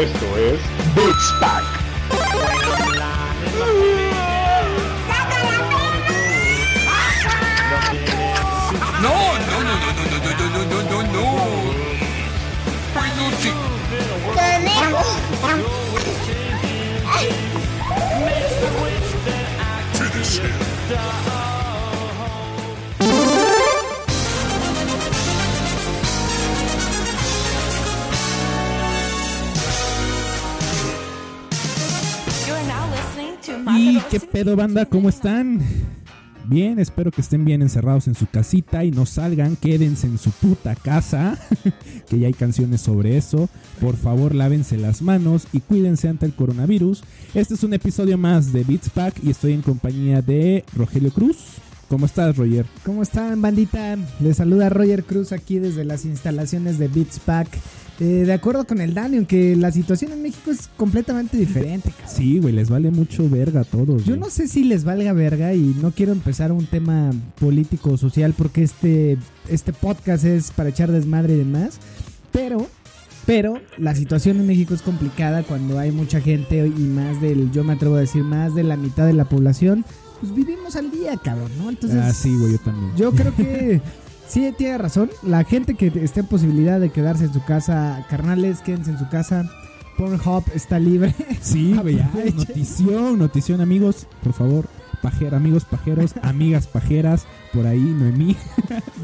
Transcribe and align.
Esto 0.00 0.34
es 0.38 0.58
Beats 0.94 1.34
Pack. 1.40 1.62
No, 9.02 9.12
no, 9.38 9.56
no, 9.60 9.74
no, 9.76 9.92
no, 9.92 10.04
no, 10.08 10.18
no, 10.24 10.32
no, 10.38 10.46
no, 10.48 10.64
no, 10.64 10.78
no, 10.88 10.98
no. 11.02 11.24
Peluche. 12.94 13.52
Finish 19.92 20.40
him. 20.40 21.29
To 34.00 34.06
¿Y 34.06 34.12
Market 34.12 34.20
qué 34.20 34.26
pedo, 34.26 34.56
banda? 34.56 34.86
¿Cómo 34.86 35.08
están? 35.08 35.60
Bien, 36.46 36.78
espero 36.78 37.10
que 37.10 37.20
estén 37.20 37.44
bien 37.44 37.62
encerrados 37.62 38.08
en 38.08 38.14
su 38.14 38.26
casita 38.26 38.84
y 38.84 38.90
no 38.90 39.06
salgan, 39.06 39.56
quédense 39.56 40.06
en 40.06 40.18
su 40.18 40.30
puta 40.30 40.74
casa, 40.74 41.38
que 42.08 42.18
ya 42.18 42.26
hay 42.26 42.32
canciones 42.32 42.80
sobre 42.80 43.16
eso. 43.16 43.48
Por 43.80 43.96
favor, 43.96 44.34
lávense 44.34 44.76
las 44.78 45.02
manos 45.02 45.46
y 45.52 45.60
cuídense 45.60 46.08
ante 46.08 46.26
el 46.26 46.34
coronavirus. 46.34 47.04
Este 47.34 47.54
es 47.54 47.62
un 47.62 47.74
episodio 47.74 48.18
más 48.18 48.52
de 48.52 48.64
Beats 48.64 48.90
Pack 48.90 49.22
y 49.22 49.30
estoy 49.30 49.52
en 49.52 49.62
compañía 49.62 50.22
de 50.22 50.64
Rogelio 50.74 51.12
Cruz. 51.12 51.36
¿Cómo 51.88 52.06
estás, 52.06 52.36
Roger? 52.36 52.66
¿Cómo 52.84 53.02
están, 53.02 53.42
bandita? 53.42 53.96
Les 54.20 54.36
saluda 54.36 54.68
Roger 54.68 55.04
Cruz 55.04 55.32
aquí 55.32 55.58
desde 55.58 55.84
las 55.84 56.04
instalaciones 56.04 56.78
de 56.78 56.88
Beats 56.88 57.18
Pack. 57.18 57.48
Eh, 58.00 58.24
de 58.24 58.32
acuerdo 58.32 58.66
con 58.66 58.80
el 58.80 58.94
Dani, 58.94 59.18
aunque 59.18 59.54
la 59.56 59.70
situación 59.70 60.12
en 60.12 60.22
México 60.22 60.50
es 60.50 60.70
completamente 60.78 61.36
diferente. 61.36 61.90
cabrón. 61.90 62.16
Sí, 62.16 62.38
güey, 62.38 62.54
les 62.54 62.70
vale 62.70 62.90
mucho 62.90 63.28
verga 63.28 63.60
a 63.60 63.64
todos. 63.64 64.04
Yo 64.04 64.12
güey. 64.12 64.20
no 64.20 64.30
sé 64.30 64.48
si 64.48 64.64
les 64.64 64.84
valga 64.84 65.12
verga 65.12 65.52
y 65.52 65.76
no 65.82 65.90
quiero 65.90 66.12
empezar 66.12 66.50
un 66.50 66.64
tema 66.64 67.10
político 67.38 67.90
o 67.90 67.96
social 67.98 68.32
porque 68.36 68.62
este, 68.62 69.18
este 69.48 69.74
podcast 69.74 70.24
es 70.24 70.50
para 70.50 70.70
echar 70.70 70.90
desmadre 70.90 71.34
y 71.34 71.38
demás. 71.38 71.78
Pero, 72.32 72.66
pero 73.26 73.60
la 73.76 73.94
situación 73.94 74.40
en 74.40 74.46
México 74.46 74.72
es 74.72 74.80
complicada 74.80 75.42
cuando 75.42 75.78
hay 75.78 75.92
mucha 75.92 76.22
gente 76.22 76.66
y 76.66 76.70
más 76.70 77.20
del, 77.20 77.50
yo 77.52 77.64
me 77.64 77.74
atrevo 77.74 77.96
a 77.96 78.00
decir, 78.00 78.24
más 78.24 78.54
de 78.54 78.62
la 78.62 78.78
mitad 78.78 79.04
de 79.04 79.12
la 79.12 79.26
población. 79.26 79.84
Pues 80.20 80.34
vivimos 80.34 80.74
al 80.76 80.90
día, 80.90 81.16
cabrón, 81.16 81.50
¿no? 81.58 81.68
Entonces, 81.68 81.98
ah, 82.02 82.12
sí, 82.12 82.34
güey, 82.36 82.52
yo 82.52 82.58
también. 82.58 82.96
yo 82.96 83.12
creo 83.12 83.34
que 83.34 83.80
sí 84.30 84.52
tiene 84.56 84.78
razón. 84.78 85.10
La 85.22 85.44
gente 85.44 85.74
que 85.74 85.88
esté 86.02 86.20
en 86.20 86.26
posibilidad 86.26 86.80
de 86.80 86.90
quedarse 86.90 87.24
en 87.24 87.32
su 87.32 87.44
casa, 87.44 88.06
carnales, 88.08 88.60
quédense 88.60 88.90
en 88.92 88.98
su 88.98 89.08
casa. 89.08 89.50
Pornhub 89.98 90.44
está 90.54 90.78
libre. 90.78 91.14
Sí, 91.42 91.74
güey, 91.80 92.00
Aprovechen. 92.00 92.36
notición, 92.36 93.18
notición, 93.18 93.60
amigos, 93.60 94.06
por 94.22 94.32
favor. 94.32 94.66
Pajero, 95.02 95.36
amigos 95.36 95.64
pajeros, 95.64 96.14
amigas 96.22 96.66
pajeras, 96.66 97.26
por 97.52 97.66
ahí, 97.66 97.80
Noemí. 97.80 98.36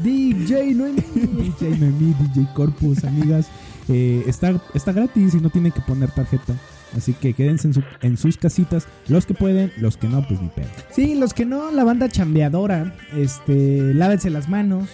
DJ 0.03 0.73
Noemi. 0.75 1.01
DJ 1.01 1.77
Noemí, 1.77 2.13
DJ 2.33 2.47
Corpus, 2.53 3.03
amigas. 3.03 3.47
Eh, 3.89 4.23
está, 4.27 4.61
está 4.73 4.91
gratis 4.91 5.33
y 5.33 5.37
no 5.39 5.49
tienen 5.49 5.71
que 5.71 5.81
poner 5.81 6.11
tarjeta. 6.11 6.53
Así 6.95 7.13
que 7.13 7.33
quédense 7.33 7.67
en, 7.67 7.73
su- 7.73 7.83
en 8.01 8.17
sus 8.17 8.37
casitas. 8.37 8.87
Los 9.07 9.25
que 9.25 9.33
pueden, 9.33 9.71
los 9.77 9.97
que 9.97 10.07
no, 10.07 10.25
pues 10.27 10.41
ni 10.41 10.49
pedo. 10.49 10.67
Sí, 10.91 11.15
los 11.15 11.33
que 11.33 11.45
no, 11.45 11.71
la 11.71 11.83
banda 11.83 12.09
chambeadora, 12.09 12.95
este, 13.15 13.93
lávense 13.93 14.29
las 14.29 14.49
manos. 14.49 14.87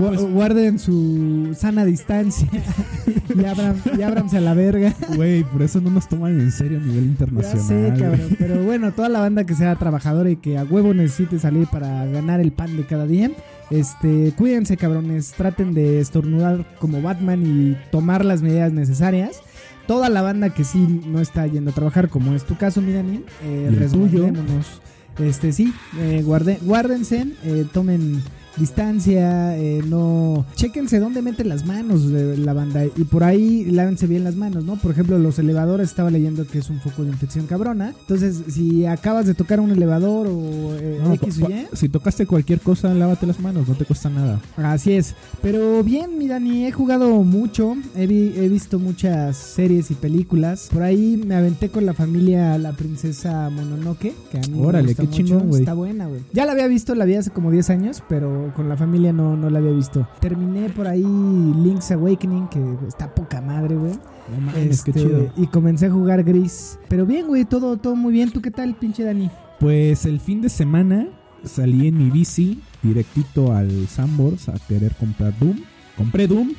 Pues- 0.00 0.20
guarden 0.22 0.78
su 0.78 1.54
sana 1.58 1.84
distancia 1.84 2.48
y, 3.34 3.44
abran, 3.44 3.76
y 3.98 4.02
ábranse 4.02 4.38
a 4.38 4.40
la 4.40 4.54
verga. 4.54 4.94
Güey, 5.16 5.44
por 5.44 5.62
eso 5.62 5.80
no 5.80 5.90
nos 5.90 6.08
toman 6.08 6.40
en 6.40 6.50
serio 6.52 6.78
a 6.78 6.80
nivel 6.82 7.04
Ya 7.04 7.10
internacional. 7.10 7.66
sé, 7.66 8.02
cabrón. 8.02 8.36
Pero 8.38 8.62
bueno, 8.64 8.92
toda 8.92 9.08
la 9.08 9.20
banda 9.20 9.44
que 9.44 9.54
sea 9.54 9.76
trabajadora 9.76 10.30
y 10.30 10.36
que 10.36 10.58
a 10.58 10.64
huevo 10.64 10.92
necesite 10.94 11.38
salir 11.38 11.66
para 11.68 12.06
ganar 12.06 12.40
el 12.40 12.50
pan 12.52 12.76
de 12.76 12.84
cada 12.84 13.06
día. 13.06 13.30
Este, 13.70 14.32
cuídense, 14.36 14.76
cabrones. 14.76 15.32
Traten 15.36 15.74
de 15.74 16.00
estornudar 16.00 16.66
como 16.80 17.00
Batman 17.00 17.42
y 17.44 17.76
tomar 17.90 18.24
las 18.24 18.42
medidas 18.42 18.72
necesarias. 18.72 19.40
Toda 19.86 20.08
la 20.08 20.22
banda 20.22 20.50
que 20.50 20.64
sí 20.64 21.02
no 21.06 21.20
está 21.20 21.46
yendo 21.46 21.70
a 21.70 21.74
trabajar, 21.74 22.08
como 22.08 22.34
es 22.34 22.44
tu 22.44 22.56
caso, 22.56 22.80
Mirani, 22.80 23.22
eh, 23.44 23.68
Y 23.70 23.74
el 23.74 23.90
tuyo. 23.90 24.24
resguardémonos. 24.24 24.80
Este, 25.18 25.52
sí, 25.52 25.72
eh, 26.00 26.22
guarde- 26.24 26.58
guárdense, 26.62 27.26
eh, 27.44 27.64
tomen 27.72 28.20
distancia, 28.56 29.56
eh, 29.58 29.82
no... 29.86 30.44
Chéquense 30.54 30.98
dónde 31.00 31.22
meten 31.22 31.48
las 31.48 31.64
manos 31.66 32.10
de 32.10 32.36
la 32.36 32.52
banda 32.52 32.84
y 32.84 33.04
por 33.04 33.24
ahí 33.24 33.64
lávense 33.66 34.06
bien 34.06 34.24
las 34.24 34.36
manos, 34.36 34.64
¿no? 34.64 34.76
Por 34.76 34.90
ejemplo, 34.92 35.18
los 35.18 35.38
elevadores 35.38 35.88
estaba 35.90 36.10
leyendo 36.10 36.46
que 36.46 36.58
es 36.58 36.70
un 36.70 36.80
foco 36.80 37.02
de 37.04 37.10
infección 37.10 37.46
cabrona. 37.46 37.94
Entonces, 38.00 38.42
si 38.48 38.86
acabas 38.86 39.26
de 39.26 39.34
tocar 39.34 39.60
un 39.60 39.70
elevador 39.70 40.26
o 40.26 40.74
eh, 40.76 40.98
No, 41.02 41.14
X 41.14 41.40
o 41.42 41.48
Y, 41.50 41.66
si 41.72 41.88
tocaste 41.88 42.26
cualquier 42.26 42.60
cosa, 42.60 42.92
lávate 42.94 43.26
las 43.26 43.40
manos, 43.40 43.68
no 43.68 43.74
te 43.74 43.84
cuesta 43.84 44.08
nada. 44.10 44.40
Así 44.56 44.92
es. 44.92 45.14
Pero 45.42 45.82
bien, 45.84 46.18
mi 46.18 46.28
Dani, 46.28 46.66
he 46.66 46.72
jugado 46.72 47.22
mucho. 47.22 47.76
He, 47.96 48.06
vi- 48.06 48.32
he 48.36 48.48
visto 48.48 48.78
muchas 48.78 49.36
series 49.36 49.90
y 49.90 49.94
películas. 49.94 50.68
Por 50.72 50.82
ahí 50.82 51.22
me 51.26 51.34
aventé 51.34 51.68
con 51.70 51.86
la 51.86 51.94
familia 51.94 52.58
La 52.58 52.72
Princesa 52.72 53.50
Mononoke. 53.50 54.12
Que 54.30 54.38
a 54.38 54.40
mí 54.40 54.58
me 54.60 54.66
Órale, 54.66 54.88
gusta 54.88 55.02
qué 55.02 55.08
mucho. 55.08 55.22
chingón. 55.40 55.58
Está 55.60 55.74
buena, 55.74 56.06
güey. 56.06 56.20
Ya 56.32 56.44
la 56.46 56.52
había 56.52 56.66
visto, 56.66 56.94
la 56.94 57.04
vi 57.04 57.14
hace 57.14 57.30
como 57.30 57.50
10 57.50 57.70
años, 57.70 58.02
pero 58.08 58.43
con 58.54 58.68
la 58.68 58.76
familia 58.76 59.12
no, 59.12 59.36
no 59.36 59.48
la 59.50 59.58
había 59.58 59.72
visto. 59.72 60.06
Terminé 60.20 60.68
por 60.70 60.86
ahí 60.86 61.02
Link's 61.02 61.90
Awakening, 61.90 62.48
que 62.48 62.60
está 62.86 63.14
poca 63.14 63.40
madre, 63.40 63.76
güey. 63.76 63.92
No 64.30 64.40
mames, 64.40 64.82
qué 64.82 64.90
Este, 64.90 65.02
chido. 65.02 65.28
Y 65.36 65.46
comencé 65.46 65.86
a 65.86 65.90
jugar 65.90 66.22
Gris. 66.24 66.78
Pero 66.88 67.06
bien, 67.06 67.26
güey, 67.26 67.44
todo, 67.44 67.76
todo 67.76 67.96
muy 67.96 68.12
bien. 68.12 68.30
¿Tú 68.30 68.40
qué 68.40 68.50
tal, 68.50 68.74
pinche 68.74 69.02
Dani? 69.04 69.30
Pues 69.60 70.04
el 70.06 70.20
fin 70.20 70.40
de 70.42 70.48
semana 70.48 71.08
salí 71.44 71.88
en 71.88 71.98
mi 71.98 72.10
bici 72.10 72.60
directito 72.82 73.52
al 73.52 73.86
Sambors 73.88 74.48
a 74.48 74.54
querer 74.68 74.94
comprar 74.96 75.38
Doom. 75.38 75.56
Compré 75.96 76.26
Doom, 76.26 76.50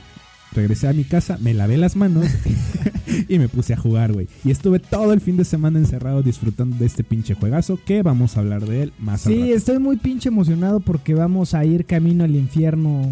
regresé 0.55 0.87
a 0.87 0.93
mi 0.93 1.03
casa, 1.03 1.37
me 1.41 1.53
lavé 1.53 1.77
las 1.77 1.95
manos 1.95 2.25
y 3.29 3.37
me 3.39 3.47
puse 3.49 3.73
a 3.73 3.77
jugar, 3.77 4.13
güey. 4.13 4.27
Y 4.43 4.51
estuve 4.51 4.79
todo 4.79 5.13
el 5.13 5.21
fin 5.21 5.37
de 5.37 5.45
semana 5.45 5.79
encerrado 5.79 6.23
disfrutando 6.23 6.75
de 6.77 6.85
este 6.85 7.03
pinche 7.03 7.33
juegazo 7.35 7.79
que 7.85 8.01
vamos 8.01 8.35
a 8.37 8.39
hablar 8.39 8.65
de 8.65 8.83
él 8.83 8.93
más 8.99 9.21
Sí, 9.21 9.39
rato. 9.41 9.53
estoy 9.55 9.79
muy 9.79 9.97
pinche 9.97 10.29
emocionado 10.29 10.79
porque 10.79 11.13
vamos 11.13 11.53
a 11.53 11.63
ir 11.65 11.85
camino 11.85 12.23
al 12.23 12.35
infierno 12.35 13.11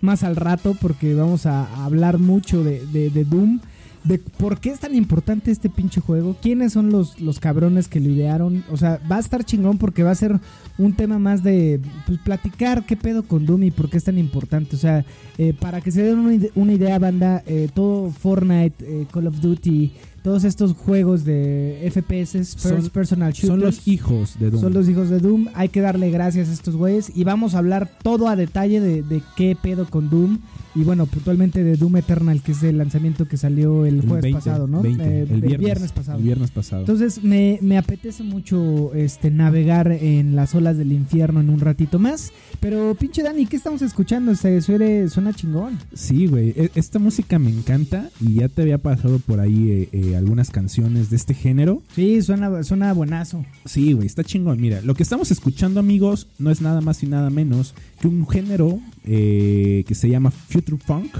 más 0.00 0.22
al 0.24 0.36
rato 0.36 0.76
porque 0.80 1.14
vamos 1.14 1.46
a 1.46 1.62
a 1.64 1.84
hablar 1.84 2.18
mucho 2.18 2.64
de, 2.64 2.84
de- 2.86 3.10
de 3.10 3.24
Doom. 3.24 3.60
De 4.04 4.18
por 4.18 4.58
qué 4.58 4.70
es 4.70 4.80
tan 4.80 4.94
importante 4.96 5.50
este 5.50 5.70
pinche 5.70 6.00
juego, 6.00 6.36
quiénes 6.42 6.72
son 6.72 6.90
los, 6.90 7.20
los 7.20 7.38
cabrones 7.38 7.86
que 7.86 8.00
lo 8.00 8.08
idearon. 8.08 8.64
O 8.70 8.76
sea, 8.76 9.00
va 9.10 9.16
a 9.16 9.20
estar 9.20 9.44
chingón 9.44 9.78
porque 9.78 10.02
va 10.02 10.10
a 10.10 10.16
ser 10.16 10.40
un 10.78 10.94
tema 10.94 11.18
más 11.18 11.42
de 11.42 11.80
pues, 12.06 12.18
platicar 12.18 12.84
qué 12.84 12.96
pedo 12.96 13.22
con 13.22 13.46
Doom 13.46 13.64
y 13.64 13.70
por 13.70 13.88
qué 13.88 13.98
es 13.98 14.04
tan 14.04 14.18
importante. 14.18 14.74
O 14.76 14.78
sea, 14.78 15.04
eh, 15.38 15.54
para 15.58 15.80
que 15.80 15.90
se 15.90 16.02
den 16.02 16.18
una, 16.18 16.46
una 16.54 16.72
idea, 16.72 16.98
banda, 16.98 17.42
eh, 17.46 17.68
todo 17.72 18.10
Fortnite, 18.10 18.74
eh, 18.80 19.06
Call 19.12 19.28
of 19.28 19.40
Duty, 19.40 19.92
todos 20.22 20.44
estos 20.44 20.72
juegos 20.74 21.24
de 21.24 21.90
FPS, 21.92 22.32
First 22.38 22.58
Son- 22.60 22.88
Personal 22.90 23.32
Shooters. 23.32 23.48
Son 23.48 23.60
los 23.60 23.88
hijos 23.88 24.38
de 24.38 24.50
Doom. 24.50 24.60
Son 24.62 24.72
los 24.72 24.88
hijos 24.88 25.10
de 25.10 25.18
Doom. 25.18 25.46
Hay 25.54 25.68
que 25.68 25.80
darle 25.80 26.10
gracias 26.10 26.48
a 26.48 26.52
estos 26.52 26.76
güeyes. 26.76 27.10
Y 27.14 27.24
vamos 27.24 27.54
a 27.54 27.58
hablar 27.58 27.90
todo 28.02 28.28
a 28.28 28.36
detalle 28.36 28.80
de, 28.80 29.02
de 29.02 29.22
qué 29.36 29.56
pedo 29.60 29.86
con 29.88 30.10
Doom. 30.10 30.38
Y 30.74 30.84
bueno, 30.84 31.04
puntualmente 31.04 31.62
de 31.64 31.76
Doom 31.76 31.98
Eternal, 31.98 32.40
que 32.42 32.52
es 32.52 32.62
el 32.62 32.78
lanzamiento 32.78 33.26
que 33.28 33.36
salió 33.36 33.84
el, 33.84 33.96
El 33.96 34.00
jueves 34.06 34.22
20, 34.22 34.38
pasado, 34.38 34.66
¿no? 34.66 34.80
20, 34.80 35.04
Eh, 35.04 35.26
el 35.30 35.40
viernes, 35.58 35.92
pasado. 35.92 36.16
El 36.16 36.24
viernes 36.24 36.50
pasado. 36.50 36.80
Entonces 36.82 37.22
me, 37.22 37.58
me 37.60 37.76
apetece 37.76 38.22
mucho 38.22 38.94
este 38.94 39.30
navegar 39.30 39.92
en 39.92 40.34
las 40.34 40.54
olas 40.54 40.78
del 40.78 40.92
infierno 40.92 41.40
en 41.40 41.50
un 41.50 41.60
ratito 41.60 41.98
más. 41.98 42.32
Pero 42.60 42.94
pinche 42.94 43.22
Dani, 43.22 43.44
¿qué 43.44 43.56
estamos 43.56 43.82
escuchando? 43.82 44.34
Se 44.34 44.62
suene, 44.62 45.08
suena 45.10 45.34
chingón. 45.34 45.78
Sí, 45.92 46.26
güey. 46.26 46.54
e- 46.56 46.70
Esta 46.74 46.98
música 46.98 47.38
me 47.38 47.50
encanta 47.50 48.08
y 48.18 48.34
ya 48.36 48.48
te 48.48 48.62
había 48.62 48.78
pasado 48.78 49.18
por 49.18 49.40
ahí 49.40 49.68
eh, 49.70 49.88
eh, 49.92 50.11
algunas 50.14 50.50
canciones 50.50 51.10
de 51.10 51.16
este 51.16 51.34
género. 51.34 51.82
Sí, 51.94 52.20
suena, 52.22 52.62
suena 52.62 52.92
buenazo. 52.92 53.44
Sí, 53.64 53.92
güey, 53.92 54.06
está 54.06 54.24
chingón. 54.24 54.60
Mira, 54.60 54.80
lo 54.82 54.94
que 54.94 55.02
estamos 55.02 55.30
escuchando, 55.30 55.80
amigos, 55.80 56.28
no 56.38 56.50
es 56.50 56.60
nada 56.60 56.80
más 56.80 57.02
y 57.02 57.06
nada 57.06 57.30
menos 57.30 57.74
que 58.00 58.08
un 58.08 58.26
género 58.28 58.80
eh, 59.04 59.84
que 59.86 59.94
se 59.94 60.08
llama 60.08 60.30
Future 60.30 60.78
Funk, 60.84 61.12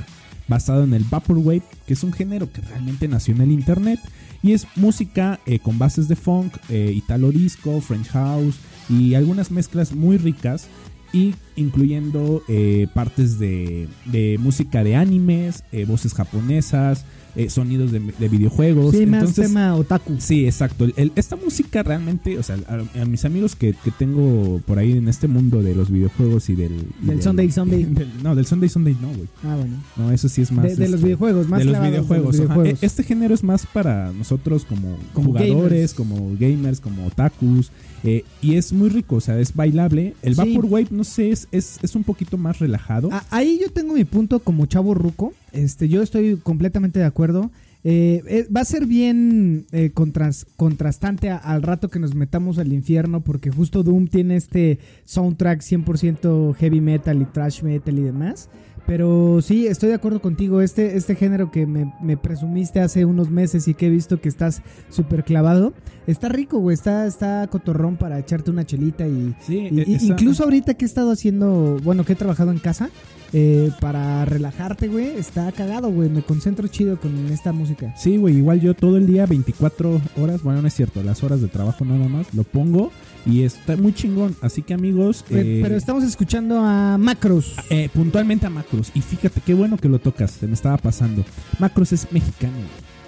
basado 0.48 0.84
en 0.84 0.94
el 0.94 1.04
Vaporwave, 1.04 1.62
que 1.86 1.94
es 1.94 2.02
un 2.02 2.12
género 2.12 2.50
que 2.52 2.60
realmente 2.60 3.08
nació 3.08 3.34
en 3.34 3.42
el 3.42 3.50
internet 3.50 4.00
y 4.42 4.52
es 4.52 4.66
música 4.76 5.40
eh, 5.46 5.58
con 5.58 5.78
bases 5.78 6.08
de 6.08 6.16
funk, 6.16 6.54
eh, 6.68 6.92
italo 6.94 7.30
disco, 7.30 7.80
French 7.80 8.08
house 8.08 8.56
y 8.88 9.14
algunas 9.14 9.50
mezclas 9.50 9.92
muy 9.94 10.18
ricas 10.18 10.68
y 11.12 11.34
incluyendo 11.56 12.42
eh, 12.48 12.86
partes 12.94 13.38
de, 13.38 13.88
de 14.06 14.38
música 14.38 14.82
de 14.82 14.96
animes, 14.96 15.62
eh, 15.70 15.84
voces 15.84 16.14
japonesas, 16.14 17.04
eh, 17.36 17.48
sonidos 17.48 17.92
de, 17.92 18.00
de 18.00 18.28
videojuegos. 18.28 18.94
Sí, 18.94 19.06
más 19.06 19.20
Entonces, 19.20 19.46
tema 19.46 19.74
otaku. 19.74 20.16
Sí, 20.18 20.44
exacto. 20.46 20.84
El- 20.84 20.94
el- 20.96 21.12
esta 21.16 21.36
música 21.36 21.82
realmente, 21.82 22.38
o 22.38 22.42
sea, 22.42 22.56
a, 22.68 23.00
a 23.00 23.04
mis 23.04 23.24
amigos 23.24 23.56
que, 23.56 23.74
que 23.84 23.90
tengo 23.90 24.60
por 24.66 24.78
ahí 24.78 24.92
en 24.92 25.08
este 25.08 25.28
mundo 25.28 25.62
de 25.62 25.74
los 25.74 25.90
videojuegos 25.90 26.48
y 26.50 26.54
del... 26.54 26.86
y 27.02 27.06
Del 27.06 27.22
Sunday 27.22 27.50
Sunday. 27.52 27.84
del- 27.84 28.22
no, 28.22 28.34
del 28.34 28.46
Sunday 28.46 28.68
Sunday 28.68 28.96
no, 29.00 29.08
güey. 29.08 29.28
Ah, 29.44 29.56
bueno. 29.56 29.76
No, 29.96 30.12
eso 30.12 30.28
sí 30.28 30.42
es 30.42 30.52
más... 30.52 30.64
De, 30.64 30.76
de 30.76 30.86
los 30.88 30.94
este, 30.96 31.06
videojuegos, 31.06 31.48
más 31.48 31.58
de 31.60 31.64
los 31.66 31.80
videojuegos. 31.80 32.32
de 32.36 32.38
los 32.44 32.48
videojuegos. 32.48 32.82
E- 32.82 32.86
Este 32.86 33.02
género 33.02 33.34
es 33.34 33.42
más 33.42 33.66
para 33.66 34.12
nosotros 34.12 34.64
como, 34.64 34.96
Como 35.14 35.28
jugadores, 35.28 35.62
gamers. 35.70 35.94
como 35.94 36.36
gamers, 36.38 36.80
como 36.80 37.06
otakus. 37.06 37.70
eh, 38.04 38.24
y 38.42 38.56
es 38.56 38.72
muy 38.72 38.88
rico, 38.88 39.16
o 39.16 39.20
sea, 39.20 39.38
es 39.38 39.54
bailable. 39.54 40.14
El 40.22 40.34
Sí. 40.34 40.40
Vaporwave, 40.54 40.88
no 40.90 41.04
sé, 41.04 41.30
es, 41.30 41.48
es, 41.52 41.78
es 41.82 41.94
un 41.94 42.04
poquito 42.04 42.36
más 42.36 42.58
relajado. 42.58 43.08
Ah, 43.12 43.24
ahí 43.30 43.58
yo 43.62 43.70
tengo 43.70 43.94
mi 43.94 44.04
punto 44.04 44.40
como 44.40 44.66
chavo 44.66 44.92
ruco. 44.94 45.32
Este, 45.52 45.88
yo 45.88 46.02
estoy 46.02 46.36
completamente 46.36 46.98
de 46.98 47.04
acuerdo. 47.04 47.50
Eh, 47.84 48.22
eh, 48.28 48.46
va 48.54 48.60
a 48.60 48.64
ser 48.64 48.86
bien 48.86 49.66
eh, 49.72 49.90
contras- 49.92 50.46
contrastante 50.56 51.30
al 51.30 51.62
rato 51.62 51.88
que 51.88 51.98
nos 51.98 52.14
metamos 52.14 52.58
al 52.58 52.72
infierno, 52.72 53.22
porque 53.22 53.50
justo 53.50 53.82
Doom 53.82 54.06
tiene 54.06 54.36
este 54.36 54.78
soundtrack 55.04 55.60
100% 55.62 56.54
heavy 56.54 56.80
metal 56.80 57.20
y 57.20 57.24
thrash 57.24 57.62
metal 57.62 57.98
y 57.98 58.02
demás. 58.02 58.48
Pero 58.86 59.40
sí, 59.42 59.66
estoy 59.66 59.90
de 59.90 59.94
acuerdo 59.94 60.20
contigo. 60.20 60.60
Este, 60.60 60.96
este 60.96 61.14
género 61.14 61.50
que 61.50 61.66
me, 61.66 61.92
me 62.02 62.16
presumiste 62.16 62.80
hace 62.80 63.04
unos 63.04 63.30
meses 63.30 63.68
y 63.68 63.74
que 63.74 63.86
he 63.86 63.90
visto 63.90 64.20
que 64.20 64.28
estás 64.28 64.62
súper 64.90 65.24
clavado, 65.24 65.72
está 66.06 66.28
rico, 66.28 66.58
güey. 66.58 66.74
Está, 66.74 67.06
está 67.06 67.46
cotorrón 67.48 67.96
para 67.96 68.18
echarte 68.18 68.50
una 68.50 68.64
chelita 68.66 69.06
y, 69.06 69.34
sí, 69.40 69.68
y- 69.70 69.94
está- 69.94 70.06
incluso 70.06 70.44
ahorita 70.44 70.74
que 70.74 70.84
he 70.84 70.88
estado 70.88 71.12
haciendo, 71.12 71.78
bueno, 71.82 72.04
que 72.04 72.14
he 72.14 72.16
trabajado 72.16 72.50
en 72.50 72.58
casa, 72.58 72.90
eh, 73.34 73.70
para 73.80 74.24
relajarte, 74.26 74.88
güey, 74.88 75.06
está 75.16 75.50
cagado, 75.52 75.90
güey. 75.90 76.10
Me 76.10 76.22
concentro 76.22 76.68
chido 76.68 77.00
con 77.00 77.28
esta 77.28 77.52
música. 77.52 77.94
Sí, 77.96 78.16
güey, 78.18 78.36
igual 78.36 78.60
yo 78.60 78.74
todo 78.74 78.98
el 78.98 79.06
día, 79.06 79.24
24 79.26 80.00
horas, 80.20 80.42
bueno, 80.42 80.60
no 80.60 80.68
es 80.68 80.74
cierto, 80.74 81.02
las 81.02 81.22
horas 81.22 81.40
de 81.40 81.48
trabajo 81.48 81.84
nada 81.84 82.08
más, 82.08 82.34
lo 82.34 82.42
pongo 82.42 82.90
y 83.26 83.42
está 83.42 83.76
muy 83.76 83.92
chingón. 83.94 84.34
Así 84.40 84.62
que 84.62 84.74
amigos, 84.74 85.24
Eh, 85.30 85.60
pero 85.62 85.76
estamos 85.76 86.04
escuchando 86.04 86.58
a 86.60 86.98
Macros. 86.98 87.54
eh, 87.70 87.88
puntualmente 87.92 88.46
a 88.46 88.50
Macros. 88.50 88.90
Y 88.94 89.00
fíjate, 89.00 89.40
qué 89.44 89.54
bueno 89.54 89.76
que 89.76 89.88
lo 89.88 89.98
tocas, 89.98 90.30
se 90.32 90.46
me 90.46 90.54
estaba 90.54 90.76
pasando. 90.78 91.24
Macros 91.58 91.92
es 91.92 92.06
mexicano. 92.12 92.56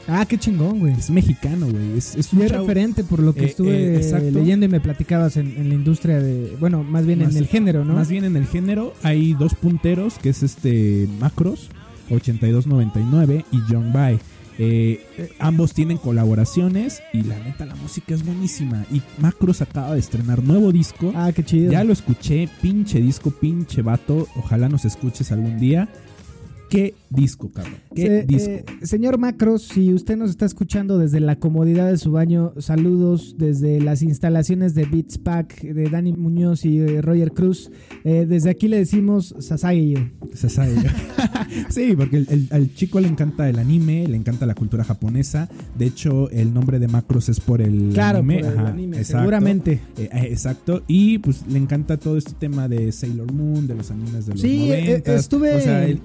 Ah, 0.06 0.26
qué 0.26 0.36
chingón, 0.36 0.80
güey. 0.80 0.92
es 0.92 1.08
mexicano, 1.08 1.66
güey. 1.66 1.96
Es, 1.96 2.14
es 2.14 2.30
un 2.34 2.40
Y 2.40 2.42
es 2.42 2.52
chavo- 2.52 2.60
referente 2.66 3.04
por 3.04 3.20
lo 3.20 3.34
que 3.34 3.44
Eh, 3.44 3.46
estuve 3.46 3.96
eh, 3.96 4.30
leyendo 4.30 4.66
y 4.66 4.68
me 4.68 4.78
platicabas 4.80 5.38
en, 5.38 5.46
en 5.56 5.70
la 5.70 5.74
industria 5.74 6.20
de, 6.20 6.56
bueno, 6.60 6.84
más 6.84 7.06
bien 7.06 7.20
Más- 7.20 7.30
en 7.32 7.38
el 7.38 7.46
género, 7.46 7.86
¿no? 7.86 7.94
Más 7.94 8.10
bien 8.10 8.24
en 8.24 8.36
el 8.36 8.46
género 8.46 8.92
hay 9.02 9.32
dos 9.32 9.54
punteros, 9.54 10.18
que 10.18 10.28
es 10.28 10.42
este 10.42 11.08
Macros 11.20 11.70
8299 12.10 13.44
y 13.50 13.60
Young 13.72 13.92
Bai. 13.92 14.18
Eh, 14.58 15.04
eh, 15.18 15.32
ambos 15.40 15.72
tienen 15.74 15.98
colaboraciones 15.98 17.02
y 17.12 17.22
la 17.22 17.38
neta 17.40 17.66
la 17.66 17.74
música 17.74 18.14
es 18.14 18.24
buenísima. 18.24 18.84
Y 18.92 19.02
Macros 19.18 19.62
acaba 19.62 19.94
de 19.94 20.00
estrenar 20.00 20.42
nuevo 20.42 20.72
disco. 20.72 21.12
Ah, 21.14 21.32
qué 21.34 21.44
chido. 21.44 21.72
Ya 21.72 21.84
lo 21.84 21.92
escuché, 21.92 22.48
pinche 22.62 23.00
disco, 23.00 23.30
pinche 23.30 23.82
vato. 23.82 24.28
Ojalá 24.36 24.68
nos 24.68 24.84
escuches 24.84 25.32
algún 25.32 25.58
día. 25.58 25.88
¿Qué 26.74 26.94
disco, 27.10 27.50
cabrón? 27.52 27.74
¿Qué 27.94 28.06
Se- 28.06 28.22
disco? 28.24 28.50
eh, 28.50 28.64
señor 28.82 29.18
Macros, 29.18 29.62
si 29.62 29.92
usted 29.94 30.16
nos 30.16 30.30
está 30.30 30.44
escuchando 30.44 30.98
desde 30.98 31.20
la 31.20 31.36
comodidad 31.38 31.88
de 31.90 31.98
su 31.98 32.10
baño, 32.10 32.52
saludos 32.58 33.36
desde 33.38 33.80
las 33.80 34.02
instalaciones 34.02 34.74
de 34.74 34.84
Beats 34.86 35.18
Pack 35.18 35.62
de 35.62 35.88
Dani 35.88 36.12
Muñoz 36.14 36.64
y 36.64 36.78
eh, 36.80 37.00
Roger 37.00 37.32
Cruz. 37.32 37.70
Eh, 38.02 38.26
desde 38.28 38.50
aquí 38.50 38.66
le 38.68 38.78
decimos 38.78 39.34
Sasageyo. 39.38 39.98
Se 40.32 40.48
sabe. 40.48 40.74
sí, 41.68 41.94
porque 41.96 42.16
el- 42.18 42.26
el- 42.30 42.48
al 42.50 42.74
chico 42.74 42.98
le 43.00 43.08
encanta 43.08 43.48
el 43.48 43.58
anime, 43.58 44.06
le 44.08 44.16
encanta 44.16 44.46
la 44.46 44.54
cultura 44.54 44.82
japonesa. 44.84 45.48
De 45.78 45.86
hecho, 45.86 46.28
el 46.30 46.52
nombre 46.52 46.78
de 46.78 46.88
Macros 46.88 47.28
es 47.28 47.40
por 47.40 47.60
el 47.60 47.90
Claro, 47.92 48.18
anime. 48.18 48.40
por 48.42 48.52
el 48.52 48.58
Ajá, 48.58 48.68
anime, 48.68 48.96
exacto. 48.98 49.18
seguramente. 49.20 49.72
Eh, 49.96 50.08
eh, 50.12 50.28
exacto. 50.30 50.82
Y 50.88 51.18
pues 51.18 51.44
le 51.48 51.58
encanta 51.58 51.96
todo 51.98 52.16
este 52.18 52.32
tema 52.32 52.66
de 52.68 52.90
Sailor 52.92 53.32
Moon, 53.32 53.66
de 53.66 53.74
los 53.74 53.90
animes 53.90 54.26
de 54.26 54.32
los 54.32 54.40
Sí, 54.40 54.72
eh, 54.72 54.84
90. 54.86 55.14
estuve 55.14 55.54
O 55.54 55.60
sea, 55.60 55.86
el- 55.86 56.00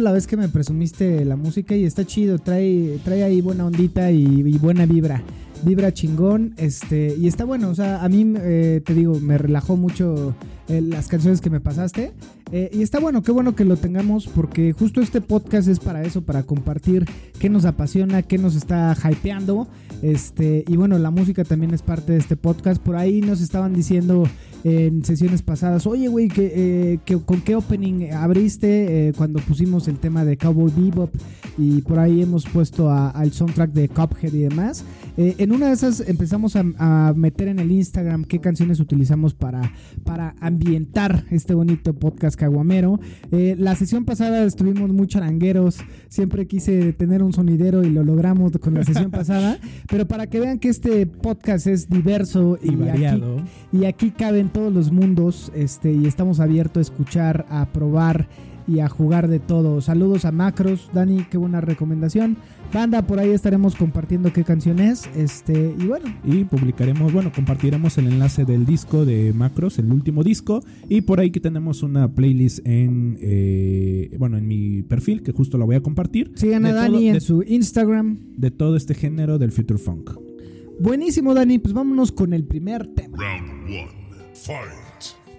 la 0.00 0.12
vez 0.12 0.26
que 0.26 0.36
me 0.36 0.48
presumiste 0.48 1.24
la 1.24 1.36
música 1.36 1.76
y 1.76 1.84
está 1.84 2.04
chido, 2.04 2.38
trae, 2.38 2.98
trae 3.04 3.22
ahí 3.22 3.40
buena 3.40 3.66
ondita 3.66 4.10
y, 4.10 4.22
y 4.22 4.58
buena 4.58 4.86
vibra. 4.86 5.22
Vibra 5.64 5.92
chingón, 5.92 6.54
este, 6.56 7.14
y 7.16 7.28
está 7.28 7.44
bueno, 7.44 7.70
o 7.70 7.74
sea, 7.74 8.02
a 8.02 8.08
mí 8.08 8.34
eh, 8.38 8.80
te 8.84 8.94
digo, 8.94 9.20
me 9.20 9.38
relajó 9.38 9.76
mucho 9.76 10.34
eh, 10.68 10.80
las 10.80 11.08
canciones 11.08 11.40
que 11.40 11.50
me 11.50 11.60
pasaste. 11.60 12.12
eh, 12.52 12.70
y 12.72 12.82
está 12.82 13.00
bueno, 13.00 13.22
qué 13.22 13.32
bueno 13.32 13.54
que 13.54 13.64
lo 13.64 13.76
tengamos, 13.76 14.26
porque 14.28 14.72
justo 14.72 15.00
este 15.00 15.20
podcast 15.22 15.68
es 15.68 15.78
para 15.78 16.02
eso, 16.02 16.22
para 16.22 16.42
compartir 16.42 17.06
qué 17.38 17.48
nos 17.48 17.64
apasiona, 17.64 18.22
qué 18.22 18.36
nos 18.38 18.54
está 18.56 18.94
hypeando. 19.10 19.68
Este, 20.02 20.64
y 20.68 20.76
bueno, 20.76 20.98
la 20.98 21.10
música 21.10 21.44
también 21.44 21.72
es 21.72 21.80
parte 21.82 22.12
de 22.12 22.18
este 22.18 22.36
podcast. 22.36 22.82
Por 22.82 22.96
ahí 22.96 23.20
nos 23.20 23.40
estaban 23.40 23.72
diciendo 23.72 24.24
en 24.64 25.04
sesiones 25.04 25.42
pasadas, 25.42 25.86
oye, 25.86 26.08
güey, 26.08 26.28
que, 26.28 26.52
eh, 26.54 26.98
que- 27.04 27.18
¿con 27.18 27.40
qué 27.40 27.54
opening 27.56 28.10
abriste 28.12 29.12
cuando 29.16 29.38
pusimos 29.40 29.88
el 29.88 29.98
tema 29.98 30.24
de 30.24 30.36
Cowboy 30.36 30.72
Bebop? 30.76 31.14
Y 31.58 31.82
por 31.82 31.98
ahí 31.98 32.22
hemos 32.22 32.44
puesto 32.46 32.90
al 32.90 33.32
soundtrack 33.32 33.72
de 33.72 33.88
Cuphead 33.88 34.32
y 34.34 34.40
demás. 34.40 34.84
En 35.16 35.52
una 35.52 35.68
de 35.68 35.72
esas 35.74 36.00
empezamos 36.00 36.56
a, 36.56 36.64
a 36.78 37.12
meter 37.14 37.48
en 37.48 37.58
el 37.58 37.70
Instagram 37.70 38.24
qué 38.24 38.40
canciones 38.40 38.80
utilizamos 38.80 39.34
para, 39.34 39.70
para 40.04 40.34
ambientar 40.52 41.24
este 41.30 41.54
bonito 41.54 41.94
podcast 41.94 42.36
caguamero. 42.36 43.00
Eh, 43.30 43.56
la 43.58 43.74
sesión 43.74 44.04
pasada 44.04 44.44
estuvimos 44.44 44.90
muy 44.90 45.06
charangueros. 45.06 45.78
Siempre 46.08 46.46
quise 46.46 46.92
tener 46.92 47.22
un 47.22 47.32
sonidero 47.32 47.82
y 47.82 47.90
lo 47.90 48.04
logramos 48.04 48.52
con 48.58 48.74
la 48.74 48.84
sesión 48.84 49.10
pasada. 49.10 49.58
Pero 49.88 50.06
para 50.06 50.26
que 50.26 50.40
vean 50.40 50.58
que 50.58 50.68
este 50.68 51.06
podcast 51.06 51.66
es 51.66 51.88
diverso 51.88 52.58
y 52.62 52.72
y, 52.72 52.74
aquí 52.74 52.76
variado. 52.76 53.36
y 53.72 53.84
aquí 53.84 54.10
caben 54.10 54.48
todos 54.48 54.72
los 54.72 54.92
mundos, 54.92 55.52
este, 55.54 55.92
y 55.92 56.06
estamos 56.06 56.40
abiertos 56.40 56.78
a 56.78 56.92
escuchar, 56.92 57.46
a 57.48 57.66
probar 57.66 58.28
y 58.66 58.80
a 58.80 58.88
jugar 58.88 59.28
de 59.28 59.38
todo. 59.38 59.80
Saludos 59.80 60.24
a 60.24 60.32
Macros, 60.32 60.88
Dani, 60.92 61.24
qué 61.30 61.36
buena 61.38 61.60
recomendación. 61.60 62.36
Banda, 62.72 63.02
por 63.06 63.18
ahí 63.18 63.28
estaremos 63.30 63.74
compartiendo 63.76 64.32
qué 64.32 64.44
canción 64.44 64.78
es, 64.78 65.06
este, 65.14 65.74
y 65.78 65.86
bueno, 65.86 66.06
Y 66.24 66.44
publicaremos, 66.44 67.12
bueno, 67.12 67.30
compartiremos 67.34 67.98
el 67.98 68.06
enlace 68.06 68.46
del 68.46 68.64
disco 68.64 69.04
de 69.04 69.34
Macros, 69.34 69.78
el 69.78 69.92
último 69.92 70.24
disco. 70.24 70.64
Y 70.88 71.02
por 71.02 71.20
ahí 71.20 71.30
que 71.30 71.40
tenemos 71.40 71.82
una 71.82 72.14
playlist 72.14 72.66
en, 72.66 73.18
eh, 73.20 74.16
bueno, 74.18 74.38
en 74.38 74.46
mi 74.48 74.82
perfil, 74.82 75.22
que 75.22 75.32
justo 75.32 75.58
la 75.58 75.66
voy 75.66 75.76
a 75.76 75.82
compartir. 75.82 76.32
sigan 76.34 76.64
a 76.64 76.72
Dani 76.72 76.96
todo- 76.96 77.06
en 77.08 77.12
de- 77.14 77.20
su 77.20 77.42
Instagram. 77.42 78.18
de 78.38 78.50
todo 78.50 78.76
este 78.76 78.94
género 78.94 79.38
del 79.38 79.52
Future 79.52 79.78
Funk. 79.78 80.10
Buenísimo, 80.80 81.34
Dani, 81.34 81.58
pues 81.58 81.74
vámonos 81.74 82.10
con 82.10 82.32
el 82.32 82.44
primer 82.44 82.86
tema. 82.86 83.18
Round 83.18 83.50
one. 83.66 83.86
Fight. 84.34 84.81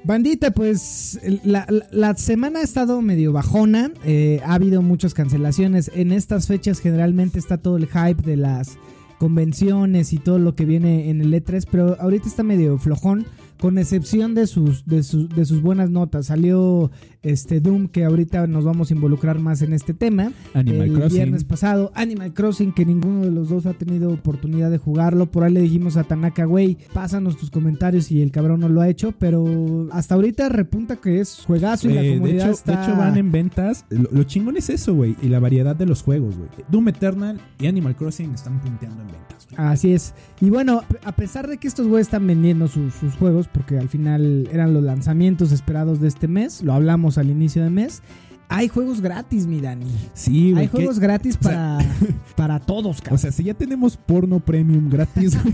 Bandita, 0.06 0.52
pues 0.52 1.20
la, 1.44 1.66
la- 1.92 2.16
semana 2.16 2.60
ha 2.60 2.64
estado 2.64 3.02
medio 3.02 3.32
bajona, 3.32 3.92
eh, 4.04 4.42
ha 4.46 4.56
habido 4.56 4.82
muchas 4.82 5.14
cancelaciones. 5.14 5.90
En 5.96 6.12
estas 6.12 6.48
fechas 6.48 6.80
generalmente 6.80 7.40
está 7.40 7.58
todo 7.58 7.78
el 7.78 7.88
hype 7.88 8.22
de 8.22 8.36
las 8.36 8.78
convenciones 9.18 10.12
y 10.12 10.18
todo 10.18 10.40
lo 10.40 10.56
que 10.56 10.66
viene 10.66 11.10
en 11.10 11.22
el 11.22 11.34
E3, 11.34 11.66
pero 11.72 11.96
ahorita 12.02 12.28
está 12.28 12.44
medio 12.44 12.78
flojón, 12.78 13.26
con 13.64 13.78
excepción 13.78 14.36
de 14.36 14.46
sus, 14.46 14.86
de 14.86 15.04
sus, 15.04 15.30
de 15.30 15.46
sus 15.46 15.62
buenas 15.62 15.90
notas. 15.90 16.26
Salió 16.26 16.92
este 17.22 17.62
Doom, 17.62 17.88
que 17.88 18.04
ahorita 18.04 18.46
nos 18.46 18.66
vamos 18.66 18.92
a 18.92 18.94
involucrar 18.94 19.40
más 19.40 19.62
en 19.62 19.72
este 19.72 19.94
tema. 19.94 20.34
Animal 20.54 20.90
el 20.90 20.94
Crossing. 20.94 21.16
viernes 21.16 21.46
pasado, 21.46 21.90
Animal 21.96 22.34
Crossing, 22.34 22.74
que 22.74 22.86
ninguno 22.86 23.22
de 23.22 23.32
los 23.32 23.48
dos 23.48 23.66
ha 23.66 23.72
tenido 23.72 24.12
oportunidad 24.12 24.70
de 24.70 24.80
jugarlo. 24.80 25.32
Por 25.32 25.46
ahí 25.46 25.54
le 25.54 25.62
dijimos 25.62 25.96
a 25.96 26.04
Tanaka, 26.04 26.44
güey, 26.44 26.78
pásanos 26.92 27.38
tus 27.38 27.52
comentarios 27.52 28.12
y 28.12 28.22
el 28.22 28.32
cabrón 28.32 28.60
no 28.60 28.68
lo 28.68 28.82
ha 28.82 28.90
hecho, 28.90 29.14
pero 29.18 29.88
hasta 29.94 30.16
ahorita 30.16 30.50
repunta 30.50 30.98
que 30.98 31.22
es 31.22 31.42
juegazo 31.48 31.90
y 31.90 31.94
la 31.94 32.02
Eh, 32.02 32.04
de, 32.04 32.14
comunidad 32.16 32.48
hecho, 32.48 32.52
está... 32.52 32.76
de 32.76 32.84
hecho, 32.84 32.98
van 32.98 33.16
en 33.16 33.32
ventas. 33.32 33.86
Lo, 33.92 34.10
lo 34.12 34.24
chingón 34.26 34.58
es 34.58 34.70
eso, 34.70 34.94
güey. 34.94 35.16
Y 35.22 35.30
la 35.30 35.40
variedad 35.40 35.74
de 35.74 35.86
los 35.86 36.04
juegos, 36.04 36.36
güey. 36.36 36.50
Doom 36.68 36.90
Eternal 36.90 37.40
y 37.62 37.68
Animal 37.68 37.96
Crossing 37.96 38.34
están 38.34 38.60
punteando 38.60 39.04
en 39.04 39.08
ventas, 39.08 39.48
güey. 39.50 39.56
Así 39.66 39.94
es. 39.94 40.14
Y 40.42 40.50
bueno, 40.50 40.82
a 41.06 41.14
pesar 41.14 41.48
de 41.48 41.56
que 41.60 41.70
estos 41.70 41.88
güeyes 41.88 42.08
están 42.08 42.28
vendiendo 42.28 42.68
sus, 42.68 42.94
sus 42.96 43.16
juegos, 43.16 43.48
porque 43.54 43.78
al 43.78 43.88
final 43.90 44.50
eran 44.52 44.74
los 44.74 44.84
lanzamientos 44.84 45.52
esperados 45.52 46.00
de 46.02 46.08
este 46.08 46.28
mes, 46.28 46.62
lo 46.64 46.74
hablamos 46.74 47.18
al 47.18 47.30
inicio 47.30 47.64
de 47.64 47.70
mes, 47.70 48.02
hay 48.50 48.68
juegos 48.68 49.00
gratis, 49.02 49.48
mi 49.48 49.62
Dani. 49.62 49.86
Sí, 50.14 50.52
güey. 50.52 50.64
Hay 50.64 50.68
que- 50.68 50.78
juegos 50.78 51.00
gratis 51.00 51.38
o 51.40 51.44
sea- 51.44 51.78
para, 51.80 51.96
para 52.36 52.60
todos, 52.60 53.00
cabrón. 53.02 53.16
O 53.16 53.18
sea, 53.20 53.32
si 53.32 53.44
ya 53.44 53.54
tenemos 53.54 53.98
porno 53.98 54.40
premium 54.40 54.90
gratis, 54.90 55.38
güey, 55.44 55.54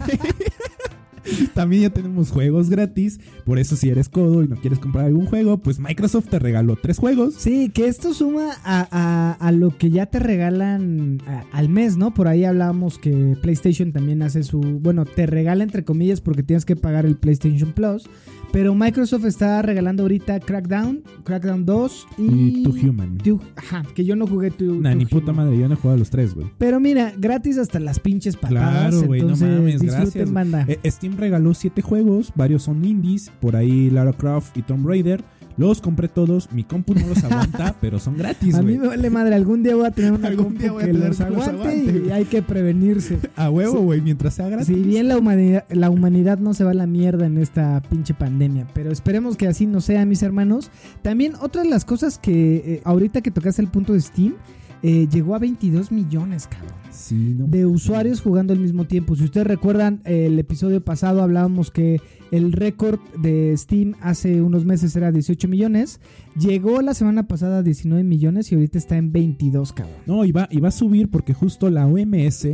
También 1.54 1.84
ya 1.84 1.90
tenemos 1.90 2.32
juegos 2.32 2.70
gratis. 2.70 3.20
Por 3.46 3.60
eso, 3.60 3.76
si 3.76 3.90
eres 3.90 4.10
codo 4.10 4.44
y 4.44 4.48
no 4.48 4.56
quieres 4.58 4.80
comprar 4.80 5.06
algún 5.06 5.26
juego, 5.26 5.58
pues 5.58 5.80
Microsoft 5.80 6.28
te 6.30 6.40
regaló 6.40 6.76
tres 6.76 6.98
juegos. 6.98 7.36
Sí, 7.36 7.70
que 7.70 7.88
esto 7.88 8.14
suma 8.14 8.52
a, 8.64 9.38
a- 9.40 9.52
lo 9.52 9.76
que 9.78 9.90
ya 9.90 10.06
te 10.06 10.20
regalan 10.20 11.22
al 11.52 11.70
mes, 11.70 11.98
¿no? 11.98 12.14
Por 12.14 12.28
ahí 12.28 12.46
hablábamos 12.46 12.98
que 13.00 13.36
PlayStation 13.42 13.92
también 13.92 14.22
hace 14.22 14.44
su. 14.44 14.60
Bueno, 14.62 15.06
te 15.06 15.26
regala 15.26 15.64
entre 15.64 15.84
comillas 15.84 16.22
porque 16.22 16.44
tienes 16.44 16.66
que 16.66 16.76
pagar 16.76 17.06
el 17.06 17.18
PlayStation 17.18 17.74
Plus. 17.74 18.08
Pero 18.52 18.74
Microsoft 18.74 19.26
está 19.26 19.62
regalando 19.62 20.04
ahorita 20.04 20.40
Crackdown, 20.40 21.04
Crackdown 21.24 21.66
2 21.66 22.08
y... 22.18 22.24
Y 22.60 22.64
Two 22.64 22.74
Human. 22.90 23.18
Ajá, 23.56 23.84
que 23.94 24.04
yo 24.04 24.16
no 24.16 24.26
jugué 24.26 24.50
Two, 24.52 24.76
Nah, 24.82 24.96
ni 24.96 25.06
puta 25.06 25.32
madre, 25.34 25.58
yo 25.58 25.68
no 25.68 25.76
he 25.76 25.78
jugado 25.78 25.96
a 25.96 26.00
los 26.00 26.10
tres, 26.10 26.34
güey. 26.34 26.48
Pero 26.58 26.80
mira, 26.80 27.14
gratis 27.18 27.58
hasta 27.58 27.80
las 27.80 28.00
pinches 28.00 28.36
patadas. 28.36 28.90
Claro, 28.90 29.08
güey, 29.08 29.22
no 29.22 29.36
mames, 29.36 29.82
gracias. 29.82 30.32
banda. 30.32 30.66
Eh, 30.68 30.80
Steam 30.90 31.18
regaló 31.18 31.54
siete 31.54 31.82
juegos, 31.82 32.32
varios 32.36 32.64
son 32.64 32.84
indies, 32.84 33.32
por 33.40 33.56
ahí 33.56 33.90
Lara 33.90 34.14
Croft 34.14 34.58
y 34.58 34.62
Tomb 34.64 34.88
Raider. 34.88 35.24
Los 35.60 35.82
compré 35.82 36.08
todos, 36.08 36.50
mi 36.54 36.64
compu 36.64 36.94
no 36.94 37.06
los 37.06 37.22
aguanta, 37.22 37.76
pero 37.82 38.00
son 38.00 38.18
gratis, 38.18 38.56
a 38.56 38.62
mí 38.62 38.78
güey. 38.78 38.80
me 38.80 38.88
vale 38.88 39.10
madre, 39.10 39.36
algún 39.36 39.62
día 39.62 39.76
voy 39.76 39.88
a 39.88 39.92
tener 39.92 40.14
una 40.14 40.30
Algún 40.30 40.46
compu 40.46 40.62
día 40.62 40.72
voy 40.72 40.84
a 40.84 40.86
que 40.86 40.94
tener 40.94 41.10
los 41.10 41.20
aguante, 41.20 41.76
y 41.76 42.00
güey. 42.00 42.12
hay 42.12 42.24
que 42.24 42.42
prevenirse. 42.42 43.20
A 43.36 43.50
huevo, 43.50 43.82
güey, 43.82 44.00
mientras 44.00 44.36
sea 44.36 44.48
gratis. 44.48 44.68
Si 44.68 44.74
bien 44.74 45.10
la 45.10 45.18
humanidad, 45.18 45.66
la 45.70 45.90
humanidad 45.90 46.38
no 46.40 46.54
se 46.54 46.64
va 46.64 46.72
a 46.72 46.76
la 46.76 46.88
mierda 46.88 47.26
en 47.26 47.38
esta 47.38 47.82
pinche 47.90 48.14
pandemia, 48.14 48.68
pero 48.74 48.90
esperemos 48.90 49.36
que 49.36 49.48
así 49.48 49.66
no 49.66 49.82
sea, 49.82 50.06
mis 50.06 50.24
hermanos. 50.24 50.72
También 51.02 51.34
otra 51.42 51.64
de 51.64 51.70
las 51.70 51.84
cosas 51.84 52.20
que 52.20 52.56
eh, 52.56 52.82
ahorita 52.86 53.20
que 53.20 53.30
tocaste 53.30 53.62
el 53.62 53.68
punto 53.68 53.92
de 53.92 54.00
Steam, 54.00 54.36
eh, 54.82 55.10
llegó 55.12 55.36
a 55.36 55.40
22 55.40 55.92
millones, 55.92 56.48
cabrón. 56.48 56.79
Sí, 56.92 57.36
no. 57.38 57.48
de 57.48 57.66
usuarios 57.66 58.22
jugando 58.22 58.54
al 58.54 58.60
mismo 58.60 58.86
tiempo. 58.86 59.16
Si 59.16 59.24
ustedes 59.24 59.48
recuerdan, 59.48 60.02
el 60.06 60.38
episodio 60.40 60.84
pasado 60.84 61.22
hablábamos 61.22 61.72
que 61.72 62.02
el 62.32 62.52
récord 62.52 63.00
de 63.22 63.56
Steam 63.58 63.96
hace 64.02 64.42
unos 64.42 64.66
meses 64.66 64.96
era 64.96 65.12
18 65.12 65.48
millones. 65.48 66.00
Llegó 66.38 66.82
la 66.82 66.94
semana 66.94 67.28
pasada 67.28 67.60
a 67.60 67.64
19 67.64 68.04
millones 68.04 68.52
y 68.52 68.56
ahorita 68.56 68.78
está 68.78 68.98
en 68.98 69.12
22, 69.12 69.74
cabrón. 69.74 69.96
No, 70.06 70.26
y 70.26 70.32
va, 70.32 70.48
y 70.52 70.60
va 70.60 70.70
a 70.70 70.72
subir 70.72 71.10
porque 71.10 71.34
justo 71.34 71.70
la 71.70 71.88
OMS 71.88 72.48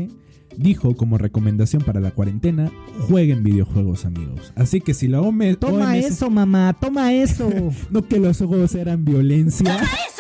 dijo 0.57 0.95
como 0.95 1.17
recomendación 1.17 1.83
para 1.83 1.99
la 1.99 2.11
cuarentena, 2.11 2.71
jueguen 3.07 3.43
videojuegos, 3.43 4.05
amigos. 4.05 4.53
Así 4.55 4.81
que 4.81 4.93
si 4.93 5.07
la 5.07 5.21
OMS... 5.21 5.59
Toma 5.59 5.97
eso, 5.97 6.29
mamá, 6.29 6.75
toma 6.79 7.13
eso. 7.13 7.49
No 7.89 8.07
que 8.07 8.19
los 8.19 8.37
juegos 8.37 8.73
eran 8.75 9.05
violencia. 9.05 9.75
¡Eso, 9.75 10.14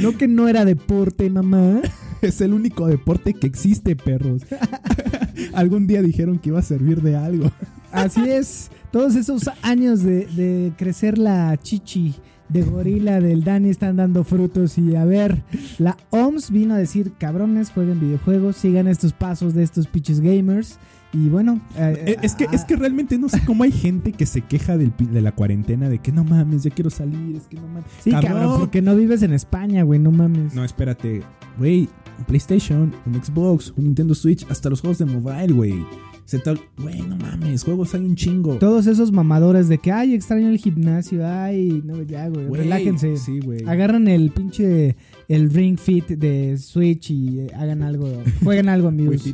no 0.00 0.16
que 0.16 0.28
no 0.28 0.48
era 0.48 0.64
deporte, 0.64 1.28
mamá. 1.30 1.80
es 2.22 2.40
el 2.40 2.54
único 2.54 2.86
deporte 2.86 3.34
que 3.34 3.46
existe, 3.46 3.96
perros. 3.96 4.42
Algún 5.52 5.86
día 5.86 6.02
dijeron 6.02 6.38
que 6.38 6.50
iba 6.50 6.58
a 6.58 6.62
servir 6.62 7.02
de 7.02 7.16
algo. 7.16 7.50
Así 7.92 8.28
es. 8.28 8.70
Todos 8.90 9.16
esos 9.16 9.50
años 9.62 10.02
de, 10.02 10.26
de 10.26 10.72
crecer 10.76 11.18
la 11.18 11.56
chichi 11.60 12.14
de 12.48 12.62
gorila 12.62 13.20
del 13.20 13.44
Dani 13.44 13.70
están 13.70 13.96
dando 13.96 14.24
frutos. 14.24 14.78
Y 14.78 14.96
a 14.96 15.04
ver, 15.04 15.42
la 15.78 15.96
OMS 16.10 16.50
vino 16.50 16.74
a 16.74 16.78
decir: 16.78 17.12
cabrones, 17.18 17.70
jueguen 17.70 18.00
videojuegos, 18.00 18.56
sigan 18.56 18.88
estos 18.88 19.12
pasos 19.12 19.54
de 19.54 19.62
estos 19.62 19.86
pitches 19.86 20.20
gamers. 20.20 20.78
Y 21.14 21.28
bueno, 21.28 21.60
eh, 21.76 22.04
Eh, 22.08 22.16
Es 22.22 22.34
que, 22.34 22.46
es 22.52 22.64
que 22.64 22.74
realmente 22.76 23.16
no 23.18 23.28
sé 23.28 23.40
cómo 23.46 23.62
hay 23.64 23.70
gente 23.72 24.12
que 24.12 24.26
se 24.26 24.40
queja 24.40 24.76
del 24.76 24.92
de 24.98 25.22
la 25.22 25.32
cuarentena, 25.32 25.88
de 25.88 25.98
que 26.00 26.10
no 26.12 26.24
mames, 26.24 26.64
ya 26.64 26.70
quiero 26.70 26.90
salir, 26.90 27.36
es 27.36 27.44
que 27.46 27.56
no 27.56 27.68
mames. 27.68 27.84
sí, 28.02 28.10
cabrón, 28.10 28.58
porque 28.58 28.82
no 28.82 28.96
vives 28.96 29.22
en 29.22 29.32
España, 29.32 29.82
güey, 29.84 30.00
no 30.00 30.10
mames. 30.10 30.54
No, 30.54 30.64
espérate, 30.64 31.22
güey, 31.58 31.88
un 32.18 32.24
PlayStation, 32.24 32.92
un 33.06 33.14
Xbox, 33.14 33.72
un 33.76 33.84
Nintendo 33.84 34.14
Switch, 34.14 34.44
hasta 34.50 34.68
los 34.70 34.80
juegos 34.80 34.98
de 34.98 35.04
mobile, 35.06 35.52
güey. 35.52 35.86
Se 36.24 36.38
tal, 36.38 36.58
güey, 36.78 37.02
no 37.02 37.16
mames, 37.18 37.62
juegos 37.64 37.94
hay 37.94 38.00
un 38.04 38.16
chingo. 38.16 38.54
Todos 38.56 38.86
esos 38.86 39.12
mamadores 39.12 39.68
de 39.68 39.76
que, 39.78 39.92
ay, 39.92 40.14
extraño 40.14 40.48
el 40.48 40.56
gimnasio, 40.56 41.20
ay, 41.28 41.82
no, 41.84 42.00
ya, 42.02 42.28
güey, 42.28 42.46
Güey, 42.46 42.62
relájense. 42.62 43.18
Sí, 43.18 43.40
güey. 43.40 43.62
Agarran 43.66 44.08
el 44.08 44.30
pinche, 44.30 44.96
el 45.28 45.50
Ring 45.50 45.78
Fit 45.78 46.06
de 46.06 46.56
Switch 46.58 47.10
y 47.10 47.40
eh, 47.40 47.50
hagan 47.56 47.82
algo, 47.82 48.08
jueguen 48.42 48.68
algo, 48.68 48.88
amigos. 48.94 49.24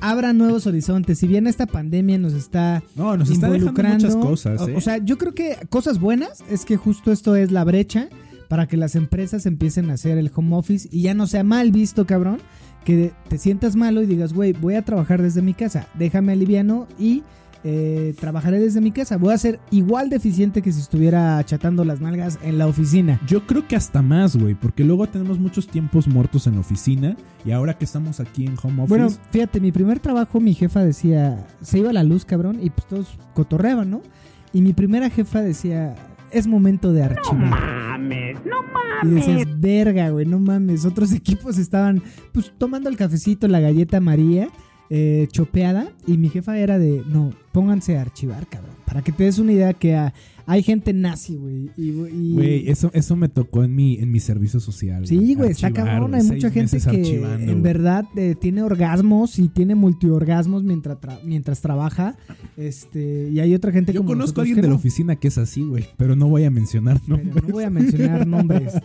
Abran 0.00 0.38
nuevos 0.38 0.66
horizontes. 0.66 1.18
Si 1.18 1.26
bien 1.26 1.46
esta 1.46 1.66
pandemia 1.66 2.18
nos 2.18 2.32
está 2.32 2.82
No, 2.94 3.16
nos 3.16 3.30
está 3.30 3.46
involucrando, 3.48 4.06
muchas 4.08 4.16
cosas, 4.16 4.60
o- 4.62 4.68
¿eh? 4.68 4.74
o 4.76 4.80
sea, 4.80 4.98
yo 4.98 5.18
creo 5.18 5.34
que 5.34 5.56
cosas 5.68 5.98
buenas 6.00 6.42
es 6.50 6.64
que 6.64 6.76
justo 6.76 7.12
esto 7.12 7.36
es 7.36 7.50
la 7.52 7.64
brecha 7.64 8.08
para 8.48 8.66
que 8.68 8.76
las 8.76 8.94
empresas 8.94 9.44
empiecen 9.46 9.90
a 9.90 9.94
hacer 9.94 10.18
el 10.18 10.30
home 10.34 10.56
office 10.56 10.88
y 10.92 11.02
ya 11.02 11.14
no 11.14 11.26
sea 11.26 11.42
mal 11.42 11.72
visto, 11.72 12.06
cabrón, 12.06 12.38
que 12.84 13.12
te 13.28 13.38
sientas 13.38 13.74
malo 13.74 14.02
y 14.02 14.06
digas, 14.06 14.32
güey, 14.32 14.52
voy 14.52 14.74
a 14.74 14.82
trabajar 14.82 15.20
desde 15.20 15.42
mi 15.42 15.52
casa, 15.54 15.88
déjame 15.98 16.32
aliviano 16.32 16.86
y 16.98 17.24
eh, 17.68 18.14
trabajaré 18.20 18.60
desde 18.60 18.80
mi 18.80 18.92
casa. 18.92 19.16
Voy 19.16 19.34
a 19.34 19.38
ser 19.38 19.58
igual 19.72 20.08
de 20.08 20.14
eficiente 20.14 20.62
que 20.62 20.70
si 20.70 20.80
estuviera 20.80 21.42
chatando 21.44 21.84
las 21.84 22.00
nalgas 22.00 22.38
en 22.42 22.58
la 22.58 22.68
oficina. 22.68 23.20
Yo 23.26 23.44
creo 23.44 23.66
que 23.66 23.74
hasta 23.74 24.02
más, 24.02 24.36
güey, 24.36 24.54
porque 24.54 24.84
luego 24.84 25.08
tenemos 25.08 25.40
muchos 25.40 25.66
tiempos 25.66 26.06
muertos 26.06 26.46
en 26.46 26.54
la 26.54 26.60
oficina 26.60 27.16
y 27.44 27.50
ahora 27.50 27.76
que 27.76 27.84
estamos 27.84 28.20
aquí 28.20 28.46
en 28.46 28.54
home 28.62 28.82
office, 28.82 28.88
Bueno, 28.88 29.10
fíjate, 29.32 29.58
mi 29.58 29.72
primer 29.72 29.98
trabajo, 29.98 30.38
mi 30.38 30.54
jefa 30.54 30.84
decía, 30.84 31.44
se 31.60 31.80
iba 31.80 31.92
la 31.92 32.04
luz, 32.04 32.24
cabrón, 32.24 32.60
y 32.62 32.70
pues 32.70 32.86
todos 32.86 33.18
cotorreaban, 33.34 33.90
¿no? 33.90 34.00
Y 34.52 34.62
mi 34.62 34.72
primera 34.72 35.10
jefa 35.10 35.42
decía, 35.42 35.96
es 36.30 36.46
momento 36.46 36.92
de 36.92 37.02
archivar. 37.02 37.50
mames, 37.50 38.38
no 38.44 39.08
Y 39.08 39.14
decías, 39.14 39.60
verga, 39.60 40.10
güey, 40.10 40.24
no 40.24 40.38
mames. 40.38 40.84
Otros 40.84 41.12
equipos 41.14 41.58
estaban, 41.58 42.00
pues, 42.32 42.52
tomando 42.56 42.88
el 42.88 42.96
cafecito, 42.96 43.48
la 43.48 43.58
galleta 43.58 43.98
María, 43.98 44.50
eh, 44.90 45.26
chopeada. 45.32 45.92
Y 46.06 46.16
mi 46.18 46.28
jefa 46.28 46.58
era 46.58 46.78
de, 46.78 47.02
no, 47.08 47.32
pónganse 47.52 47.96
a 47.96 48.02
archivar, 48.02 48.46
cabrón. 48.48 48.74
Para 48.84 49.02
que 49.02 49.12
te 49.12 49.24
des 49.24 49.38
una 49.40 49.52
idea 49.52 49.72
que 49.74 49.96
ah, 49.96 50.14
hay 50.46 50.62
gente 50.62 50.92
nazi, 50.92 51.34
güey. 51.34 51.70
Y, 51.76 51.90
y- 51.90 52.32
güey, 52.34 52.70
eso, 52.70 52.90
eso 52.94 53.16
me 53.16 53.28
tocó 53.28 53.64
en 53.64 53.74
mi, 53.74 53.96
en 53.98 54.12
mi 54.12 54.20
servicio 54.20 54.60
social. 54.60 55.04
Sí, 55.06 55.34
güey, 55.34 55.50
está 55.50 55.72
cabrón. 55.72 56.12
güey, 56.12 56.22
Hay 56.22 56.26
mucha 56.28 56.50
gente 56.50 56.78
que 56.78 57.16
en 57.16 57.44
güey. 57.46 57.60
verdad 57.60 58.04
eh, 58.16 58.36
tiene 58.40 58.62
orgasmos 58.62 59.40
y 59.40 59.48
tiene 59.48 59.74
multiorgasmos 59.74 60.62
mientras, 60.62 60.98
tra- 61.00 61.18
mientras 61.24 61.60
trabaja. 61.60 62.16
Este, 62.56 63.28
y 63.32 63.40
hay 63.40 63.54
otra 63.56 63.72
gente 63.72 63.92
Yo 63.92 64.00
como 64.00 64.10
conozco 64.10 64.40
a 64.40 64.44
alguien 64.44 64.60
de 64.62 64.68
la 64.68 64.74
oficina 64.76 65.16
que 65.16 65.28
es 65.28 65.36
así, 65.38 65.62
güey, 65.62 65.88
pero 65.96 66.14
no 66.14 66.28
voy 66.28 66.44
a 66.44 66.50
mencionar 66.50 67.00
Pero 67.04 67.16
nombres. 67.18 67.44
no 67.44 67.52
voy 67.52 67.64
a 67.64 67.70
mencionar 67.70 68.26
nombres. 68.26 68.72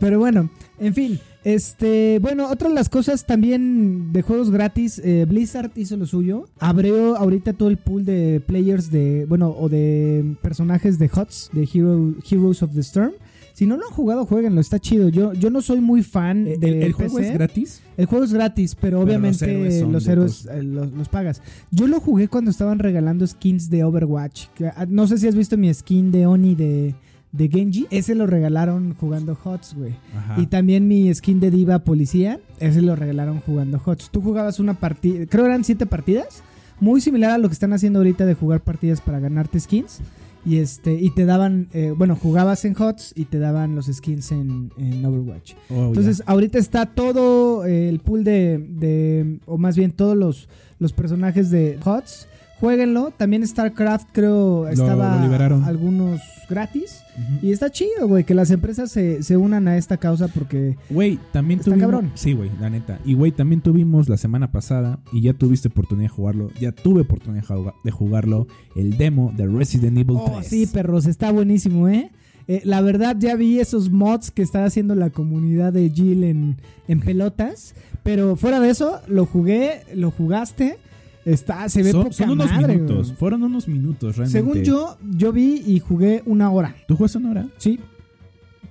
Pero 0.00 0.18
bueno, 0.18 0.50
en 0.80 0.94
fin. 0.94 1.18
Este, 1.44 2.18
bueno, 2.20 2.48
otra 2.50 2.68
de 2.68 2.74
las 2.74 2.88
cosas 2.88 3.26
también 3.26 4.12
de 4.12 4.22
juegos 4.22 4.50
gratis, 4.50 5.00
eh, 5.04 5.26
Blizzard 5.28 5.72
hizo 5.76 5.96
lo 5.96 6.06
suyo. 6.06 6.44
Abrió 6.60 7.16
ahorita 7.16 7.52
todo 7.52 7.68
el 7.68 7.78
pool 7.78 8.04
de 8.04 8.40
players 8.46 8.90
de, 8.90 9.26
bueno, 9.28 9.50
o 9.58 9.68
de 9.68 10.36
personajes 10.40 10.98
de 10.98 11.10
HOTS, 11.12 11.50
de 11.52 11.68
Hero- 11.72 12.14
Heroes 12.30 12.62
of 12.62 12.72
the 12.74 12.80
Storm. 12.80 13.12
Si 13.54 13.66
no 13.66 13.76
lo 13.76 13.84
han 13.86 13.92
jugado, 13.92 14.24
jueguenlo, 14.24 14.60
está 14.62 14.78
chido. 14.78 15.08
Yo, 15.10 15.34
yo 15.34 15.50
no 15.50 15.60
soy 15.60 15.80
muy 15.82 16.02
fan 16.02 16.46
Eh, 16.46 16.56
de 16.58 16.68
¿El, 16.68 16.82
el 16.84 16.92
juego 16.92 17.18
es 17.18 17.32
gratis? 17.34 17.82
El 17.98 18.06
juego 18.06 18.24
es 18.24 18.32
gratis, 18.32 18.74
pero 18.74 19.00
Pero 19.00 19.00
obviamente 19.00 19.82
los 19.84 20.06
héroes 20.08 20.44
los 20.46 20.54
eh, 20.54 20.62
los, 20.62 20.90
los 20.92 21.08
pagas. 21.10 21.42
Yo 21.70 21.86
lo 21.86 22.00
jugué 22.00 22.28
cuando 22.28 22.50
estaban 22.50 22.78
regalando 22.78 23.26
skins 23.26 23.68
de 23.68 23.84
Overwatch. 23.84 24.46
ah, 24.74 24.86
no 24.88 25.06
sé 25.06 25.18
si 25.18 25.28
has 25.28 25.34
visto 25.34 25.58
mi 25.58 25.72
skin 25.74 26.10
de 26.10 26.26
Oni 26.26 26.54
de, 26.54 26.94
de 27.32 27.48
Genji. 27.48 27.86
Ese 27.90 28.14
lo 28.14 28.26
regalaron 28.26 28.94
jugando 28.94 29.36
HOTS, 29.42 29.74
güey. 29.74 29.94
Y 30.36 30.46
también 30.46 30.86
mi 30.86 31.12
skin 31.14 31.40
de 31.40 31.50
Diva 31.50 31.78
Policía. 31.80 32.38
Ese 32.60 32.82
lo 32.82 32.94
regalaron 32.94 33.40
jugando 33.40 33.80
HOTS. 33.84 34.10
Tú 34.10 34.20
jugabas 34.20 34.60
una 34.60 34.74
partida, 34.74 35.26
creo 35.26 35.46
eran 35.46 35.64
siete 35.64 35.86
partidas. 35.86 36.42
Muy 36.80 37.00
similar 37.00 37.30
a 37.30 37.38
lo 37.38 37.48
que 37.48 37.52
están 37.54 37.72
haciendo 37.72 38.00
ahorita 38.00 38.26
de 38.26 38.34
jugar 38.34 38.60
partidas 38.60 39.00
para 39.00 39.18
ganarte 39.20 39.58
skins. 39.60 40.00
Y 40.44 40.58
este 40.58 40.94
y 40.94 41.10
te 41.10 41.24
daban, 41.24 41.68
eh, 41.72 41.94
bueno, 41.96 42.16
jugabas 42.16 42.64
en 42.64 42.74
HOTS 42.76 43.12
y 43.14 43.26
te 43.26 43.38
daban 43.38 43.76
los 43.76 43.86
skins 43.86 44.32
en, 44.32 44.72
en 44.76 45.04
Overwatch. 45.04 45.52
Oh, 45.70 45.86
Entonces, 45.86 46.20
ahorita 46.26 46.58
está 46.58 46.86
todo 46.86 47.64
eh, 47.64 47.88
el 47.88 48.00
pool 48.00 48.24
de, 48.24 48.58
de- 48.58 49.38
o 49.46 49.56
más 49.56 49.76
bien 49.76 49.92
todos 49.92 50.16
los, 50.16 50.48
los 50.80 50.92
personajes 50.92 51.50
de 51.50 51.78
HOTS. 51.84 52.26
Jueguenlo. 52.62 53.12
También 53.16 53.46
StarCraft, 53.46 54.08
creo, 54.12 54.68
estaba 54.68 55.16
lo 55.16 55.22
liberaron. 55.24 55.64
algunos 55.64 56.20
gratis. 56.48 57.02
Y 57.42 57.50
está 57.52 57.70
chido, 57.70 58.06
güey, 58.08 58.24
que 58.24 58.34
las 58.34 58.50
empresas 58.50 58.90
se, 58.90 59.22
se 59.22 59.36
unan 59.36 59.66
a 59.68 59.76
esta 59.76 59.96
causa 59.96 60.28
porque... 60.28 60.76
Güey, 60.88 61.18
también 61.32 61.58
Está 61.60 61.72
tuvimos. 61.72 61.90
cabrón. 61.90 62.10
Sí, 62.14 62.32
güey, 62.34 62.50
la 62.60 62.70
neta. 62.70 63.00
Y 63.04 63.14
güey, 63.14 63.32
también 63.32 63.60
tuvimos 63.62 64.08
la 64.08 64.16
semana 64.16 64.50
pasada, 64.52 64.98
y 65.12 65.22
ya 65.22 65.32
tuviste 65.34 65.68
oportunidad 65.68 66.04
de 66.10 66.14
jugarlo, 66.14 66.50
ya 66.60 66.70
tuve 66.72 67.00
oportunidad 67.02 67.42
de 67.42 67.46
juga- 67.54 67.74
de 67.84 67.90
jugarlo, 67.90 68.46
el 68.76 68.96
demo 68.96 69.32
de 69.36 69.46
Resident 69.46 69.98
Evil 69.98 70.18
3. 70.24 70.36
Oh, 70.38 70.42
sí, 70.42 70.66
perros, 70.66 71.06
está 71.06 71.32
buenísimo, 71.32 71.88
¿eh? 71.88 72.10
Eh, 72.48 72.60
la 72.64 72.80
verdad, 72.80 73.16
ya 73.18 73.34
vi 73.36 73.58
esos 73.60 73.90
mods 73.90 74.30
que 74.30 74.42
está 74.42 74.64
haciendo 74.64 74.94
la 74.94 75.10
comunidad 75.10 75.72
de 75.72 75.90
Jill 75.90 76.24
en, 76.24 76.56
en 76.88 77.00
pelotas. 77.00 77.74
Pero 78.02 78.34
fuera 78.36 78.58
de 78.58 78.68
eso, 78.70 79.00
lo 79.06 79.26
jugué, 79.26 79.82
lo 79.94 80.10
jugaste. 80.10 80.76
Está, 81.24 81.68
se 81.68 81.82
ve 81.82 81.92
son, 81.92 82.02
poca 82.04 82.14
son 82.14 82.30
unos 82.30 82.50
madre, 82.50 82.74
minutos, 82.74 83.06
güey. 83.08 83.16
fueron 83.18 83.42
unos 83.44 83.68
minutos 83.68 84.16
realmente. 84.16 84.38
Según 84.38 84.62
yo, 84.64 84.98
yo 85.16 85.32
vi 85.32 85.62
y 85.66 85.78
jugué 85.78 86.22
una 86.26 86.50
hora. 86.50 86.74
¿Tú 86.88 86.96
juegas 86.96 87.14
una 87.16 87.30
hora? 87.30 87.46
Sí. 87.58 87.78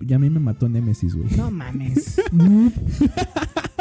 Ya 0.02 0.16
a 0.16 0.20
mí 0.20 0.30
me 0.30 0.40
mató 0.40 0.68
Nemesis, 0.68 1.14
güey. 1.16 1.28
No 1.38 1.52
mames. 1.52 2.20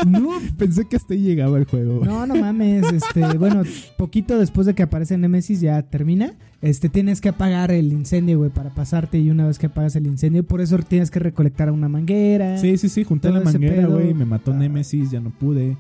Noob. 0.07 0.43
Pensé 0.57 0.87
que 0.87 0.97
hasta 0.97 1.15
ahí 1.15 1.21
llegaba 1.21 1.59
el 1.59 1.65
juego. 1.65 2.05
No, 2.05 2.27
no 2.27 2.35
mames, 2.37 2.85
este, 2.93 3.37
bueno, 3.39 3.63
poquito 3.97 4.39
después 4.39 4.67
de 4.67 4.75
que 4.75 4.83
aparece 4.83 5.17
Nemesis 5.19 5.61
ya 5.61 5.83
termina. 5.83 6.35
Este, 6.63 6.89
tienes 6.89 7.21
que 7.21 7.31
apagar 7.31 7.71
el 7.71 7.93
incendio, 7.93 8.39
güey, 8.39 8.51
para 8.51 8.71
pasarte 8.71 9.19
y 9.19 9.31
una 9.31 9.47
vez 9.47 9.59
que 9.59 9.67
apagas 9.67 9.97
el 9.97 10.07
incendio, 10.07 10.43
por 10.45 10.61
eso 10.61 10.79
tienes 10.79 11.11
que 11.11 11.19
recolectar 11.19 11.71
una 11.71 11.89
manguera. 11.89 12.59
Sí, 12.59 12.77
sí, 12.77 12.89
sí, 12.89 13.05
junté 13.05 13.31
la 13.31 13.41
manguera, 13.41 13.87
güey, 13.87 14.13
me 14.15 14.25
mató 14.27 14.53
Ah. 14.53 14.57
Nemesis, 14.57 15.11
ya 15.11 15.21
no 15.21 15.31
pude. 15.31 15.77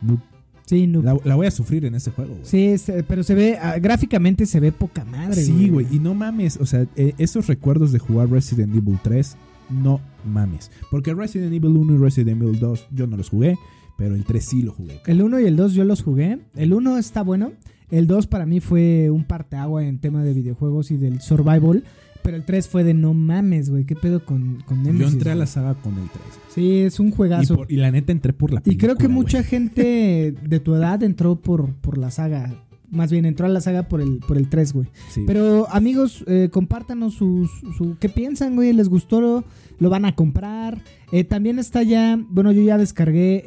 No, 0.00 0.20
Sí, 0.66 0.86
noob. 0.86 1.04
la, 1.04 1.16
la 1.24 1.34
voy 1.34 1.46
a 1.46 1.50
sufrir 1.50 1.84
en 1.84 1.94
ese 1.94 2.10
juego, 2.10 2.34
güey. 2.34 2.44
Sí, 2.44 2.74
pero 3.06 3.22
se 3.22 3.34
ve, 3.34 3.58
ah, 3.60 3.78
gráficamente 3.78 4.46
se 4.46 4.60
ve 4.60 4.72
poca 4.72 5.04
madre, 5.04 5.42
Sí, 5.42 5.68
güey, 5.68 5.86
y 5.90 5.98
no 5.98 6.14
mames, 6.14 6.56
o 6.56 6.66
sea, 6.66 6.86
eh, 6.96 7.14
esos 7.18 7.46
recuerdos 7.46 7.92
de 7.92 7.98
jugar 7.98 8.30
Resident 8.30 8.74
Evil 8.74 8.98
3, 9.02 9.36
no 9.70 10.00
mames. 10.24 10.70
Porque 10.90 11.12
Resident 11.14 11.52
Evil 11.52 11.76
1 11.76 11.94
y 11.94 11.98
Resident 11.98 12.42
Evil 12.42 12.58
2 12.58 12.88
yo 12.92 13.06
no 13.06 13.16
los 13.16 13.28
jugué, 13.28 13.58
pero 13.98 14.14
el 14.14 14.24
3 14.24 14.44
sí 14.44 14.62
lo 14.62 14.72
jugué. 14.72 15.00
El 15.06 15.22
1 15.22 15.40
y 15.40 15.46
el 15.46 15.56
2 15.56 15.74
yo 15.74 15.84
los 15.84 16.02
jugué. 16.02 16.38
El 16.54 16.72
1 16.72 16.98
está 16.98 17.22
bueno. 17.22 17.52
El 17.90 18.06
2 18.06 18.26
para 18.26 18.46
mí 18.46 18.60
fue 18.60 19.10
un 19.10 19.24
parteagua 19.24 19.84
en 19.84 19.98
tema 19.98 20.24
de 20.24 20.32
videojuegos 20.32 20.90
y 20.90 20.96
del 20.96 21.20
survival. 21.20 21.84
Pero 22.24 22.36
el 22.38 22.44
3 22.44 22.66
fue 22.68 22.82
de 22.84 22.94
no 22.94 23.14
mames, 23.14 23.70
güey. 23.70 23.84
¿Qué 23.84 23.94
pedo 23.94 24.24
con, 24.24 24.62
con 24.66 24.82
Yo 24.98 25.06
entré 25.06 25.30
a 25.30 25.34
la 25.36 25.46
saga 25.46 25.74
con 25.74 25.92
el 25.94 26.08
3. 26.08 26.22
Sí, 26.48 26.78
es 26.78 26.98
un 26.98 27.08
Y, 27.08 27.12
juegazo. 27.12 27.54
por- 27.56 27.70
y 27.70 27.76
la 27.76 27.90
neta 27.92 28.10
entré 28.12 28.32
por 28.32 28.52
la 28.52 28.60
Y 28.64 28.76
creo 28.76 28.94
que 28.94 29.04
película, 29.04 29.14
mucha 29.14 29.42
gente 29.42 30.34
de 30.42 30.60
tu 30.60 30.74
edad 30.74 31.02
entró 31.02 31.36
por, 31.36 31.74
por 31.74 31.98
la 31.98 32.10
saga. 32.10 32.52
Más 32.90 33.10
bien 33.10 33.24
entró 33.24 33.44
a 33.46 33.48
la 33.48 33.60
saga 33.60 33.88
por 33.88 34.00
el, 34.00 34.18
por 34.26 34.36
el 34.38 34.48
3, 34.48 34.72
güey. 34.72 34.86
Sí. 35.10 35.24
Pero 35.26 35.66
amigos, 35.70 36.24
eh, 36.26 36.48
compártanos 36.52 37.14
sus, 37.14 37.50
su, 37.76 37.96
qué 37.98 38.08
piensan, 38.08 38.54
güey. 38.54 38.72
¿Les 38.72 38.88
gustó? 38.88 39.20
¿Lo, 39.20 39.44
lo 39.80 39.90
van 39.90 40.04
a 40.04 40.14
comprar? 40.14 40.80
Eh, 41.12 41.24
también 41.24 41.58
está 41.58 41.82
ya, 41.82 42.18
bueno, 42.30 42.52
yo 42.52 42.62
ya 42.62 42.78
descargué 42.78 43.42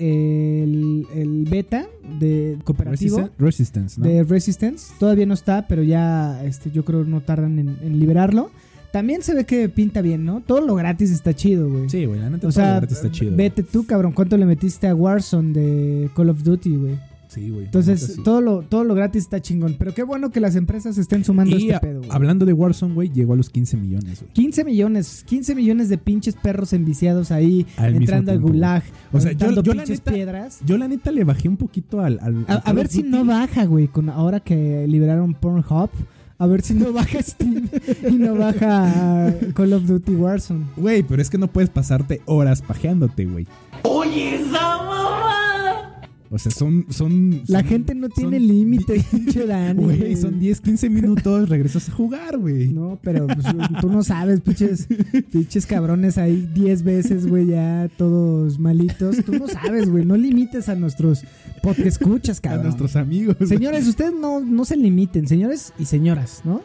el, 0.64 1.06
el 1.16 1.46
beta 1.46 1.88
de 2.20 2.58
cooperativo 2.64 3.30
Resistance, 3.40 4.00
¿no? 4.00 4.08
de 4.08 4.24
Resistance. 4.24 4.94
Todavía 5.00 5.26
no 5.26 5.34
está, 5.34 5.68
pero 5.68 5.82
ya 5.84 6.44
este, 6.46 6.70
yo 6.72 6.84
creo 6.86 7.04
no 7.06 7.22
tardan 7.22 7.58
en, 7.60 7.78
en 7.82 8.00
liberarlo. 8.00 8.52
También 8.98 9.22
se 9.22 9.36
ve 9.36 9.46
que 9.46 9.70
pinta 9.70 10.02
bien, 10.02 10.26
¿no? 10.26 10.42
Todo 10.42 10.66
lo 10.66 10.74
gratis 10.74 11.12
está 11.12 11.32
chido, 11.36 11.70
güey. 11.70 11.88
Sí, 11.88 12.06
güey, 12.06 12.20
la 12.20 12.32
neta 12.32 12.48
O 12.48 12.52
todo 12.52 12.64
lo 12.66 12.76
gratis 12.78 12.98
está 12.98 13.12
chido. 13.12 13.36
vete 13.36 13.62
tú, 13.62 13.86
cabrón. 13.86 14.12
¿Cuánto 14.12 14.38
le 14.38 14.48
metiste 14.48 14.88
a 14.88 14.96
Warzone 14.96 15.54
de 15.54 16.10
Call 16.16 16.30
of 16.32 16.42
Duty, 16.42 16.76
güey? 16.78 16.96
Sí, 17.28 17.50
güey. 17.52 17.66
Entonces, 17.66 18.02
neta 18.02 18.14
sí. 18.16 18.24
todo, 18.24 18.42
lo, 18.42 18.62
todo 18.64 18.84
lo 18.84 18.96
gratis 18.96 19.22
está 19.22 19.40
chingón. 19.40 19.76
Pero 19.78 19.94
qué 19.94 20.02
bueno 20.02 20.32
que 20.32 20.40
las 20.40 20.56
empresas 20.56 20.98
estén 20.98 21.24
sumando 21.24 21.56
Y 21.56 21.64
este 21.64 21.76
a- 21.76 21.80
pedo, 21.80 22.00
güey. 22.00 22.10
hablando 22.12 22.44
de 22.48 22.54
Warzone, 22.54 22.96
güey, 22.96 23.10
llegó 23.14 23.34
a 23.34 23.36
los 23.36 23.52
15 23.52 23.78
millones, 23.78 24.22
güey. 24.22 24.34
15 24.34 24.64
millones, 24.64 25.24
15 25.28 25.54
millones 25.54 25.90
de 25.90 26.00
pinches 26.00 26.36
perros 26.36 26.74
enviciados 26.74 27.30
ahí, 27.30 27.68
Al 27.78 27.94
entrando 27.94 28.32
al 28.32 28.40
gulag, 28.40 28.82
O 29.14 29.20
sea, 29.22 29.34
yo- 29.34 29.52
yo 29.62 29.74
la 29.76 29.84
pinches 29.84 30.00
neta- 30.00 30.12
piedras. 30.12 30.60
Yo 30.66 30.78
la 30.80 30.88
neta 30.88 31.12
le 31.12 31.24
bajé 31.24 31.50
un 31.50 31.58
poquito 31.58 32.00
al... 32.02 32.18
al- 32.20 32.46
A, 32.48 32.54
al 32.56 32.62
a 32.66 32.74
ver 32.74 32.88
si 32.88 33.04
no 33.04 33.24
baja, 33.26 33.66
güey, 33.66 33.90
con 33.90 34.10
ahora 34.10 34.40
que 34.40 34.88
liberaron 34.88 35.36
Pornhub. 35.36 35.92
A 36.40 36.46
ver 36.48 36.62
si 36.62 36.74
no 36.74 36.94
baja 36.94 37.22
Steam 37.22 37.68
y 38.08 38.14
no 38.14 38.36
baja 38.36 39.34
Call 39.56 39.74
of 39.74 39.84
Duty 39.86 40.16
Warzone. 40.16 40.66
Güey, 40.76 41.04
pero 41.04 41.22
es 41.22 41.30
que 41.30 41.38
no 41.38 41.48
puedes 41.48 41.70
pasarte 41.70 42.22
horas 42.26 42.62
pajeándote, 42.62 43.26
güey. 43.26 43.48
O 46.30 46.38
sea, 46.38 46.52
son... 46.52 46.86
son 46.90 47.42
La 47.48 47.60
son- 47.62 47.68
gente 47.70 47.96
no 47.96 48.10
tiene 48.10 48.40
límite, 48.40 49.04
pinche 49.12 49.46
Dani. 49.46 49.82
Güey, 49.84 50.16
son 50.16 50.40
10, 50.40 50.62
15 50.62 50.90
minutos, 50.90 51.48
regresas 51.50 51.88
a 51.88 51.92
jugar, 51.94 52.38
güey. 52.38 52.68
No, 52.70 53.00
pero 53.02 53.28
pues, 53.28 53.46
tú 53.82 53.90
no 53.90 54.04
sabes, 54.04 54.42
pinches, 54.42 54.88
pinches 55.32 55.66
cabrones 55.66 56.18
ahí 56.18 56.50
10 56.54 56.84
veces, 56.84 57.28
güey, 57.28 57.48
ya 57.48 57.90
todos 57.98 58.60
malitos. 58.60 59.24
Tú 59.26 59.34
no 59.34 59.48
sabes, 59.48 59.90
güey, 59.90 60.06
no 60.06 60.18
limites 60.18 60.68
a 60.70 60.76
nuestros 60.76 61.24
podcast 61.64 61.88
escuchas, 61.88 62.40
a 62.40 62.42
cabrón. 62.42 62.64
nuestros 62.66 62.96
amigos. 62.96 63.38
Señores, 63.48 63.88
ustedes 63.88 64.14
no, 64.14 64.40
no 64.42 64.66
se 64.66 64.76
limiten, 64.78 65.28
señores 65.28 65.74
y 65.80 65.86
señoras, 65.86 66.42
¿no? 66.44 66.62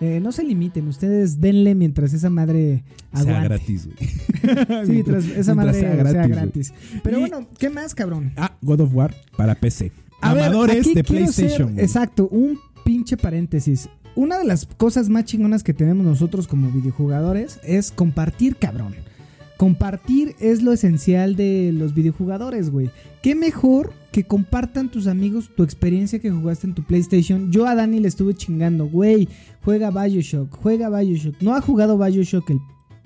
Eh, 0.00 0.18
no 0.20 0.32
se 0.32 0.42
limiten, 0.44 0.88
ustedes 0.88 1.40
denle 1.40 1.74
mientras 1.74 2.12
esa 2.12 2.28
madre 2.30 2.82
sea 3.12 3.20
aguante. 3.22 3.44
gratis, 3.48 3.86
güey. 3.86 3.96
Sí, 4.86 4.92
mientras 4.92 5.24
esa 5.24 5.54
Mientras 5.54 5.56
madre 5.56 5.80
sea 5.80 6.10
sea 6.12 6.26
gratis. 6.26 6.74
Pero 7.02 7.16
Y- 7.18 7.20
bueno, 7.20 7.46
¿qué 7.58 7.70
más, 7.70 7.94
cabrón? 7.94 8.32
Ah, 8.36 8.56
God 8.60 8.80
of 8.80 8.94
War 8.94 9.14
para 9.36 9.54
PC. 9.54 9.92
A 10.20 10.30
Amadores 10.32 10.92
de 10.94 11.04
PlayStation. 11.04 11.78
exacto, 11.78 12.28
un 12.28 12.58
pinche 12.84 13.16
paréntesis. 13.16 13.88
Una 14.16 14.38
de 14.38 14.44
las 14.44 14.66
cosas 14.66 15.08
más 15.08 15.24
chingonas 15.24 15.62
que 15.64 15.74
tenemos 15.74 16.04
nosotros 16.04 16.46
como 16.48 16.70
videojugadores 16.70 17.58
es 17.64 17.90
compartir, 17.90 18.56
cabrón. 18.56 18.94
Compartir 19.56 20.34
es 20.40 20.62
lo 20.62 20.72
esencial 20.72 21.36
de 21.36 21.72
los 21.72 21.94
videojugadores, 21.94 22.70
güey. 22.70 22.90
¿Qué 23.22 23.34
mejor 23.34 23.92
que 24.14 24.22
compartan 24.22 24.88
tus 24.88 25.08
amigos 25.08 25.50
tu 25.56 25.64
experiencia 25.64 26.20
que 26.20 26.30
jugaste 26.30 26.68
en 26.68 26.74
tu 26.74 26.84
PlayStation? 26.84 27.50
Yo 27.50 27.66
a 27.66 27.74
Dani 27.74 27.98
le 27.98 28.06
estuve 28.06 28.32
chingando, 28.34 28.86
güey, 28.86 29.28
juega 29.64 29.90
Bioshock, 29.90 30.54
juega 30.54 30.88
Bioshock. 30.88 31.42
No 31.42 31.52
ha 31.52 31.60
jugado 31.60 31.98
Bioshock 31.98 32.48
el 32.50 32.60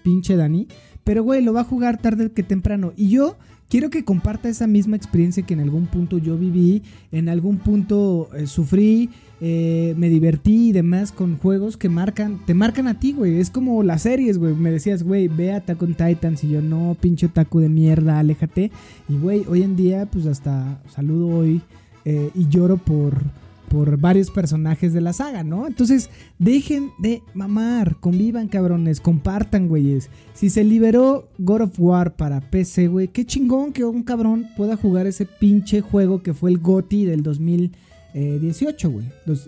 pinche 0.05 0.37
Dani, 0.37 0.69
pero 1.09 1.25
güey, 1.25 1.41
lo 1.43 1.55
va 1.55 1.63
a 1.63 1.65
jugar 1.65 1.97
tarde 1.97 2.31
que 2.31 2.43
temprano. 2.43 2.93
Y 2.95 3.09
yo 3.09 3.39
quiero 3.71 3.89
que 3.89 4.05
comparta 4.05 4.51
esa 4.51 4.67
misma 4.67 4.95
experiencia 4.95 5.43
que 5.43 5.55
en 5.55 5.61
algún 5.61 5.87
punto 5.87 6.19
yo 6.19 6.37
viví, 6.37 6.83
en 7.13 7.31
algún 7.31 7.57
punto 7.57 8.29
eh, 8.37 8.47
sufrí, 8.47 9.09
eh, 9.41 9.95
me 9.97 10.11
divertí 10.11 10.69
y 10.69 10.73
demás 10.73 11.11
con 11.11 11.39
juegos 11.39 11.79
que 11.79 11.89
marcan, 11.89 12.45
te 12.45 12.53
marcan 12.53 12.89
a 12.89 13.01
ti, 13.01 13.15
güey. 13.15 13.39
Es 13.39 13.49
como 13.49 13.83
las 13.83 14.03
series, 14.03 14.37
güey. 14.37 14.53
Me 14.53 14.71
decías, 14.71 15.03
güey, 15.03 15.29
ve 15.29 15.55
a 15.55 15.57
Attack 15.57 15.83
on 15.83 15.95
Titans 15.95 16.45
y 16.45 16.51
yo, 16.51 16.61
no, 16.61 16.95
pinche 17.01 17.25
otaku 17.25 17.61
de 17.61 17.71
mierda, 17.71 18.19
aléjate. 18.19 18.71
Y, 19.09 19.17
güey, 19.17 19.47
hoy 19.49 19.63
en 19.63 19.77
día, 19.77 20.05
pues 20.13 20.27
hasta 20.27 20.83
saludo 20.91 21.29
hoy 21.29 21.63
eh, 22.05 22.29
y 22.35 22.49
lloro 22.49 22.77
por, 22.77 23.15
por 23.69 23.99
varios 23.99 24.31
personajes 24.31 24.93
de 24.93 25.01
la 25.01 25.13
saga, 25.13 25.45
¿no? 25.45 25.67
Entonces, 25.67 26.11
dejen 26.39 26.91
de 26.99 27.23
mamar, 27.35 27.97
convivan, 28.01 28.49
cabrones, 28.49 29.01
compartan, 29.01 29.69
güeyes. 29.69 30.11
Si 30.35 30.51
se 30.51 30.65
liberó 30.65 31.29
God 31.39 31.63
of 31.63 31.81
War 31.81 32.17
para 32.17 32.41
PC, 32.41 32.89
güey, 32.89 33.09
qué 33.09 33.25
chingón 33.25 33.73
que 33.73 33.85
un 33.85 34.03
cabrón 34.03 34.47
pueda 34.57 34.77
jugar 34.77 35.07
ese 35.07 35.27
pinche 35.27 35.81
juego 35.81 36.23
que 36.23 36.35
fue 36.35 36.51
el 36.51 36.59
GOTI 36.59 37.05
del 37.05 37.23
2018, 37.23 38.91
güey. 38.91 39.07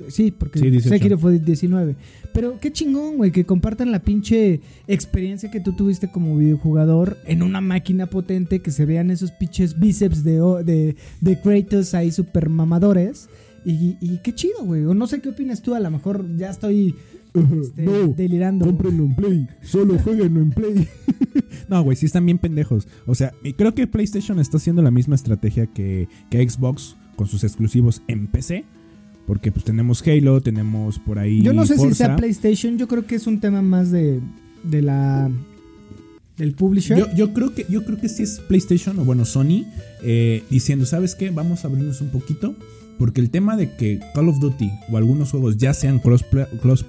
Sí, 0.09 0.31
porque 0.31 0.59
Sí, 0.59 0.71
18. 0.71 0.95
Sekiro 0.95 1.19
fue 1.19 1.39
19. 1.39 1.97
Pero 2.33 2.61
qué 2.61 2.73
chingón, 2.73 3.17
güey, 3.17 3.33
que 3.33 3.45
compartan 3.45 3.91
la 3.91 4.01
pinche 4.01 4.61
experiencia 4.87 5.51
que 5.51 5.61
tú 5.61 5.73
tuviste 5.73 6.11
como 6.11 6.37
videojugador 6.37 7.17
en 7.27 7.43
una 7.43 7.61
máquina 7.61 8.07
potente, 8.07 8.61
que 8.61 8.71
se 8.71 8.85
vean 8.85 9.11
esos 9.11 9.33
pinches 9.33 9.79
bíceps 9.79 10.23
de, 10.23 10.39
de, 10.65 10.97
de 11.21 11.41
Kratos 11.41 11.95
ahí 11.95 12.13
super 12.13 12.49
mamadores. 12.49 13.29
Y, 13.65 13.97
y 14.01 14.19
qué 14.23 14.35
chido, 14.35 14.65
güey. 14.65 14.83
No 14.83 15.07
sé 15.07 15.21
qué 15.21 15.29
opinas 15.31 15.63
tú, 15.63 15.75
a 15.75 15.81
lo 15.81 15.91
mejor 15.91 16.25
ya 16.37 16.51
estoy 16.51 16.95
este, 17.35 17.83
delirando. 18.17 18.67
en 18.69 19.15
Play. 19.15 19.49
Solo 19.63 19.99
jueguenlo 19.99 20.41
en 20.41 20.51
Play. 20.51 20.89
no, 21.69 21.83
güey, 21.83 21.97
sí 21.97 22.07
están 22.07 22.27
bien 22.27 22.39
pendejos. 22.39 22.89
O 23.07 23.15
sea, 23.15 23.33
y 23.45 23.53
creo 23.53 23.75
que 23.75 23.87
PlayStation 23.87 24.41
está 24.41 24.57
haciendo 24.57 24.83
la 24.83 24.91
misma 24.91 25.15
estrategia 25.15 25.67
que, 25.67 26.09
que 26.31 26.49
Xbox 26.49 26.97
con 27.17 27.27
sus 27.27 27.45
exclusivos 27.45 28.03
en 28.09 28.27
PC. 28.27 28.65
Porque 29.27 29.53
pues 29.53 29.65
tenemos 29.65 30.03
Halo, 30.07 30.41
tenemos 30.41 30.99
por 30.99 31.19
ahí. 31.19 31.43
Yo 31.43 31.53
no 31.53 31.65
sé 31.67 31.79
si 31.79 31.95
sea 31.95 32.17
PlayStation, 32.17 32.79
yo 32.79 32.89
creo 32.89 33.07
que 33.07 33.15
es 33.15 33.27
un 33.27 33.39
tema 33.39 33.63
más 33.63 33.93
de, 33.93 34.21
de 34.65 34.83
la 34.83 35.31
del 36.37 36.55
publisher. 36.55 36.99
Yo, 36.99 37.15
yo 37.15 37.33
creo 37.33 37.55
que 37.55 37.65
yo 37.69 37.85
creo 37.85 38.01
que 38.01 38.09
sí 38.09 38.25
es 38.25 38.41
PlayStation 38.41 38.99
o 38.99 39.05
bueno 39.05 39.25
Sony 39.25 39.67
eh, 40.03 40.43
diciendo 40.51 40.87
sabes 40.87 41.15
qué 41.15 41.31
vamos 41.31 41.65
a 41.65 41.69
abrirnos 41.69 42.01
un 42.01 42.09
poquito 42.09 42.57
porque 43.01 43.21
el 43.21 43.31
tema 43.31 43.57
de 43.57 43.75
que 43.75 43.99
Call 44.15 44.29
of 44.29 44.39
Duty 44.39 44.71
o 44.93 44.97
algunos 44.97 45.33
juegos 45.33 45.57
ya 45.57 45.75
sean 45.75 45.99
cross, 45.99 46.23
pla- 46.23 46.47
cross 46.63 46.85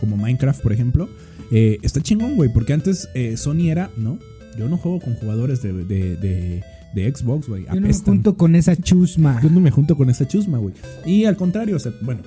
como 0.00 0.16
Minecraft 0.16 0.60
por 0.62 0.72
ejemplo 0.72 1.08
eh, 1.52 1.78
está 1.82 2.00
chingón 2.00 2.34
güey 2.34 2.52
porque 2.52 2.72
antes 2.72 3.08
eh, 3.14 3.36
Sony 3.36 3.68
era 3.70 3.90
no 3.96 4.18
yo 4.58 4.68
no 4.68 4.76
juego 4.78 4.98
con 5.00 5.14
jugadores 5.14 5.62
de, 5.62 5.72
de, 5.72 6.16
de- 6.16 6.64
de 6.94 7.14
Xbox 7.14 7.46
güey 7.48 7.66
Yo 7.66 7.74
no 7.74 7.86
me 7.88 7.92
junto 7.92 8.36
con 8.38 8.56
esa 8.56 8.74
chusma. 8.74 9.38
Yo 9.42 9.50
no 9.50 9.60
me 9.60 9.70
junto 9.70 9.96
con 9.96 10.08
esa 10.08 10.26
chusma, 10.26 10.56
güey. 10.56 10.72
Y 11.04 11.26
al 11.26 11.36
contrario, 11.36 11.76
o 11.76 11.78
sea, 11.78 11.92
bueno, 12.00 12.22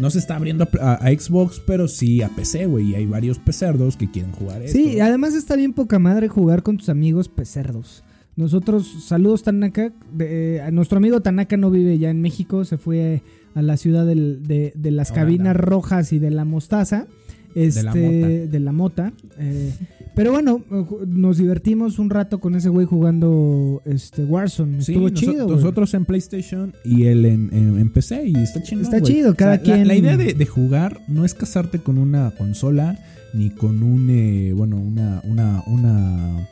no 0.00 0.10
se 0.10 0.18
está 0.18 0.34
abriendo 0.34 0.64
a, 0.80 0.94
a- 0.94 1.06
a 1.06 1.10
Xbox, 1.16 1.62
pero 1.64 1.86
sí 1.86 2.20
a 2.20 2.28
PC, 2.28 2.66
güey. 2.66 2.90
Y 2.90 2.94
hay 2.96 3.06
varios 3.06 3.38
pecerdos 3.38 3.96
que 3.96 4.10
quieren 4.10 4.32
jugar 4.32 4.62
esto. 4.62 4.76
Sí, 4.76 4.98
además 4.98 5.34
está 5.34 5.54
bien 5.54 5.72
poca 5.74 6.00
madre 6.00 6.26
jugar 6.26 6.64
con 6.64 6.76
tus 6.76 6.88
amigos 6.88 7.28
pecerdos. 7.28 8.02
Nosotros, 8.40 9.04
saludos 9.06 9.42
Tanaka. 9.42 9.92
de- 10.12 10.56
eh, 10.56 10.72
nuestro 10.72 10.96
amigo 10.98 11.20
Tanaka 11.20 11.56
no 11.56 11.70
vive 11.70 11.98
ya 11.98 12.10
en 12.10 12.20
México, 12.22 12.64
se 12.64 12.78
fue 12.78 13.22
a 13.54 13.62
la 13.62 13.76
ciudad 13.76 14.06
del- 14.06 14.42
de, 14.46 14.72
de 14.74 14.90
las 14.90 15.10
Ahora 15.10 15.22
cabinas 15.22 15.48
anda. 15.48 15.52
rojas 15.62 16.12
y 16.12 16.18
de 16.18 16.30
la 16.30 16.44
mostaza. 16.44 17.06
Este, 17.52 17.82
la 17.82 17.92
de 17.92 18.60
la 18.60 18.70
mota. 18.70 19.12
eh, 19.36 19.72
pero 20.14 20.30
bueno, 20.30 20.62
eh, 20.70 20.84
nos 21.08 21.36
divertimos 21.36 21.98
un 21.98 22.08
rato 22.08 22.38
con 22.38 22.54
ese 22.54 22.68
güey 22.68 22.86
jugando 22.86 23.82
este 23.84 24.24
Warzone. 24.24 24.82
Sí, 24.82 24.92
Estuvo 24.92 25.08
noso- 25.08 25.14
chido. 25.32 25.48
Nosotros 25.48 25.92
en 25.94 26.04
PlayStation 26.04 26.72
y 26.84 27.04
él 27.06 27.24
en, 27.26 27.50
en- 27.52 27.76
en 27.78 27.90
PC 27.90 28.24
y 28.28 28.36
está 28.36 28.62
chido. 28.62 28.82
Está 28.82 29.00
chido, 29.02 29.34
cada 29.34 29.58
quien- 29.58 29.88
La, 29.88 29.96
idea 29.96 30.16
de, 30.16 30.32
de 30.34 30.46
jugar 30.46 31.00
no 31.08 31.24
es 31.24 31.34
casarte 31.34 31.80
con 31.80 31.98
una 31.98 32.30
consola 32.38 32.98
ni 33.34 33.50
con 33.50 33.82
un, 33.82 34.08
eh, 34.10 34.52
bueno, 34.54 34.76
una, 34.76 35.20
una, 35.24 35.64
una, 35.66 36.48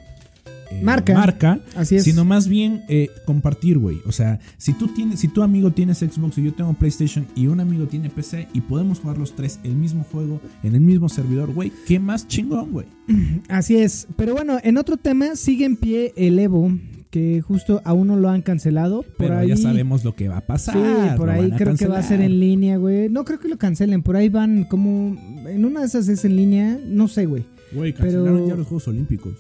eh, 0.70 0.80
Marca. 0.82 1.14
marca, 1.14 1.60
Así 1.76 1.96
es. 1.96 2.04
sino 2.04 2.24
más 2.24 2.46
bien 2.48 2.82
eh, 2.88 3.08
compartir, 3.24 3.78
güey. 3.78 3.98
O 4.06 4.12
sea, 4.12 4.38
si 4.58 4.72
tú 4.74 4.88
tienes, 4.88 5.20
si 5.20 5.28
tu 5.28 5.42
amigo 5.42 5.70
tienes 5.72 5.98
Xbox 5.98 6.38
y 6.38 6.44
yo 6.44 6.52
tengo 6.52 6.72
PlayStation 6.74 7.26
y 7.34 7.46
un 7.46 7.60
amigo 7.60 7.86
tiene 7.86 8.10
PC 8.10 8.48
y 8.52 8.60
podemos 8.60 9.00
jugar 9.00 9.18
los 9.18 9.34
tres 9.34 9.58
el 9.64 9.74
mismo 9.74 10.04
juego 10.04 10.40
en 10.62 10.74
el 10.74 10.80
mismo 10.80 11.08
servidor, 11.08 11.52
güey, 11.52 11.72
qué 11.86 11.98
más 11.98 12.28
chingón, 12.28 12.70
güey. 12.72 12.86
Así 13.48 13.76
es. 13.76 14.06
Pero 14.16 14.34
bueno, 14.34 14.58
en 14.62 14.76
otro 14.76 14.96
tema 14.96 15.36
sigue 15.36 15.64
en 15.64 15.76
pie 15.76 16.12
el 16.16 16.38
Evo, 16.38 16.70
que 17.10 17.40
justo 17.40 17.80
aún 17.86 18.08
no 18.08 18.16
lo 18.16 18.28
han 18.28 18.42
cancelado. 18.42 19.00
Por 19.02 19.14
Pero 19.16 19.38
ahí, 19.38 19.48
ya 19.48 19.56
sabemos 19.56 20.04
lo 20.04 20.14
que 20.14 20.28
va 20.28 20.36
a 20.38 20.46
pasar. 20.46 20.74
Sí, 20.74 21.16
por 21.16 21.30
ahí 21.30 21.50
creo 21.52 21.74
que 21.74 21.86
va 21.86 21.98
a 21.98 22.02
ser 22.02 22.20
en 22.20 22.38
línea, 22.38 22.76
güey. 22.76 23.08
No 23.08 23.24
creo 23.24 23.38
que 23.40 23.48
lo 23.48 23.56
cancelen. 23.56 24.02
Por 24.02 24.16
ahí 24.16 24.28
van 24.28 24.64
como. 24.64 25.16
En 25.48 25.64
una 25.64 25.80
de 25.80 25.86
esas 25.86 26.06
es 26.08 26.26
en 26.26 26.36
línea. 26.36 26.78
No 26.86 27.08
sé, 27.08 27.24
güey. 27.24 27.46
Güey, 27.72 27.92
pero- 27.92 28.04
cancelaron 28.04 28.46
ya 28.48 28.54
los 28.56 28.66
Juegos 28.66 28.88
Olímpicos. 28.88 29.32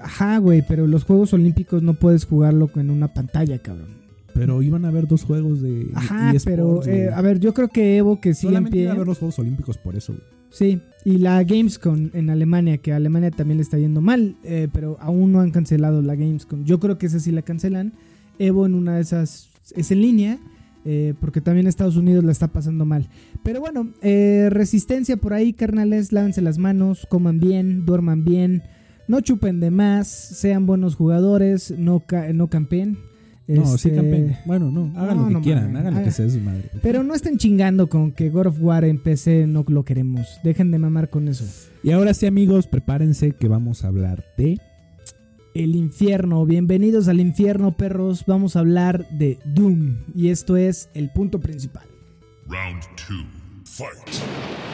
Ajá, 0.00 0.38
güey. 0.38 0.62
Pero 0.66 0.86
los 0.86 1.04
Juegos 1.04 1.32
Olímpicos 1.32 1.82
no 1.82 1.94
puedes 1.94 2.24
jugarlo 2.24 2.70
en 2.76 2.90
una 2.90 3.12
pantalla, 3.12 3.58
cabrón. 3.58 4.06
Pero 4.34 4.60
iban 4.62 4.84
a 4.84 4.88
haber 4.88 5.08
dos 5.08 5.24
juegos 5.24 5.62
de 5.62 5.88
Ajá, 5.94 6.30
eSports, 6.32 6.44
pero 6.44 6.84
eh, 6.86 7.08
a 7.10 7.22
ver, 7.22 7.40
yo 7.40 7.54
creo 7.54 7.68
que 7.68 7.96
Evo 7.96 8.20
que 8.20 8.30
en 8.30 8.34
Solamente 8.34 8.72
pie. 8.72 8.82
iba 8.82 8.92
a 8.92 8.94
haber 8.94 9.06
los 9.06 9.18
Juegos 9.18 9.38
Olímpicos 9.38 9.78
por 9.78 9.96
eso, 9.96 10.12
güey. 10.12 10.24
Sí, 10.50 10.80
y 11.04 11.18
la 11.18 11.42
Gamescom 11.42 12.10
en 12.12 12.30
Alemania, 12.30 12.78
que 12.78 12.92
a 12.92 12.96
Alemania 12.96 13.30
también 13.30 13.56
le 13.58 13.62
está 13.62 13.78
yendo 13.78 14.00
mal, 14.00 14.36
eh, 14.44 14.68
pero 14.72 14.96
aún 15.00 15.32
no 15.32 15.40
han 15.40 15.50
cancelado 15.50 16.02
la 16.02 16.14
Gamescom. 16.14 16.64
Yo 16.64 16.80
creo 16.80 16.98
que 16.98 17.06
esa 17.06 17.18
sí 17.18 17.32
la 17.32 17.42
cancelan. 17.42 17.94
Evo 18.38 18.66
en 18.66 18.74
una 18.74 18.96
de 18.96 19.02
esas 19.02 19.48
es 19.74 19.90
en 19.90 20.00
línea, 20.02 20.38
eh, 20.84 21.14
porque 21.20 21.40
también 21.40 21.66
Estados 21.66 21.96
Unidos 21.96 22.22
la 22.24 22.32
está 22.32 22.48
pasando 22.48 22.84
mal. 22.84 23.08
Pero 23.42 23.60
bueno, 23.60 23.90
eh, 24.02 24.48
resistencia 24.50 25.16
por 25.16 25.32
ahí, 25.32 25.52
carnales, 25.52 26.12
lávense 26.12 26.42
las 26.42 26.58
manos, 26.58 27.06
coman 27.08 27.40
bien, 27.40 27.84
duerman 27.86 28.24
bien, 28.24 28.62
no 29.08 29.20
chupen 29.20 29.60
de 29.60 29.70
más, 29.70 30.06
sean 30.08 30.66
buenos 30.66 30.94
jugadores, 30.96 31.70
no, 31.76 32.00
ca- 32.00 32.32
no 32.32 32.48
campen. 32.48 32.98
No, 33.48 33.64
sí, 33.78 33.88
Este, 33.90 33.94
campeón. 33.94 34.36
Bueno, 34.44 34.70
no, 34.72 34.92
hagan 35.00 35.16
no, 35.18 35.22
lo 35.22 35.28
que 35.28 35.34
no 35.34 35.40
quieran, 35.42 35.76
hagan 35.76 35.94
lo 35.94 36.02
que 36.02 36.10
sea 36.10 36.24
de 36.24 36.32
su 36.32 36.40
madre. 36.40 36.68
Pero 36.82 37.04
no 37.04 37.14
estén 37.14 37.38
chingando 37.38 37.88
con 37.88 38.10
que 38.10 38.28
God 38.28 38.46
of 38.48 38.58
War 38.60 38.84
en 38.84 38.98
PC 38.98 39.46
no 39.46 39.64
lo 39.68 39.84
queremos. 39.84 40.40
Dejen 40.42 40.72
de 40.72 40.78
mamar 40.78 41.10
con 41.10 41.28
eso. 41.28 41.44
Y 41.84 41.92
ahora 41.92 42.12
sí, 42.12 42.26
amigos, 42.26 42.66
prepárense 42.66 43.30
que 43.32 43.46
vamos 43.46 43.84
a 43.84 43.88
hablar 43.88 44.24
de. 44.36 44.58
El 45.54 45.76
infierno, 45.76 46.44
bienvenidos 46.44 47.06
al 47.08 47.20
infierno 47.20 47.76
perros, 47.76 48.24
vamos 48.26 48.56
a 48.56 48.58
hablar 48.58 49.08
de 49.10 49.38
Doom 49.54 49.98
y 50.14 50.28
esto 50.28 50.56
es 50.56 50.90
el 50.92 51.10
punto 51.10 51.38
principal. 51.40 51.86
Round 52.48 52.82
two. 52.96 53.24
Fight. 53.64 54.65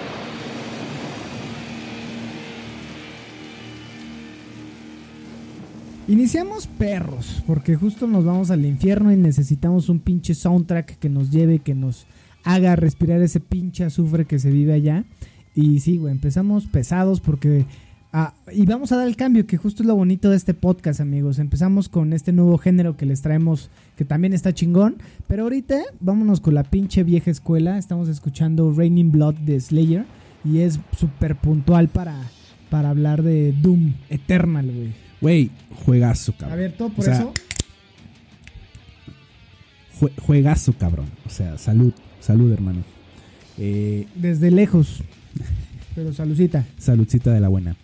Iniciamos 6.12 6.66
perros, 6.66 7.42
porque 7.46 7.74
justo 7.74 8.06
nos 8.06 8.26
vamos 8.26 8.50
al 8.50 8.66
infierno 8.66 9.10
y 9.10 9.16
necesitamos 9.16 9.88
un 9.88 9.98
pinche 9.98 10.34
soundtrack 10.34 10.98
que 10.98 11.08
nos 11.08 11.30
lleve, 11.30 11.60
que 11.60 11.74
nos 11.74 12.04
haga 12.44 12.76
respirar 12.76 13.22
ese 13.22 13.40
pinche 13.40 13.82
azufre 13.82 14.26
que 14.26 14.38
se 14.38 14.50
vive 14.50 14.74
allá. 14.74 15.06
Y 15.54 15.80
sí, 15.80 15.96
güey, 15.96 16.12
empezamos 16.12 16.66
pesados 16.66 17.20
porque... 17.22 17.64
ah, 18.12 18.34
y 18.52 18.66
vamos 18.66 18.92
a 18.92 18.98
dar 18.98 19.08
el 19.08 19.16
cambio, 19.16 19.46
que 19.46 19.56
justo 19.56 19.82
es 19.82 19.86
lo 19.86 19.96
bonito 19.96 20.28
de 20.28 20.36
este 20.36 20.52
podcast, 20.52 21.00
amigos. 21.00 21.38
Empezamos 21.38 21.88
con 21.88 22.12
este 22.12 22.30
nuevo 22.30 22.58
género 22.58 22.94
que 22.94 23.06
les 23.06 23.22
traemos, 23.22 23.70
que 23.96 24.04
también 24.04 24.34
está 24.34 24.52
chingón. 24.52 24.96
Pero 25.28 25.44
ahorita 25.44 25.80
vámonos 25.98 26.42
con 26.42 26.52
la 26.52 26.64
pinche 26.64 27.04
vieja 27.04 27.30
escuela. 27.30 27.78
Estamos 27.78 28.10
escuchando 28.10 28.70
Raining 28.70 29.12
Blood 29.12 29.36
de 29.36 29.58
Slayer. 29.58 30.04
Y 30.44 30.58
es 30.58 30.78
súper 30.94 31.36
puntual 31.36 31.88
para, 31.88 32.20
para 32.68 32.90
hablar 32.90 33.22
de 33.22 33.54
Doom 33.62 33.94
Eternal, 34.10 34.66
güey. 34.70 35.11
Güey, 35.22 35.50
juegazo, 35.84 36.32
cabrón. 36.32 36.52
A 36.52 36.56
ver, 36.56 36.72
todo 36.76 36.90
por 36.90 37.00
O 37.00 37.02
sea, 37.04 37.14
eso. 37.14 37.32
jue- 39.98 40.12
juegazo, 40.20 40.72
cabrón. 40.74 41.06
O 41.26 41.30
sea, 41.30 41.56
salud, 41.58 41.92
salud, 42.20 42.52
hermano. 42.52 42.82
Eh, 43.58 44.06
Desde 44.14 44.50
lejos. 44.50 45.02
Pero 45.94 46.12
salucita. 46.12 46.66
saludcita 46.78 47.32
de 47.32 47.40
la 47.40 47.48
buena. 47.48 47.76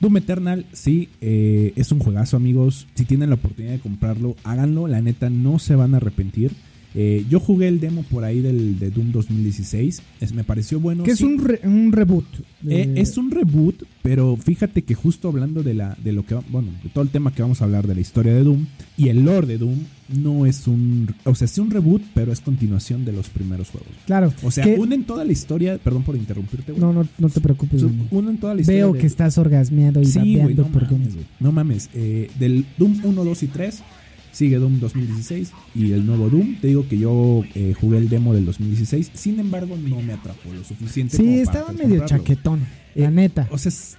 Doom 0.00 0.16
Eternal, 0.16 0.66
sí, 0.72 1.08
eh, 1.20 1.72
es 1.76 1.92
un 1.92 2.00
juegazo, 2.00 2.36
amigos. 2.36 2.88
Si 2.94 3.04
tienen 3.04 3.28
la 3.28 3.36
oportunidad 3.36 3.72
de 3.74 3.78
comprarlo, 3.80 4.34
háganlo. 4.42 4.88
La 4.88 5.00
neta, 5.00 5.30
no 5.30 5.58
se 5.60 5.76
van 5.76 5.94
a 5.94 5.98
arrepentir. 5.98 6.52
Eh, 6.94 7.24
yo 7.30 7.40
jugué 7.40 7.68
el 7.68 7.80
demo 7.80 8.02
por 8.02 8.24
ahí 8.24 8.40
del 8.40 8.78
de 8.78 8.90
Doom 8.90 9.12
2016. 9.12 10.02
Es, 10.20 10.32
me 10.34 10.44
pareció 10.44 10.78
bueno. 10.80 11.04
Que 11.04 11.12
es 11.12 11.20
un, 11.22 11.38
re- 11.42 11.60
un 11.64 11.90
reboot. 11.92 12.24
de- 12.60 12.82
Eh, 12.82 12.92
es 12.96 13.16
un 13.16 13.30
reboot, 13.30 13.82
pero 14.02 14.36
fíjate 14.36 14.82
que 14.82 14.94
justo 14.94 15.28
hablando 15.28 15.62
de 15.62 15.74
la 15.74 15.96
de 16.02 16.12
lo 16.12 16.24
que 16.26 16.34
bueno, 16.50 16.68
de 16.82 16.90
todo 16.90 17.02
el 17.04 17.10
tema 17.10 17.32
que 17.34 17.42
vamos 17.42 17.60
a 17.60 17.64
hablar 17.64 17.86
de 17.86 17.94
la 17.94 18.00
historia 18.00 18.34
de 18.34 18.44
Doom 18.44 18.66
y 18.96 19.08
el 19.08 19.24
lore 19.24 19.46
de 19.46 19.58
Doom 19.58 19.78
no 20.22 20.44
es 20.44 20.66
un, 20.66 21.08
o 21.24 21.34
sea, 21.34 21.46
es 21.46 21.56
un 21.58 21.70
reboot, 21.70 22.02
pero 22.14 22.32
es 22.32 22.40
continuación 22.40 23.04
de 23.06 23.12
los 23.12 23.30
primeros 23.30 23.70
juegos. 23.70 23.88
Claro. 24.06 24.32
O 24.42 24.50
sea, 24.50 24.64
que- 24.64 24.74
unen 24.78 25.04
toda 25.04 25.24
la 25.24 25.32
historia, 25.32 25.78
perdón 25.78 26.02
por 26.02 26.16
interrumpirte, 26.16 26.72
güey. 26.72 26.80
No, 26.82 26.92
no, 26.92 27.08
no 27.18 27.28
te 27.30 27.40
preocupes. 27.40 27.82
Güey. 27.82 27.94
unen 28.10 28.36
toda 28.36 28.54
la 28.54 28.60
historia 28.60 28.84
Veo 28.84 28.92
de- 28.92 29.00
que 29.00 29.06
estás 29.06 29.38
orgasmeado 29.38 30.02
y 30.02 30.04
Sí, 30.06 30.36
güey, 30.36 30.54
no 30.54 30.66
por 30.68 30.86
Doom. 30.88 31.00
mames, 31.00 31.14
güey. 31.14 31.26
No 31.40 31.52
mames, 31.52 31.90
eh, 31.94 32.30
del 32.38 32.66
Doom 32.78 33.00
1, 33.04 33.24
2 33.24 33.42
y 33.42 33.46
3 33.46 33.82
sigue 34.32 34.56
Doom 34.56 34.80
2016 34.80 35.52
y 35.74 35.92
el 35.92 36.04
nuevo 36.06 36.28
Doom, 36.30 36.56
te 36.60 36.68
digo 36.68 36.86
que 36.88 36.98
yo 36.98 37.44
eh, 37.54 37.74
jugué 37.80 37.98
el 37.98 38.08
demo 38.08 38.34
del 38.34 38.44
2016, 38.46 39.10
sin 39.14 39.38
embargo 39.38 39.76
no 39.76 40.00
me 40.02 40.14
atrapó 40.14 40.52
lo 40.52 40.64
suficiente 40.64 41.16
como 41.16 41.28
Sí, 41.28 41.32
para 41.36 41.42
estaba 41.42 41.66
poder 41.72 41.86
medio 41.86 41.98
comprarlo. 42.00 42.24
chaquetón. 42.24 42.60
La 42.94 43.08
Eh, 43.08 43.10
neta. 43.10 43.48
O 43.50 43.56
sea, 43.58 43.70
es- 43.70 43.96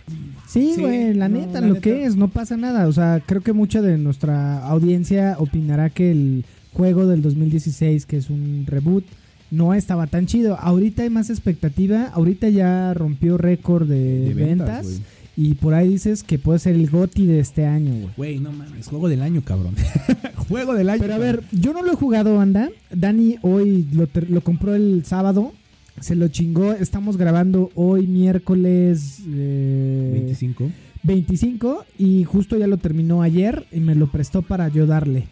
Sí, 0.48 0.74
sí, 0.76 0.82
güey, 0.82 1.14
la 1.16 1.28
no, 1.30 1.40
neta, 1.40 1.62
la 1.62 1.68
lo 1.68 1.74
neta. 1.76 1.82
que 1.82 2.04
es, 2.06 2.16
no 2.16 2.28
pasa 2.28 2.58
nada. 2.58 2.88
O 2.88 2.92
sea, 2.94 3.22
creo 3.26 3.42
que 3.42 3.54
mucha 3.54 3.82
de 3.82 3.98
nuestra 3.98 4.60
audiencia 4.68 5.36
opinará 5.40 5.90
que 5.90 6.12
el 6.12 6.46
juego 6.74 7.08
del 7.08 7.22
2016, 7.24 8.06
que 8.06 8.18
es 8.18 8.30
un 8.30 8.66
reboot, 8.68 9.04
no 9.50 9.74
estaba 9.74 10.06
tan 10.08 10.26
chido. 10.28 10.58
Ahorita 10.60 11.04
hay 11.04 11.10
más 11.10 11.30
expectativa, 11.32 12.08
ahorita 12.08 12.50
ya 12.50 12.94
rompió 12.94 13.38
récord 13.38 13.88
de, 13.88 14.30
De 14.30 14.34
ventas, 14.36 14.86
ventas. 14.88 15.02
Y 15.36 15.56
por 15.56 15.74
ahí 15.74 15.90
dices 15.90 16.24
que 16.24 16.38
puede 16.38 16.60
ser 16.60 16.76
el 16.76 16.90
GOTI 16.90 17.26
de 17.26 17.40
este 17.40 17.66
año, 17.66 17.94
güey. 17.94 18.14
Güey, 18.16 18.40
no 18.40 18.52
mames, 18.52 18.88
juego 18.88 19.10
del 19.10 19.22
año, 19.22 19.42
cabrón. 19.44 19.76
juego 20.48 20.74
del 20.74 20.90
año. 20.90 21.02
Pero 21.02 21.16
a 21.16 21.18
cabrón. 21.18 21.36
ver, 21.38 21.60
yo 21.60 21.74
no 21.74 21.82
lo 21.82 21.94
he 21.94 21.96
jugado, 21.96 22.36
banda. 22.36 22.70
Dani 22.92 23.38
hoy 23.42 23.88
lo 23.92 24.42
compró 24.42 24.76
el 24.76 25.04
sábado. 25.06 25.54
Se 26.00 26.16
lo 26.16 26.28
chingó. 26.28 26.74
Estamos 26.74 27.18
grabando 27.18 27.72
hoy 27.76 28.08
miércoles 28.08 29.22
eh, 29.28 30.10
25. 30.14 30.72
25 31.04 31.86
y 31.98 32.24
justo 32.24 32.58
ya 32.58 32.68
lo 32.68 32.78
terminó 32.78 33.22
ayer 33.22 33.66
y 33.72 33.80
me 33.80 33.96
lo 33.96 34.08
prestó 34.12 34.42
para 34.42 34.70
yo 34.70 34.86
darle. 34.86 35.28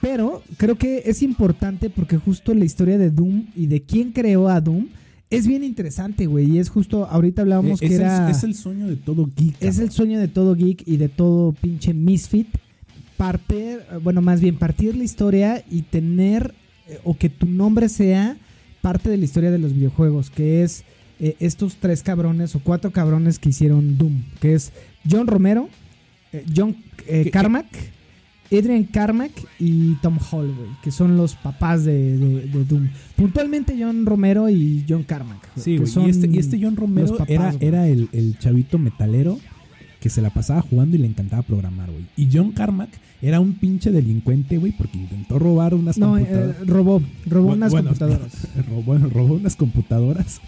Pero 0.00 0.42
creo 0.56 0.76
que 0.76 1.02
es 1.06 1.22
importante 1.22 1.90
porque 1.90 2.18
justo 2.18 2.52
la 2.54 2.64
historia 2.64 2.98
de 2.98 3.10
Doom 3.10 3.46
y 3.54 3.66
de 3.66 3.82
quién 3.82 4.12
creó 4.12 4.48
a 4.48 4.60
Doom 4.60 4.88
es 5.30 5.46
bien 5.46 5.64
interesante, 5.64 6.26
güey. 6.26 6.50
Y 6.52 6.58
es 6.58 6.68
justo, 6.68 7.06
ahorita 7.06 7.42
hablábamos 7.42 7.80
Eh, 7.82 7.88
que 7.88 7.94
es, 7.94 8.00
era... 8.00 8.26
el, 8.26 8.30
es 8.34 8.42
el 8.44 8.54
sueño 8.54 8.86
de 8.86 8.96
todo 8.96 9.26
geek. 9.36 9.54
Es 9.60 9.70
cabrón. 9.76 9.82
el 9.84 9.90
sueño 9.90 10.20
de 10.20 10.28
todo 10.28 10.54
geek 10.54 10.82
y 10.86 10.96
de 10.96 11.08
todo 11.08 11.52
pinche 11.52 11.94
misfit. 11.94 12.48
Partir, 13.16 13.80
bueno, 14.02 14.20
más 14.20 14.40
bien 14.40 14.56
partir 14.56 14.94
la 14.94 15.02
historia 15.04 15.64
y 15.70 15.82
tener, 15.82 16.54
eh, 16.86 16.98
o 17.02 17.16
que 17.16 17.30
tu 17.30 17.46
nombre 17.46 17.88
sea 17.88 18.36
parte 18.82 19.08
de 19.08 19.16
la 19.16 19.24
historia 19.24 19.50
de 19.50 19.58
los 19.58 19.72
videojuegos, 19.72 20.28
que 20.30 20.62
es 20.62 20.84
eh, 21.18 21.34
estos 21.40 21.76
tres 21.76 22.02
cabrones 22.02 22.54
o 22.54 22.60
cuatro 22.60 22.90
cabrones 22.90 23.38
que 23.38 23.48
hicieron 23.48 23.96
Doom, 23.96 24.22
que 24.38 24.54
es 24.54 24.70
John 25.10 25.26
Romero, 25.26 25.70
John 26.54 26.76
eh, 27.06 27.22
¿Qué- 27.24 27.30
Carmack, 27.30 27.66
Adrian 28.52 28.84
Carmack 28.84 29.32
y 29.58 29.94
Tom 29.96 30.18
Hall, 30.30 30.54
güey, 30.54 30.68
que 30.82 30.90
son 30.90 31.16
los 31.16 31.34
papás 31.34 31.84
de, 31.84 32.16
de- 32.16 32.46
de 32.46 32.64
Doom. 32.64 32.88
Puntualmente 33.16 33.76
John 33.78 34.06
Romero 34.06 34.48
y 34.48 34.84
John 34.88 35.02
Carmack. 35.04 35.48
Sí, 35.56 35.76
güey. 35.78 36.06
Y 36.06 36.10
este, 36.10 36.26
y 36.28 36.38
este 36.38 36.58
John 36.62 36.76
Romero 36.76 37.10
papás, 37.16 37.28
era, 37.30 37.52
güey. 37.52 37.66
era 37.66 37.88
el, 37.88 38.08
el 38.12 38.38
chavito 38.38 38.78
metalero 38.78 39.38
que 40.06 40.10
se 40.10 40.22
la 40.22 40.30
pasaba 40.30 40.62
jugando 40.62 40.94
y 40.94 41.00
le 41.00 41.08
encantaba 41.08 41.42
programar, 41.42 41.90
güey. 41.90 42.04
Y 42.16 42.28
John 42.32 42.52
Carmack 42.52 42.90
era 43.20 43.40
un 43.40 43.54
pinche 43.54 43.90
delincuente, 43.90 44.56
güey, 44.56 44.70
porque 44.70 44.98
intentó 44.98 45.36
robar 45.40 45.74
unas 45.74 45.98
No, 45.98 46.16
eh, 46.16 46.20
computadoras. 46.20 46.66
robó, 46.68 47.02
robó 47.26 47.48
Bu- 47.50 47.52
unas 47.54 47.72
bueno, 47.72 47.88
computadoras. 47.90 48.32
robó, 48.68 48.98
robó 48.98 49.34
unas 49.34 49.56
computadoras 49.56 50.40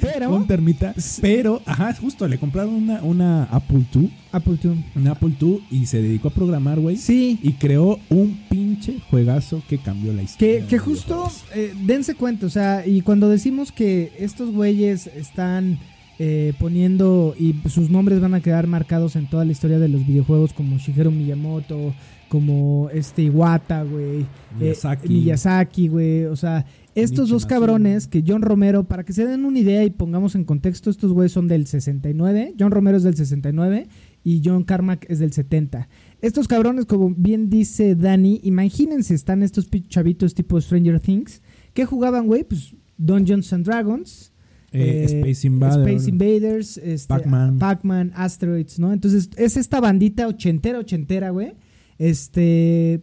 Pero 0.00 0.30
con 0.30 0.46
termita. 0.48 0.92
Pero, 1.20 1.62
ajá, 1.66 1.94
justo, 1.94 2.26
le 2.26 2.38
compraron 2.38 2.74
una, 2.74 3.00
una 3.02 3.44
Apple 3.44 3.84
II. 3.94 4.10
Apple 4.32 4.58
II. 4.62 4.84
Una 4.96 5.12
Apple 5.12 5.34
II 5.40 5.60
y 5.70 5.86
se 5.86 6.02
dedicó 6.02 6.28
a 6.28 6.30
programar, 6.32 6.80
güey. 6.80 6.96
Sí, 6.96 7.38
Y 7.42 7.52
creó 7.52 8.00
un 8.10 8.40
pinche 8.50 8.98
juegazo 9.10 9.62
que 9.68 9.78
cambió 9.78 10.12
la 10.12 10.22
historia. 10.24 10.62
que, 10.62 10.66
que 10.66 10.78
justo, 10.78 11.30
eh, 11.54 11.72
dense 11.86 12.16
cuenta, 12.16 12.46
o 12.46 12.50
sea, 12.50 12.84
y 12.84 13.02
cuando 13.02 13.28
decimos 13.28 13.70
que 13.70 14.12
estos 14.18 14.50
güeyes 14.52 15.06
están 15.06 15.78
eh, 16.18 16.52
poniendo 16.58 17.34
y 17.38 17.54
sus 17.68 17.90
nombres 17.90 18.20
van 18.20 18.34
a 18.34 18.40
quedar 18.40 18.66
marcados 18.66 19.16
en 19.16 19.28
toda 19.28 19.44
la 19.44 19.52
historia 19.52 19.78
de 19.78 19.88
los 19.88 20.06
videojuegos 20.06 20.52
como 20.52 20.78
Shigeru 20.78 21.10
Miyamoto, 21.10 21.92
como 22.28 22.88
este 22.90 23.22
Iwata, 23.22 23.82
güey, 23.82 24.22
eh, 24.22 24.26
Miyazaki. 24.58 25.08
Miyazaki, 25.08 25.88
güey, 25.88 26.24
o 26.24 26.36
sea, 26.36 26.66
estos 26.94 27.28
dos 27.28 27.46
cabrones 27.46 28.06
que 28.06 28.22
John 28.26 28.42
Romero, 28.42 28.84
para 28.84 29.04
que 29.04 29.12
se 29.12 29.26
den 29.26 29.44
una 29.44 29.58
idea 29.58 29.84
y 29.84 29.90
pongamos 29.90 30.36
en 30.36 30.44
contexto, 30.44 30.90
estos 30.90 31.12
güeyes 31.12 31.32
son 31.32 31.48
del 31.48 31.66
69, 31.66 32.54
John 32.58 32.70
Romero 32.70 32.96
es 32.96 33.02
del 33.02 33.16
69 33.16 33.88
y 34.22 34.42
John 34.44 34.62
Carmack 34.62 35.06
es 35.08 35.18
del 35.18 35.32
70. 35.32 35.88
Estos 36.22 36.48
cabrones, 36.48 36.86
como 36.86 37.10
bien 37.10 37.50
dice 37.50 37.96
Dani, 37.96 38.40
imagínense, 38.44 39.14
están 39.14 39.42
estos 39.42 39.68
chavitos 39.88 40.34
tipo 40.34 40.60
Stranger 40.60 41.00
Things. 41.00 41.42
¿Qué 41.72 41.84
jugaban, 41.84 42.26
güey? 42.26 42.44
Pues 42.44 42.74
Dungeons 42.96 43.52
and 43.52 43.66
Dragons. 43.66 44.32
Eh, 44.74 45.02
eh, 45.02 45.04
Space 45.20 45.46
Invaders. 45.46 45.86
Space 45.88 46.10
Invaders, 46.10 46.76
este, 46.78 47.08
Pac-Man. 47.08 47.58
Pac-Man, 47.58 48.12
Asteroids, 48.14 48.78
¿no? 48.78 48.92
Entonces, 48.92 49.30
es 49.36 49.56
esta 49.56 49.80
bandita 49.80 50.26
ochentera, 50.28 50.78
ochentera, 50.78 51.30
güey. 51.30 51.52
Este. 51.98 53.02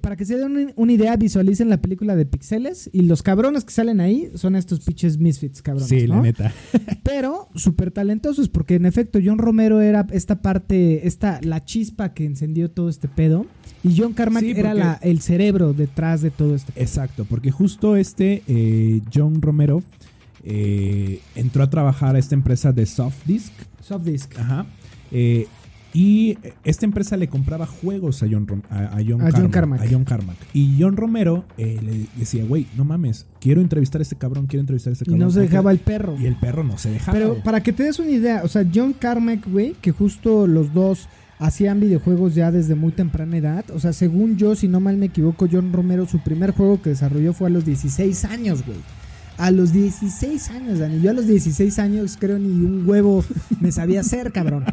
Para 0.00 0.16
que 0.16 0.24
se 0.24 0.38
den 0.38 0.56
un- 0.56 0.72
una 0.76 0.92
idea, 0.92 1.14
visualicen 1.18 1.68
la 1.68 1.82
película 1.82 2.16
de 2.16 2.24
Pixeles 2.24 2.88
y 2.94 3.02
los 3.02 3.22
cabrones 3.22 3.62
que 3.62 3.74
salen 3.74 4.00
ahí 4.00 4.30
son 4.34 4.56
estos 4.56 4.80
pinches 4.80 5.18
misfits, 5.18 5.60
cabrones. 5.60 5.90
Sí, 5.90 6.06
la 6.06 6.18
neta. 6.22 6.50
Pero 7.04 7.50
súper 7.54 7.90
talentosos, 7.90 8.48
porque 8.48 8.76
en 8.76 8.86
efecto 8.86 9.18
John 9.22 9.36
Romero 9.36 9.82
era 9.82 10.06
esta 10.12 10.40
parte, 10.40 11.06
esta, 11.06 11.40
la 11.42 11.62
chispa 11.62 12.14
que 12.14 12.24
encendió 12.24 12.70
todo 12.70 12.88
este 12.88 13.06
pedo. 13.06 13.44
Y 13.84 13.94
John 14.00 14.14
Carmack 14.14 14.44
Sí, 14.44 14.52
era 14.56 14.72
la- 14.72 14.98
el 15.02 15.20
cerebro 15.20 15.74
detrás 15.74 16.22
de 16.22 16.30
todo 16.30 16.54
pedo. 16.54 16.72
Exacto, 16.82 17.26
porque 17.28 17.50
justo 17.50 17.96
este 17.96 18.42
eh, 18.48 19.02
John 19.14 19.42
Romero 19.42 19.82
eh, 20.48 21.20
entró 21.34 21.62
a 21.64 21.68
trabajar 21.70 22.14
a 22.16 22.18
esta 22.18 22.34
empresa 22.34 22.72
de 22.72 22.86
Softdisk. 22.86 23.52
Softdisk. 23.82 24.38
Ajá. 24.38 24.64
eh, 25.10 25.46
y 25.94 26.36
esta 26.64 26.84
empresa 26.84 27.16
le 27.16 27.26
compraba 27.26 27.64
juegos 27.66 28.22
a 28.22 28.26
John, 28.30 28.46
Rom- 28.46 28.62
a, 28.68 28.98
a 28.98 29.02
John, 29.06 29.22
A 29.22 29.30
John 29.32 29.48
Carmack, 29.48 29.80
a 29.80 29.86
John 29.90 30.04
Carmack. 30.04 30.36
Y 30.52 30.76
John 30.78 30.94
Romero 30.94 31.46
eh, 31.56 31.78
le 31.82 32.06
decía, 32.18 32.44
güey, 32.44 32.66
no 32.76 32.84
mames, 32.84 33.24
quiero 33.40 33.62
entrevistar 33.62 34.00
a 34.00 34.02
este 34.02 34.14
cabrón, 34.16 34.46
quiero 34.46 34.60
entrevistar 34.60 34.90
a 34.90 34.92
este 34.92 35.04
Y 35.04 35.06
cabrón. 35.06 35.20
no 35.20 35.30
se 35.30 35.40
dejaba 35.40 35.70
el 35.72 35.78
perro. 35.78 36.14
Y 36.20 36.26
el 36.26 36.36
perro 36.36 36.64
no 36.64 36.76
se 36.76 36.90
dejaba. 36.90 37.16
Pero 37.18 37.42
para 37.42 37.62
que 37.62 37.72
te 37.72 37.84
des 37.84 37.98
una 37.98 38.10
idea, 38.10 38.42
o 38.44 38.48
sea, 38.48 38.62
John 38.74 38.92
Carmack, 38.92 39.48
güey, 39.50 39.72
que 39.80 39.90
justo 39.92 40.46
los 40.46 40.74
dos 40.74 41.08
hacían 41.38 41.80
videojuegos 41.80 42.34
ya 42.34 42.50
desde 42.52 42.74
muy 42.74 42.92
temprana 42.92 43.34
edad. 43.38 43.64
O 43.70 43.80
sea, 43.80 43.94
según 43.94 44.36
yo, 44.36 44.54
si 44.54 44.68
no 44.68 44.80
mal 44.80 44.98
me 44.98 45.06
equivoco, 45.06 45.48
John 45.50 45.72
Romero, 45.72 46.06
su 46.06 46.18
primer 46.18 46.50
juego 46.50 46.82
que 46.82 46.90
desarrolló 46.90 47.32
fue 47.32 47.46
a 47.46 47.50
los 47.50 47.64
16 47.64 48.22
años, 48.26 48.66
güey. 48.66 48.78
A 49.38 49.50
los 49.50 49.72
16 49.72 50.50
años, 50.50 50.78
Dani. 50.78 51.00
Yo 51.00 51.10
a 51.10 51.12
los 51.12 51.26
16 51.26 51.78
años 51.78 52.16
creo 52.18 52.38
ni 52.38 52.64
un 52.64 52.88
huevo 52.88 53.24
me 53.60 53.72
sabía 53.72 54.00
hacer, 54.00 54.32
cabrón. 54.32 54.64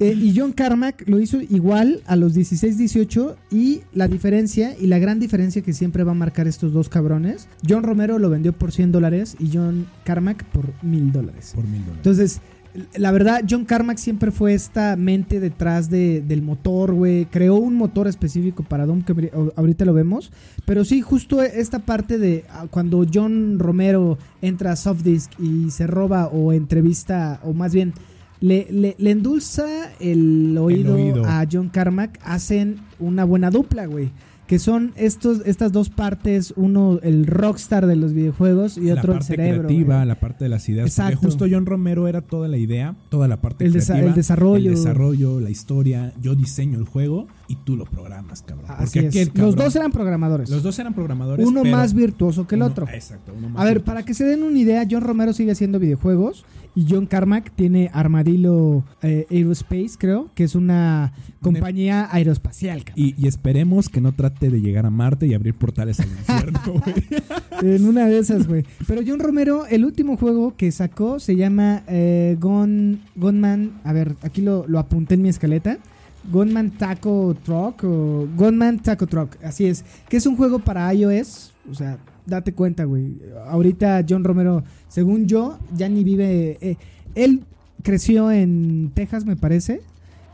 Eh, 0.00 0.12
y 0.12 0.36
John 0.36 0.52
Carmack 0.52 1.08
lo 1.08 1.20
hizo 1.20 1.40
igual 1.40 2.02
a 2.06 2.16
los 2.16 2.34
16, 2.34 2.78
18 2.78 3.36
y 3.50 3.82
la 3.92 4.08
diferencia 4.08 4.76
y 4.78 4.88
la 4.88 4.98
gran 4.98 5.20
diferencia 5.20 5.62
que 5.62 5.72
siempre 5.72 6.02
va 6.04 6.12
a 6.12 6.16
marcar 6.16 6.48
estos 6.48 6.72
dos 6.72 6.88
cabrones, 6.88 7.48
John 7.66 7.84
Romero 7.84 8.18
lo 8.18 8.28
vendió 8.28 8.52
por 8.52 8.72
100 8.72 8.92
dólares 8.92 9.36
y 9.38 9.50
John 9.52 9.86
Carmack 10.04 10.44
por 10.46 10.66
1000 10.82 11.12
dólares. 11.12 11.52
Por 11.54 11.64
mil 11.64 11.80
dólares. 11.80 11.98
Entonces, 11.98 12.40
la 12.96 13.12
verdad, 13.12 13.42
John 13.48 13.64
Carmack 13.64 13.98
siempre 13.98 14.30
fue 14.32 14.52
esta 14.54 14.96
mente 14.96 15.38
detrás 15.38 15.90
de, 15.90 16.20
del 16.22 16.42
motor, 16.42 16.92
güey. 16.92 17.26
Creó 17.26 17.54
un 17.56 17.74
motor 17.76 18.08
específico 18.08 18.64
para 18.64 18.84
Doom 18.86 19.02
que 19.02 19.14
ahori- 19.14 19.52
ahorita 19.56 19.84
lo 19.84 19.94
vemos. 19.94 20.32
Pero 20.66 20.84
sí, 20.84 21.00
justo 21.00 21.40
esta 21.42 21.78
parte 21.80 22.18
de 22.18 22.44
ah, 22.50 22.66
cuando 22.70 23.06
John 23.12 23.58
Romero 23.60 24.18
entra 24.42 24.72
a 24.72 24.76
Softdisk 24.76 25.30
y 25.38 25.70
se 25.70 25.86
roba 25.86 26.26
o 26.26 26.52
entrevista, 26.52 27.38
o 27.44 27.52
más 27.52 27.72
bien 27.72 27.92
le, 28.40 28.66
le, 28.70 28.96
le 28.98 29.10
endulza 29.12 29.66
el 30.00 30.58
oído, 30.58 30.96
oído. 30.96 31.24
a 31.24 31.46
John 31.50 31.68
Carmack, 31.68 32.18
hacen 32.24 32.76
una 32.98 33.24
buena 33.24 33.50
dupla, 33.50 33.86
güey. 33.86 34.10
Que 34.46 34.58
son 34.58 34.92
estos, 34.96 35.40
estas 35.46 35.72
dos 35.72 35.88
partes, 35.88 36.52
uno 36.56 36.98
el 37.02 37.26
rockstar 37.26 37.86
de 37.86 37.96
los 37.96 38.12
videojuegos 38.12 38.76
y 38.76 38.82
la 38.82 38.94
otro 39.00 39.12
el 39.12 39.18
parte 39.20 39.26
cerebro. 39.36 39.68
creativa, 39.68 39.96
güey. 39.96 40.08
la 40.08 40.14
parte 40.20 40.44
de 40.44 40.48
las 40.50 40.68
ideas. 40.68 40.86
Exacto. 40.86 41.12
Porque 41.14 41.26
justo 41.26 41.46
John 41.50 41.64
Romero 41.64 42.08
era 42.08 42.20
toda 42.20 42.46
la 42.46 42.58
idea, 42.58 42.94
toda 43.08 43.26
la 43.26 43.40
parte 43.40 43.64
El 43.64 43.72
desa- 43.72 43.86
creativa, 43.94 44.08
el 44.10 44.14
desarrollo. 44.14 44.68
el 44.70 44.76
desarrollo, 44.76 45.40
la 45.40 45.48
historia. 45.50 46.12
Yo 46.20 46.34
diseño 46.34 46.78
el 46.78 46.84
juego 46.84 47.26
y 47.48 47.56
tú 47.56 47.74
lo 47.76 47.86
programas, 47.86 48.42
cabrón. 48.42 48.66
Así 48.76 49.00
Porque 49.00 49.22
es. 49.22 49.34
Los 49.34 49.56
dos 49.56 49.74
eran 49.76 49.90
programadores. 49.92 50.50
los 50.50 50.62
dos 50.62 50.78
eran 50.78 50.92
programadores. 50.92 51.46
uno 51.46 51.62
pero 51.62 51.76
más 51.76 51.94
virtuoso 51.94 52.46
que 52.46 52.56
el 52.56 52.60
uno- 52.62 52.70
otro. 52.70 52.86
Exacto. 52.92 53.32
uno 53.36 53.48
más 53.48 53.62
A 53.62 53.64
ver, 53.64 53.74
virtuoso. 53.76 53.86
para 53.94 54.04
que 54.04 54.12
se 54.12 54.24
den 54.24 54.42
una 54.42 54.58
idea, 54.58 54.86
John 54.90 55.00
Romero 55.02 55.32
sigue 55.32 55.52
haciendo 55.52 55.78
videojuegos 55.78 56.44
y 56.74 56.86
John 56.88 57.06
Carmack 57.06 57.52
tiene 57.54 57.90
Armadillo 57.92 58.84
eh, 59.02 59.26
Aerospace, 59.30 59.92
creo, 59.98 60.30
que 60.34 60.44
es 60.44 60.54
una 60.54 61.12
compañía 61.40 62.08
aeroespacial. 62.10 62.84
Y, 62.96 63.14
y 63.22 63.28
esperemos 63.28 63.88
que 63.88 64.00
no 64.00 64.12
trate 64.12 64.50
de 64.50 64.60
llegar 64.60 64.84
a 64.86 64.90
Marte 64.90 65.26
y 65.26 65.34
abrir 65.34 65.54
portales 65.54 66.00
al 66.00 66.08
infierno, 66.08 66.60
güey. 66.66 67.74
En 67.74 67.86
una 67.86 68.06
de 68.06 68.18
esas, 68.18 68.48
güey. 68.48 68.64
Pero 68.86 69.02
John 69.06 69.20
Romero, 69.20 69.66
el 69.66 69.84
último 69.84 70.16
juego 70.16 70.56
que 70.56 70.72
sacó 70.72 71.20
se 71.20 71.36
llama 71.36 71.82
eh, 71.86 72.36
Gun, 72.40 73.00
Gunman. 73.14 73.80
A 73.84 73.92
ver, 73.92 74.16
aquí 74.22 74.42
lo, 74.42 74.66
lo 74.66 74.78
apunté 74.78 75.14
en 75.14 75.22
mi 75.22 75.28
escaleta. 75.28 75.78
Gunman 76.30 76.70
Taco 76.72 77.36
Truck 77.44 77.84
o 77.84 78.26
Gunman 78.36 78.80
Taco 78.80 79.06
Truck, 79.06 79.36
así 79.44 79.66
es. 79.66 79.84
Que 80.08 80.16
es 80.16 80.26
un 80.26 80.36
juego 80.36 80.58
para 80.58 80.92
iOS. 80.92 81.52
O 81.70 81.74
sea, 81.74 81.98
date 82.26 82.52
cuenta, 82.52 82.84
güey. 82.84 83.16
Ahorita 83.48 84.04
John 84.08 84.24
Romero, 84.24 84.64
según 84.88 85.26
yo, 85.26 85.58
ya 85.76 85.88
ni 85.88 86.04
vive. 86.04 86.58
eh, 86.60 86.76
él 87.14 87.42
creció 87.82 88.30
en 88.30 88.90
Texas, 88.94 89.24
me 89.24 89.36
parece. 89.36 89.80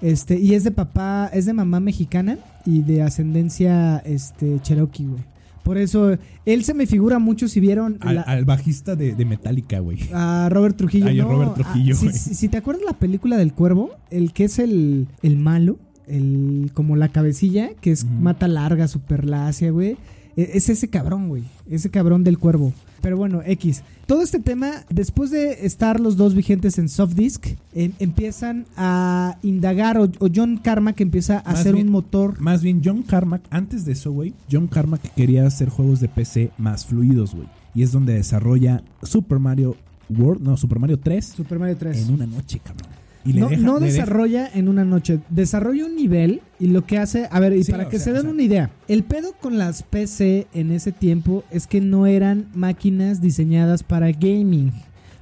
Este, 0.02 0.38
y 0.38 0.54
es 0.54 0.64
de 0.64 0.70
papá, 0.70 1.30
es 1.32 1.44
de 1.46 1.52
mamá 1.52 1.78
mexicana 1.80 2.38
y 2.64 2.80
de 2.82 3.02
ascendencia 3.02 3.98
este 3.98 4.58
Cherokee, 4.60 5.04
güey. 5.06 5.22
Por 5.62 5.76
eso, 5.76 6.16
él 6.46 6.64
se 6.64 6.72
me 6.72 6.86
figura 6.86 7.18
mucho 7.18 7.46
si 7.46 7.60
vieron 7.60 7.98
Al, 8.00 8.14
la- 8.16 8.22
al 8.22 8.46
bajista 8.46 8.96
de, 8.96 9.14
de 9.14 9.24
Metallica, 9.26 9.78
güey. 9.80 9.98
a 10.14 10.48
Robert 10.50 10.74
Trujillo. 10.76 11.06
Ay. 11.06 11.20
Robert 11.20 11.54
Trujillo, 11.54 11.94
Ah, 11.94 11.98
si, 11.98 12.06
güey. 12.06 12.16
si- 12.18 12.34
si 12.34 12.48
te 12.48 12.56
acuerdas 12.56 12.82
la 12.86 12.94
película 12.94 13.36
del 13.36 13.52
cuervo, 13.52 13.90
el 14.10 14.32
que 14.32 14.44
es 14.44 14.58
el, 14.58 15.06
el 15.22 15.36
malo, 15.36 15.78
el 16.08 16.70
como 16.72 16.96
la 16.96 17.08
cabecilla, 17.10 17.70
que 17.82 17.92
es 17.92 18.04
mata 18.06 18.48
larga, 18.48 18.88
super 18.88 19.26
lacia, 19.26 19.70
güey. 19.70 19.96
E- 20.40 20.50
Es 20.54 20.68
ese 20.68 20.88
cabrón, 20.88 21.28
güey. 21.28 21.44
Ese 21.68 21.90
cabrón 21.90 22.24
del 22.24 22.38
cuervo. 22.38 22.72
Pero 23.02 23.16
bueno, 23.16 23.40
X. 23.44 23.82
Todo 24.06 24.22
este 24.22 24.40
tema, 24.40 24.84
después 24.90 25.30
de 25.30 25.64
estar 25.64 26.00
los 26.00 26.16
dos 26.16 26.34
vigentes 26.34 26.78
en 26.78 26.88
Softdisk, 26.88 27.46
em- 27.74 27.92
empiezan 27.98 28.66
a 28.76 29.38
indagar, 29.42 29.98
o, 29.98 30.04
o 30.18 30.28
John 30.34 30.58
Carmack 30.58 31.00
empieza 31.00 31.38
a 31.40 31.50
Más 31.50 31.60
hacer 31.60 31.74
bien- 31.74 31.86
un 31.86 31.92
motor. 31.92 32.40
Más 32.40 32.62
bien, 32.62 32.80
John 32.84 33.02
Carmack, 33.02 33.42
antes 33.50 33.84
de 33.84 33.92
eso, 33.92 34.12
güey, 34.12 34.34
John 34.50 34.66
Carmack 34.66 35.14
quería 35.14 35.46
hacer 35.46 35.68
juegos 35.68 36.00
de 36.00 36.08
PC 36.08 36.50
más 36.58 36.84
fluidos, 36.86 37.34
güey. 37.34 37.46
Y 37.74 37.82
es 37.82 37.92
donde 37.92 38.14
desarrolla 38.14 38.82
Super 39.02 39.38
Mario 39.38 39.76
World, 40.08 40.42
no, 40.42 40.56
Super 40.56 40.78
Mario 40.80 40.98
3 40.98 41.24
Super 41.24 41.58
Mario 41.58 41.76
3. 41.76 42.08
en 42.08 42.14
una 42.14 42.26
noche, 42.26 42.58
cabrón. 42.62 42.88
Y 43.24 43.34
le 43.34 43.40
no 43.40 43.48
deja- 43.48 43.62
no 43.62 43.78
le 43.78 43.86
deja- 43.86 43.96
desarrolla 44.02 44.48
en 44.54 44.68
una 44.68 44.84
noche, 44.84 45.20
desarrolla 45.28 45.84
un 45.86 45.94
nivel 45.96 46.40
y 46.58 46.68
lo 46.68 46.86
que 46.86 46.98
hace, 46.98 47.28
a 47.30 47.38
ver, 47.40 47.52
y 47.54 47.64
Sí, 47.64 47.70
para 47.72 47.88
que 47.88 47.98
sea, 47.98 48.14
se 48.14 48.22
den 48.22 48.26
una 48.30 48.42
idea, 48.42 48.70
el 48.88 49.02
pedo 49.04 49.32
con 49.40 49.58
las 49.58 49.82
PC 49.82 50.46
en 50.54 50.70
ese 50.72 50.90
tiempo 50.92 51.44
es 51.50 51.66
que 51.66 51.80
no 51.80 52.06
eran 52.06 52.46
máquinas 52.54 53.20
diseñadas 53.20 53.82
para 53.82 54.10
gaming. 54.12 54.72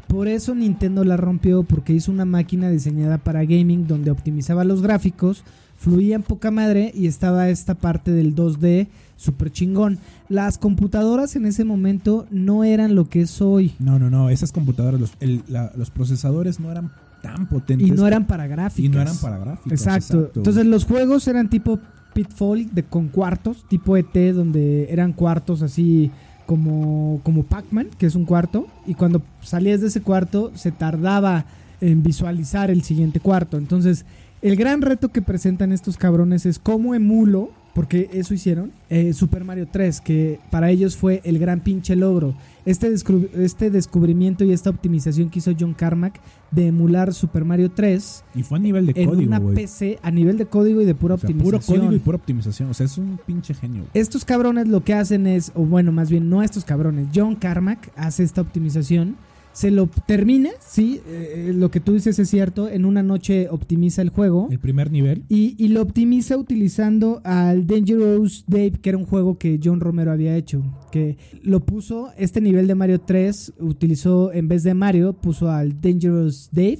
Por 0.06 0.28
eso 0.28 0.54
Nintendo 0.54 1.04
la 1.04 1.16
rompió 1.16 1.64
porque 1.64 1.92
hizo 1.92 2.10
una 2.12 2.24
máquina 2.24 2.70
diseñada 2.70 3.18
para 3.18 3.44
gaming 3.44 3.86
donde 3.86 4.10
optimizaba 4.10 4.64
los 4.64 4.80
gráficos, 4.80 5.42
fluía 5.76 6.16
en 6.16 6.22
poca 6.22 6.50
madre 6.50 6.92
y 6.94 7.06
estaba 7.08 7.50
esta 7.50 7.74
parte 7.74 8.10
del 8.12 8.34
2D 8.34 8.86
super 9.16 9.50
chingón. 9.52 9.98
Las 10.28 10.56
computadoras 10.56 11.36
en 11.36 11.44
ese 11.46 11.64
momento 11.64 12.26
no 12.30 12.64
eran 12.64 12.94
lo 12.94 13.08
que 13.08 13.20
es 13.22 13.42
hoy. 13.42 13.74
No, 13.80 13.98
no, 13.98 14.08
no. 14.08 14.30
Esas 14.30 14.50
computadoras, 14.52 15.00
los, 15.00 15.12
el- 15.20 15.42
la- 15.48 15.72
los 15.76 15.90
procesadores 15.90 16.58
no 16.58 16.70
eran 16.70 16.90
tan 17.22 17.48
potentes. 17.48 17.88
Y 17.88 17.90
no 17.90 18.06
eran 18.06 18.26
para 18.26 18.46
gráficas. 18.46 18.84
y 18.84 18.88
no 18.88 19.00
eran 19.00 19.16
para 19.16 19.38
gráficos. 19.38 19.72
Exacto. 19.72 20.30
Entonces 20.34 20.66
los 20.66 20.84
juegos 20.84 21.26
eran 21.28 21.48
tipo 21.48 21.78
Pitfall 22.14 22.74
de 22.74 22.82
con 22.82 23.08
cuartos, 23.08 23.64
tipo 23.68 23.96
ET 23.96 24.14
donde 24.34 24.90
eran 24.90 25.12
cuartos 25.12 25.62
así 25.62 26.10
como 26.46 27.20
como 27.22 27.42
Pac-Man, 27.42 27.90
que 27.98 28.06
es 28.06 28.14
un 28.14 28.24
cuarto, 28.24 28.66
y 28.86 28.94
cuando 28.94 29.22
salías 29.42 29.80
de 29.80 29.88
ese 29.88 30.00
cuarto 30.00 30.50
se 30.54 30.72
tardaba 30.72 31.44
en 31.80 32.02
visualizar 32.02 32.70
el 32.70 32.82
siguiente 32.82 33.20
cuarto. 33.20 33.56
Entonces, 33.56 34.04
el 34.42 34.56
gran 34.56 34.82
reto 34.82 35.08
que 35.10 35.22
presentan 35.22 35.72
estos 35.72 35.96
cabrones 35.96 36.46
es 36.46 36.58
cómo 36.58 36.94
emulo, 36.94 37.50
porque 37.74 38.08
eso 38.12 38.34
hicieron, 38.34 38.72
eh, 38.88 39.12
Super 39.12 39.44
Mario 39.44 39.68
3, 39.70 40.00
que 40.00 40.40
para 40.50 40.70
ellos 40.70 40.96
fue 40.96 41.20
el 41.24 41.38
gran 41.38 41.60
pinche 41.60 41.96
logro. 41.96 42.34
Este, 42.68 42.92
descubri- 42.92 43.30
este 43.34 43.70
descubrimiento 43.70 44.44
y 44.44 44.52
esta 44.52 44.70
optimización 44.70 45.30
que 45.30 45.38
hizo 45.38 45.52
John 45.58 45.74
Carmack 45.74 46.20
de 46.50 46.66
emular 46.68 47.14
Super 47.14 47.44
Mario 47.44 47.70
3 47.70 48.24
y 48.34 48.42
fue 48.42 48.58
a 48.58 48.60
nivel 48.60 48.86
de 48.86 48.92
en 48.94 49.08
código, 49.08 49.28
una. 49.36 49.40
PC 49.54 49.98
a 50.02 50.10
nivel 50.10 50.36
de 50.38 50.46
código 50.46 50.80
y 50.82 50.84
de 50.84 50.94
pura 50.94 51.14
O 51.14 51.18
sea, 51.18 51.28
optimización. 51.28 51.60
puro 51.62 51.80
código 51.80 51.92
y 51.94 51.98
pura 51.98 52.16
optimización. 52.16 52.70
O 52.70 52.74
sea, 52.74 52.86
es 52.86 52.98
un 52.98 53.18
pinche 53.26 53.54
genio. 53.54 53.84
Estos 53.94 54.24
cabrones 54.24 54.68
lo 54.68 54.84
que 54.84 54.92
hacen 54.94 55.26
es, 55.26 55.50
o 55.54 55.64
bueno, 55.64 55.92
más 55.92 56.10
bien 56.10 56.28
no 56.28 56.42
estos 56.42 56.64
cabrones, 56.64 57.08
John 57.14 57.34
Carmack 57.36 57.90
hace 57.96 58.22
esta 58.22 58.40
optimización, 58.42 59.16
se 59.58 59.72
lo 59.72 59.88
termina, 60.06 60.50
sí, 60.60 61.00
eh, 61.08 61.52
lo 61.52 61.70
que 61.72 61.80
tú 61.80 61.92
dices 61.94 62.16
es 62.20 62.30
cierto, 62.30 62.68
en 62.68 62.84
una 62.84 63.02
noche 63.02 63.48
optimiza 63.50 64.02
el 64.02 64.10
juego. 64.10 64.46
El 64.52 64.60
primer 64.60 64.92
nivel. 64.92 65.24
Y, 65.28 65.56
y 65.58 65.68
lo 65.68 65.82
optimiza 65.82 66.36
utilizando 66.36 67.20
al 67.24 67.66
Dangerous 67.66 68.44
Dave, 68.46 68.72
que 68.80 68.90
era 68.90 68.98
un 68.98 69.04
juego 69.06 69.36
que 69.36 69.58
John 69.62 69.80
Romero 69.80 70.12
había 70.12 70.36
hecho. 70.36 70.62
Que 70.92 71.16
lo 71.42 71.58
puso, 71.60 72.10
este 72.16 72.40
nivel 72.40 72.68
de 72.68 72.76
Mario 72.76 73.00
3, 73.00 73.54
utilizó 73.58 74.32
en 74.32 74.46
vez 74.46 74.62
de 74.62 74.74
Mario, 74.74 75.14
puso 75.14 75.50
al 75.50 75.80
Dangerous 75.80 76.50
Dave. 76.52 76.78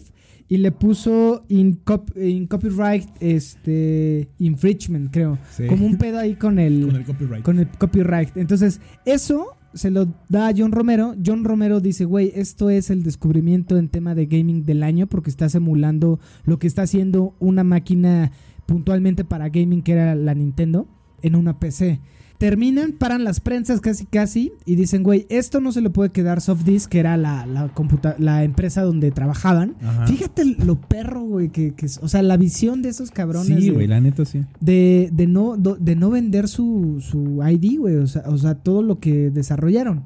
y 0.51 0.57
le 0.59 0.71
puso 0.73 1.45
in, 1.49 1.81
cop- 1.85 2.17
in 2.17 2.47
copyright 2.47 3.05
este 3.21 4.29
infringement, 4.39 5.11
creo. 5.13 5.37
Sí. 5.55 5.67
Como 5.67 5.85
un 5.85 5.99
pedo 5.99 6.19
ahí 6.19 6.37
con 6.37 6.59
el, 6.59 6.83
Con 6.87 6.97
el 6.97 7.05
copyright. 7.05 7.43
con 7.45 7.59
el 7.59 7.69
copyright. 7.69 8.37
Entonces, 8.37 8.81
eso 9.05 9.58
se 9.75 9.91
lo 9.91 10.07
da 10.29 10.49
a 10.49 10.53
John 10.57 10.73
Romero. 10.73 11.15
John 11.25 11.45
Romero 11.45 11.81
dice, 11.81 12.05
güey, 12.05 12.33
esto 12.35 12.71
es 12.71 12.91
el 12.91 13.03
descubrimiento 13.03 13.77
en 13.77 13.89
tema 13.89 14.15
de 14.15 14.27
gaming 14.27 14.65
del 14.65 14.83
año 14.83 15.07
porque 15.07 15.31
estás 15.31 15.55
emulando 15.55 16.19
lo 16.45 16.59
que 16.59 16.67
está 16.67 16.83
haciendo 16.83 17.35
una 17.39 17.65
máquina 17.65 18.33
puntualmente 18.67 19.25
para 19.25 19.49
gaming 19.49 19.83
que 19.83 19.93
era 19.93 20.15
la 20.15 20.35
Nintendo 20.35 20.87
en 21.23 21.37
una 21.37 21.59
PC. 21.59 22.01
Terminan, 22.39 22.93
paran 22.93 23.25
las 23.25 23.41
prensas 23.41 23.81
casi 23.81 24.05
casi 24.07 24.53
y 24.65 24.77
dicen, 24.77 25.03
güey, 25.03 25.27
esto 25.29 25.61
no 25.61 25.73
se 25.73 25.81
le 25.81 25.91
puede 25.91 26.11
quedar 26.11 26.41
Softdisk, 26.41 26.89
que 26.89 27.01
era 27.01 27.17
la, 27.17 27.45
la, 27.47 27.69
computa- 27.75 28.15
la 28.21 28.45
empresa 28.45 28.83
donde 28.83 29.11
trabajaban. 29.11 29.75
Ajá. 29.83 30.07
Fíjate 30.07 30.45
lo 30.65 30.81
perro, 30.81 31.23
güey, 31.23 31.49
que, 31.49 31.75
que 31.75 31.87
es- 31.87 31.99
o 32.01 32.07
sea, 32.07 32.23
la 32.23 32.37
visión 32.37 32.81
de 32.81 32.91
esos 32.91 33.11
cabrones. 33.11 33.59
Sí, 33.59 33.67
de- 33.67 33.73
güey, 33.73 33.87
la 33.89 34.01
neta 34.01 34.25
sí. 34.25 34.45
de, 34.61 35.11
de 35.13 35.27
no 35.27 35.57
de 35.57 35.97
no 35.97 36.11
vender 36.11 36.47
su, 36.47 36.99
su 37.01 37.41
ID, 37.45 37.79
güey, 37.81 37.97
o 37.97 38.07
sea, 38.07 38.23
o 38.27 38.39
sea, 38.39 38.55
todo 38.55 38.83
lo 38.83 39.01
que 39.01 39.31
desarrollaron. 39.31 40.05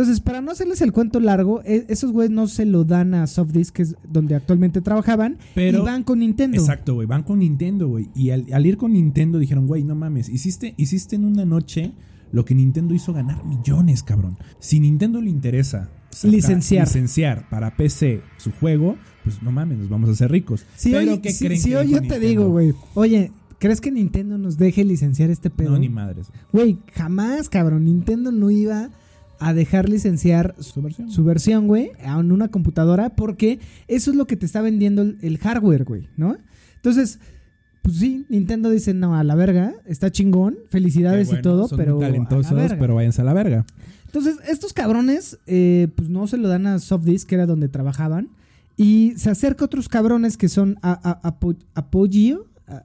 Entonces, 0.00 0.20
para 0.22 0.40
no 0.40 0.50
hacerles 0.50 0.80
el 0.80 0.92
cuento 0.92 1.20
largo, 1.20 1.60
e- 1.64 1.84
esos 1.88 2.10
güeyes 2.12 2.30
no 2.30 2.46
se 2.46 2.64
lo 2.64 2.84
dan 2.84 3.12
a 3.12 3.26
Softdisk, 3.26 3.74
que 3.74 3.82
es 3.82 3.96
donde 4.08 4.34
actualmente 4.34 4.80
trabajaban, 4.80 5.36
Pero- 5.54 5.80
y 5.80 5.82
van 5.82 6.04
con 6.04 6.20
Nintendo. 6.20 6.56
Exacto, 6.58 6.94
güey. 6.94 7.06
Van 7.06 7.22
con 7.22 7.40
Nintendo, 7.40 7.86
güey. 7.88 8.08
Y 8.14 8.30
al, 8.30 8.46
al 8.52 8.64
ir 8.64 8.78
con 8.78 8.94
Nintendo 8.94 9.38
dijeron, 9.38 9.66
güey, 9.66 9.84
no 9.84 9.94
mames, 9.94 10.28
hiciste, 10.30 10.72
hiciste 10.78 11.16
en 11.16 11.24
una 11.26 11.44
noche 11.44 11.92
lo 12.32 12.44
que 12.46 12.54
Nintendo 12.54 12.94
hizo 12.94 13.12
ganar 13.12 13.44
millones, 13.44 14.02
cabrón. 14.02 14.38
Si 14.58 14.80
Nintendo 14.80 15.20
le 15.20 15.28
interesa 15.28 15.90
sacar- 16.10 16.30
Licenciar. 16.30 16.86
licenciar 16.86 17.48
para 17.50 17.76
PC 17.76 18.22
su 18.38 18.52
juego, 18.52 18.96
pues 19.24 19.42
no 19.42 19.52
mames, 19.52 19.76
nos 19.78 19.88
vamos 19.90 20.08
a 20.08 20.12
hacer 20.12 20.30
ricos. 20.30 20.64
Si 20.76 20.92
Pero 20.92 21.12
hoy, 21.12 21.18
¿qué 21.18 21.32
si- 21.32 21.44
creen 21.44 21.60
si 21.60 21.70
que 21.70 21.76
hoy 21.76 21.90
yo 21.90 22.00
te 22.00 22.18
digo, 22.18 22.48
güey, 22.48 22.72
oye, 22.94 23.32
¿crees 23.58 23.80
que 23.82 23.90
Nintendo 23.90 24.38
nos 24.38 24.56
deje 24.56 24.82
licenciar 24.84 25.28
este 25.30 25.50
pedo? 25.50 25.72
No, 25.72 25.78
ni 25.78 25.88
madres. 25.90 26.28
Güey, 26.52 26.78
jamás, 26.94 27.48
cabrón. 27.50 27.84
Nintendo 27.84 28.32
no 28.32 28.50
iba 28.50 28.88
a 29.40 29.54
dejar 29.54 29.88
licenciar 29.88 30.54
su, 30.60 30.82
versión. 30.82 31.10
su 31.10 31.24
versión, 31.24 31.66
güey, 31.66 31.90
en 31.98 32.30
una 32.30 32.48
computadora 32.48 33.10
porque 33.10 33.58
eso 33.88 34.10
es 34.10 34.16
lo 34.16 34.26
que 34.26 34.36
te 34.36 34.46
está 34.46 34.60
vendiendo 34.60 35.02
el, 35.02 35.18
el 35.22 35.38
hardware, 35.38 35.84
güey, 35.84 36.08
¿no? 36.16 36.36
Entonces, 36.76 37.18
pues 37.82 37.96
sí, 37.96 38.26
Nintendo 38.28 38.70
dice, 38.70 38.94
no, 38.94 39.16
a 39.16 39.24
la 39.24 39.34
verga, 39.34 39.74
está 39.86 40.10
chingón, 40.10 40.58
felicidades 40.68 41.28
bueno, 41.28 41.40
y 41.40 41.42
todo, 41.42 41.68
son 41.68 41.78
pero 41.78 41.96
muy 41.96 42.04
a 42.04 42.08
la 42.08 42.12
talentosos, 42.12 42.54
verga. 42.54 42.76
pero 42.78 42.94
váyanse 42.94 43.22
a 43.22 43.24
la 43.24 43.32
verga. 43.32 43.64
Entonces, 44.06 44.36
estos 44.48 44.72
cabrones, 44.72 45.38
eh, 45.46 45.88
pues 45.94 46.08
no 46.08 46.26
se 46.26 46.36
lo 46.36 46.48
dan 46.48 46.66
a 46.66 46.78
Softdisk, 46.78 47.28
que 47.28 47.36
era 47.36 47.46
donde 47.46 47.68
trabajaban. 47.68 48.28
Y 48.76 49.12
se 49.16 49.30
acerca 49.30 49.64
otros 49.64 49.88
cabrones 49.88 50.36
que 50.36 50.48
son 50.48 50.78
a, 50.82 50.92
a-. 51.22 51.90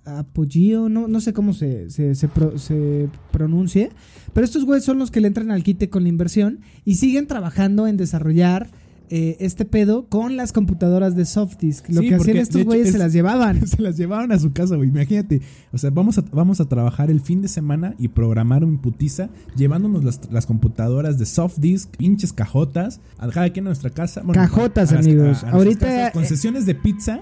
a- 0.05 0.19
Apogeo, 0.19 0.89
no, 0.89 1.07
no 1.07 1.19
sé 1.21 1.33
cómo 1.33 1.53
se, 1.53 1.89
se, 1.89 2.15
se 2.15 2.27
pro- 2.27 2.57
se 2.57 3.07
pronuncie. 3.31 3.91
Pero 4.33 4.45
estos 4.45 4.65
güeyes 4.65 4.83
son 4.83 4.99
los 4.99 5.11
que 5.11 5.21
le 5.21 5.27
entran 5.27 5.51
al 5.51 5.63
quite 5.63 5.89
con 5.89 6.03
la 6.03 6.09
inversión 6.09 6.59
y 6.83 6.95
siguen 6.95 7.27
trabajando 7.27 7.87
en 7.87 7.97
desarrollar 7.97 8.69
eh, 9.11 9.37
este 9.39 9.65
pedo 9.65 10.07
con 10.09 10.35
las 10.35 10.51
computadoras 10.51 11.15
de 11.15 11.25
Softdisk. 11.25 11.89
Lo 11.89 12.01
Sí, 12.01 12.09
que 12.09 12.15
hacían 12.15 12.37
estos 12.37 12.63
güeyes 12.65 12.87
es- 12.87 12.91
se 12.93 12.97
las 12.97 13.13
llevaban. 13.13 13.67
Se 13.67 13.79
las 13.79 13.95
llevaron 13.97 14.31
a 14.31 14.39
su 14.39 14.51
casa, 14.51 14.75
güey. 14.77 14.89
Imagínate. 14.89 15.41
O 15.71 15.77
sea, 15.77 15.91
vamos 15.91 16.17
a, 16.17 16.23
vamos 16.31 16.59
a 16.59 16.65
trabajar 16.67 17.11
el 17.11 17.21
fin 17.21 17.43
de 17.43 17.47
semana 17.47 17.93
y 17.99 18.07
programar 18.07 18.63
un 18.63 18.79
putiza, 18.79 19.29
llevándonos 19.55 20.03
las, 20.03 20.21
las 20.31 20.47
computadoras 20.47 21.19
de 21.19 21.27
soft 21.27 21.59
disk, 21.59 21.95
pinches 21.97 22.33
cajotas, 22.33 22.99
a 23.19 23.29
cada 23.29 23.51
quien 23.51 23.67
a 23.67 23.69
nuestra 23.69 23.91
casa. 23.91 24.21
Bueno, 24.23 24.41
Cajotas, 24.41 24.91
a 24.91 24.97
amigos. 24.97 25.23
nuestras 25.23 25.53
Ahorita, 25.53 25.85
casas, 25.85 26.07
eh, 26.09 26.11
concesiones 26.11 26.65
de 26.65 26.73
pizza. 26.73 27.19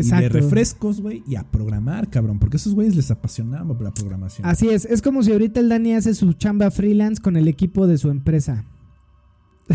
Y 0.00 0.02
de 0.02 0.08
Exacto. 0.16 0.38
refrescos, 0.38 1.00
güey, 1.00 1.22
y 1.26 1.36
a 1.36 1.44
programar, 1.44 2.08
cabrón, 2.08 2.38
porque 2.38 2.56
a 2.56 2.58
esos 2.58 2.74
güeyes 2.74 2.94
les 2.96 3.10
apasionaba 3.10 3.76
la 3.80 3.92
programación. 3.92 4.46
Así 4.46 4.68
es, 4.68 4.84
es 4.84 5.02
como 5.02 5.22
si 5.22 5.32
ahorita 5.32 5.60
el 5.60 5.68
Dani 5.68 5.94
hace 5.94 6.14
su 6.14 6.32
chamba 6.34 6.70
freelance 6.70 7.20
con 7.22 7.36
el 7.36 7.48
equipo 7.48 7.86
de 7.86 7.98
su 7.98 8.10
empresa. 8.10 8.64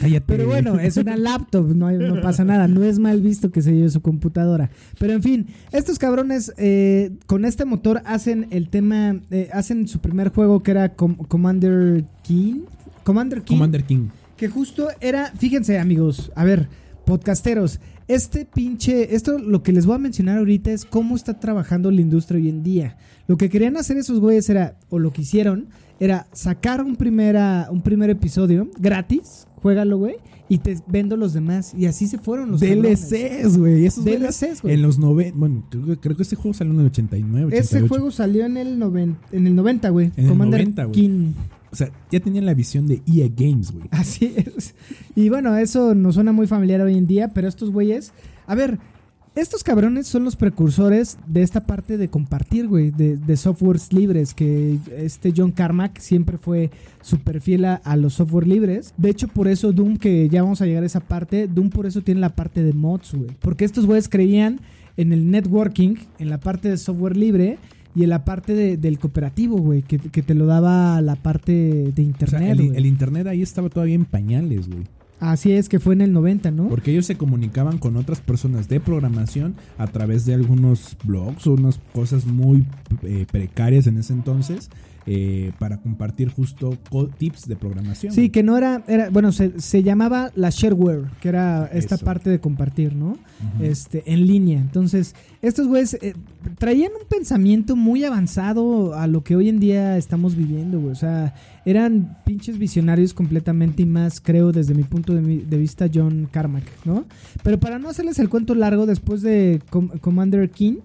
Cállate. 0.00 0.24
Pero 0.26 0.46
bueno, 0.46 0.78
es 0.80 0.96
una 0.96 1.16
laptop, 1.16 1.68
no, 1.74 1.86
hay- 1.86 1.96
no 1.98 2.20
pasa 2.20 2.44
nada, 2.44 2.66
no 2.68 2.82
es 2.82 2.98
mal 2.98 3.20
visto 3.22 3.50
que 3.50 3.62
se 3.62 3.72
lleve 3.72 3.88
su 3.88 4.02
computadora. 4.02 4.70
Pero 4.98 5.12
en 5.12 5.22
fin, 5.22 5.46
estos 5.72 5.98
cabrones 5.98 6.52
eh, 6.58 7.12
con 7.26 7.44
este 7.44 7.64
motor 7.64 8.02
hacen 8.04 8.48
el 8.50 8.68
tema, 8.68 9.20
eh, 9.30 9.48
hacen 9.52 9.86
su 9.86 10.00
primer 10.00 10.30
juego 10.30 10.62
que 10.62 10.72
era 10.72 10.94
Com- 10.94 11.16
Commander 11.16 12.04
King. 12.24 12.62
Commander 13.04 13.42
King. 13.42 13.54
Commander 13.56 13.84
King. 13.84 14.08
Que 14.36 14.48
justo 14.48 14.88
era, 15.00 15.32
fíjense 15.38 15.78
amigos, 15.78 16.30
a 16.34 16.44
ver, 16.44 16.68
podcasteros, 17.06 17.80
este 18.08 18.44
pinche, 18.44 19.14
esto 19.14 19.38
lo 19.38 19.62
que 19.62 19.72
les 19.72 19.86
voy 19.86 19.94
a 19.94 19.98
mencionar 19.98 20.38
ahorita 20.38 20.70
es 20.70 20.84
cómo 20.84 21.16
está 21.16 21.40
trabajando 21.40 21.90
la 21.90 22.00
industria 22.02 22.38
hoy 22.38 22.48
en 22.50 22.62
día. 22.62 22.98
Lo 23.28 23.36
que 23.38 23.48
querían 23.48 23.76
hacer 23.78 23.96
esos 23.96 24.20
güeyes 24.20 24.50
era, 24.50 24.76
o 24.90 24.98
lo 24.98 25.12
que 25.12 25.22
hicieron, 25.22 25.68
era 25.98 26.26
sacar 26.32 26.82
un, 26.82 26.96
primera, 26.96 27.68
un 27.70 27.80
primer 27.80 28.10
episodio 28.10 28.68
gratis, 28.78 29.46
juégalo, 29.62 29.96
güey, 29.98 30.16
y 30.48 30.58
te 30.58 30.76
vendo 30.86 31.16
los 31.16 31.32
demás. 31.32 31.72
Y 31.76 31.86
así 31.86 32.06
se 32.06 32.18
fueron 32.18 32.50
los. 32.52 32.60
DLCs, 32.60 33.56
güey. 33.56 33.82
DLCs, 33.88 34.62
güey. 34.62 34.74
En 34.74 34.82
los 34.82 34.98
90. 34.98 35.36
Bueno, 35.36 35.64
creo, 35.70 35.98
creo 36.00 36.16
que 36.16 36.22
este 36.22 36.36
juego 36.36 36.54
salió 36.54 36.72
en 36.74 36.80
el 36.80 36.86
89, 36.86 37.46
88. 37.46 37.76
Ese 37.76 37.88
juego 37.88 38.10
salió 38.10 38.44
en 38.44 38.56
el, 38.56 38.78
noven- 38.78 39.16
en 39.32 39.46
el 39.46 39.54
90, 39.56 39.88
güey. 39.88 40.12
En 40.16 40.24
el 40.24 40.28
Commander 40.28 40.60
90, 40.60 40.84
güey. 40.84 40.94
King. 40.94 41.32
O 41.76 41.78
sea, 41.78 41.90
ya 42.10 42.20
tenían 42.20 42.46
la 42.46 42.54
visión 42.54 42.86
de 42.86 43.02
EA 43.06 43.28
Games, 43.28 43.70
güey. 43.70 43.86
Así 43.90 44.32
es. 44.34 44.74
Y 45.14 45.28
bueno, 45.28 45.54
eso 45.58 45.94
nos 45.94 46.14
suena 46.14 46.32
muy 46.32 46.46
familiar 46.46 46.80
hoy 46.80 46.96
en 46.96 47.06
día, 47.06 47.28
pero 47.34 47.48
estos 47.48 47.70
güeyes, 47.70 48.14
a 48.46 48.54
ver, 48.54 48.78
estos 49.34 49.62
cabrones 49.62 50.06
son 50.06 50.24
los 50.24 50.36
precursores 50.36 51.18
de 51.26 51.42
esta 51.42 51.66
parte 51.66 51.98
de 51.98 52.08
compartir, 52.08 52.66
güey, 52.66 52.92
de, 52.92 53.36
softwares 53.36 53.92
libres, 53.92 54.32
que 54.32 54.78
este 54.96 55.34
John 55.36 55.52
Carmack 55.52 55.98
siempre 55.98 56.38
fue 56.38 56.70
súper 57.02 57.42
fiel 57.42 57.66
a, 57.66 57.74
a 57.74 57.96
los 57.96 58.14
software 58.14 58.46
libres. 58.46 58.94
De 58.96 59.10
hecho, 59.10 59.28
por 59.28 59.48
eso 59.48 59.72
Doom, 59.72 59.98
que 59.98 60.30
ya 60.30 60.42
vamos 60.42 60.62
a 60.62 60.64
llegar 60.64 60.82
a 60.82 60.86
esa 60.86 61.00
parte, 61.00 61.48
Doom 61.48 61.68
por 61.68 61.84
eso 61.84 62.00
tiene 62.00 62.22
la 62.22 62.34
parte 62.34 62.62
de 62.62 62.72
mods, 62.72 63.12
güey. 63.12 63.36
Porque 63.42 63.66
estos 63.66 63.84
güeyes 63.84 64.08
creían 64.08 64.60
en 64.96 65.12
el 65.12 65.30
networking, 65.30 65.96
en 66.18 66.30
la 66.30 66.40
parte 66.40 66.70
de 66.70 66.78
software 66.78 67.18
libre. 67.18 67.58
Y 67.96 68.04
en 68.04 68.10
la 68.10 68.24
parte 68.24 68.54
de- 68.54 68.76
del 68.76 68.98
cooperativo, 68.98 69.56
güey, 69.56 69.82
que, 69.82 69.98
que 69.98 70.22
te 70.22 70.34
lo 70.34 70.46
daba 70.46 71.00
la 71.00 71.16
parte 71.16 71.52
de 71.52 71.90
O 71.90 71.94
sea, 71.94 72.04
internet. 72.04 72.72
el 72.76 72.86
internet 72.86 73.26
ahí 73.26 73.40
estaba 73.42 73.70
todavía 73.70 73.94
en 73.96 74.04
pañales, 74.04 74.68
güey. 74.68 74.84
Así 75.18 75.50
es 75.52 75.70
que 75.70 75.80
fue 75.80 75.94
en 75.94 76.02
el 76.02 76.12
90, 76.12 76.50
¿no? 76.50 76.68
Porque 76.68 76.90
ellos 76.90 77.06
se 77.06 77.16
comunicaban 77.16 77.78
con 77.78 77.96
otras 77.96 78.20
personas 78.20 78.68
de 78.68 78.80
programación 78.80 79.54
a 79.78 79.86
través 79.86 80.26
de 80.26 80.34
algunos 80.34 80.94
blogs 81.04 81.46
o 81.46 81.54
unas 81.54 81.80
cosas 81.94 82.26
muy 82.26 82.66
eh, 83.02 83.24
precarias 83.32 83.86
en 83.86 83.96
ese 83.96 84.12
entonces 84.12 84.68
eh, 85.06 85.52
para 85.58 85.78
compartir 85.78 86.30
justo 86.30 86.76
tips 87.18 87.46
de 87.48 87.56
programación. 87.56 88.12
Sí, 88.12 88.28
que 88.30 88.42
no 88.42 88.58
era, 88.58 88.82
era 88.88 89.08
bueno, 89.10 89.30
se, 89.32 89.60
se 89.60 89.82
llamaba 89.82 90.30
la 90.34 90.50
shareware, 90.50 91.04
que 91.20 91.28
era 91.28 91.66
esta 91.72 91.94
Eso. 91.94 92.04
parte 92.04 92.28
de 92.30 92.40
compartir, 92.40 92.94
¿no? 92.94 93.16
Este, 93.60 94.02
en 94.12 94.26
línea. 94.26 94.58
Entonces, 94.60 95.14
estos 95.42 95.68
güeyes 95.68 95.94
eh, 96.00 96.14
traían 96.58 96.90
un 97.00 97.06
pensamiento 97.08 97.76
muy 97.76 98.02
avanzado 98.04 98.94
a 98.94 99.06
lo 99.06 99.22
que 99.22 99.36
hoy 99.36 99.48
en 99.48 99.60
día 99.60 99.96
estamos 99.96 100.34
viviendo, 100.36 100.80
güey. 100.80 100.92
O 100.92 100.96
sea, 100.96 101.34
eran 101.64 102.18
pinches 102.24 102.58
visionarios 102.58 103.12
completamente 103.14 103.82
y 103.82 103.86
más, 103.86 104.20
creo, 104.20 104.52
desde 104.52 104.74
mi 104.74 104.82
punto 104.84 105.14
de, 105.14 105.20
mi- 105.20 105.38
de 105.38 105.56
vista, 105.58 105.86
John 105.92 106.28
Carmack, 106.30 106.64
¿no? 106.84 107.04
Pero 107.42 107.60
para 107.60 107.78
no 107.78 107.88
hacerles 107.88 108.18
el 108.18 108.28
cuento 108.28 108.54
largo, 108.54 108.86
después 108.86 109.22
de 109.22 109.60
Com- 109.70 109.88
Commander 110.00 110.50
King, 110.50 110.76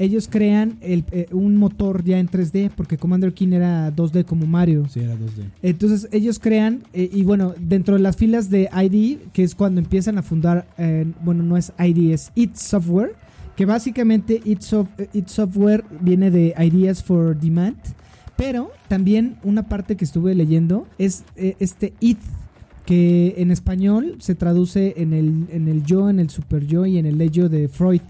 ellos 0.00 0.26
crean 0.28 0.78
el, 0.80 1.04
eh, 1.12 1.26
un 1.30 1.56
motor 1.56 2.02
ya 2.02 2.18
en 2.18 2.26
3D, 2.28 2.70
porque 2.74 2.96
Commander 2.96 3.32
King 3.34 3.52
era 3.52 3.94
2D 3.94 4.24
como 4.24 4.46
Mario. 4.46 4.88
Sí, 4.88 5.00
era 5.00 5.14
2D. 5.14 5.44
Entonces 5.62 6.08
ellos 6.10 6.38
crean, 6.40 6.82
eh, 6.92 7.08
y 7.12 7.22
bueno, 7.22 7.54
dentro 7.60 7.94
de 7.94 8.00
las 8.00 8.16
filas 8.16 8.50
de 8.50 8.68
ID, 8.72 9.18
que 9.32 9.44
es 9.44 9.54
cuando 9.54 9.78
empiezan 9.80 10.16
a 10.18 10.22
fundar, 10.22 10.66
eh, 10.78 11.04
bueno, 11.22 11.42
no 11.44 11.56
es 11.56 11.72
ID, 11.78 12.12
es 12.14 12.32
It 12.34 12.56
Software, 12.56 13.14
que 13.56 13.66
básicamente 13.66 14.40
It, 14.44 14.60
Sof- 14.60 14.88
It 15.12 15.28
Software 15.28 15.84
viene 16.00 16.30
de 16.30 16.54
Ideas 16.58 17.04
for 17.04 17.38
Demand, 17.38 17.76
pero 18.36 18.70
también 18.88 19.36
una 19.44 19.68
parte 19.68 19.96
que 19.96 20.04
estuve 20.06 20.34
leyendo 20.34 20.86
es 20.96 21.24
este 21.36 21.92
It, 22.00 22.16
que 22.86 23.34
en 23.36 23.50
español 23.50 24.16
se 24.18 24.34
traduce 24.34 24.94
en 24.96 25.12
el, 25.12 25.44
en 25.52 25.68
el 25.68 25.84
yo, 25.84 26.08
en 26.08 26.18
el 26.20 26.30
super 26.30 26.66
yo 26.66 26.86
y 26.86 26.96
en 26.96 27.04
el 27.04 27.20
ello 27.20 27.50
de 27.50 27.68
Freud. 27.68 28.00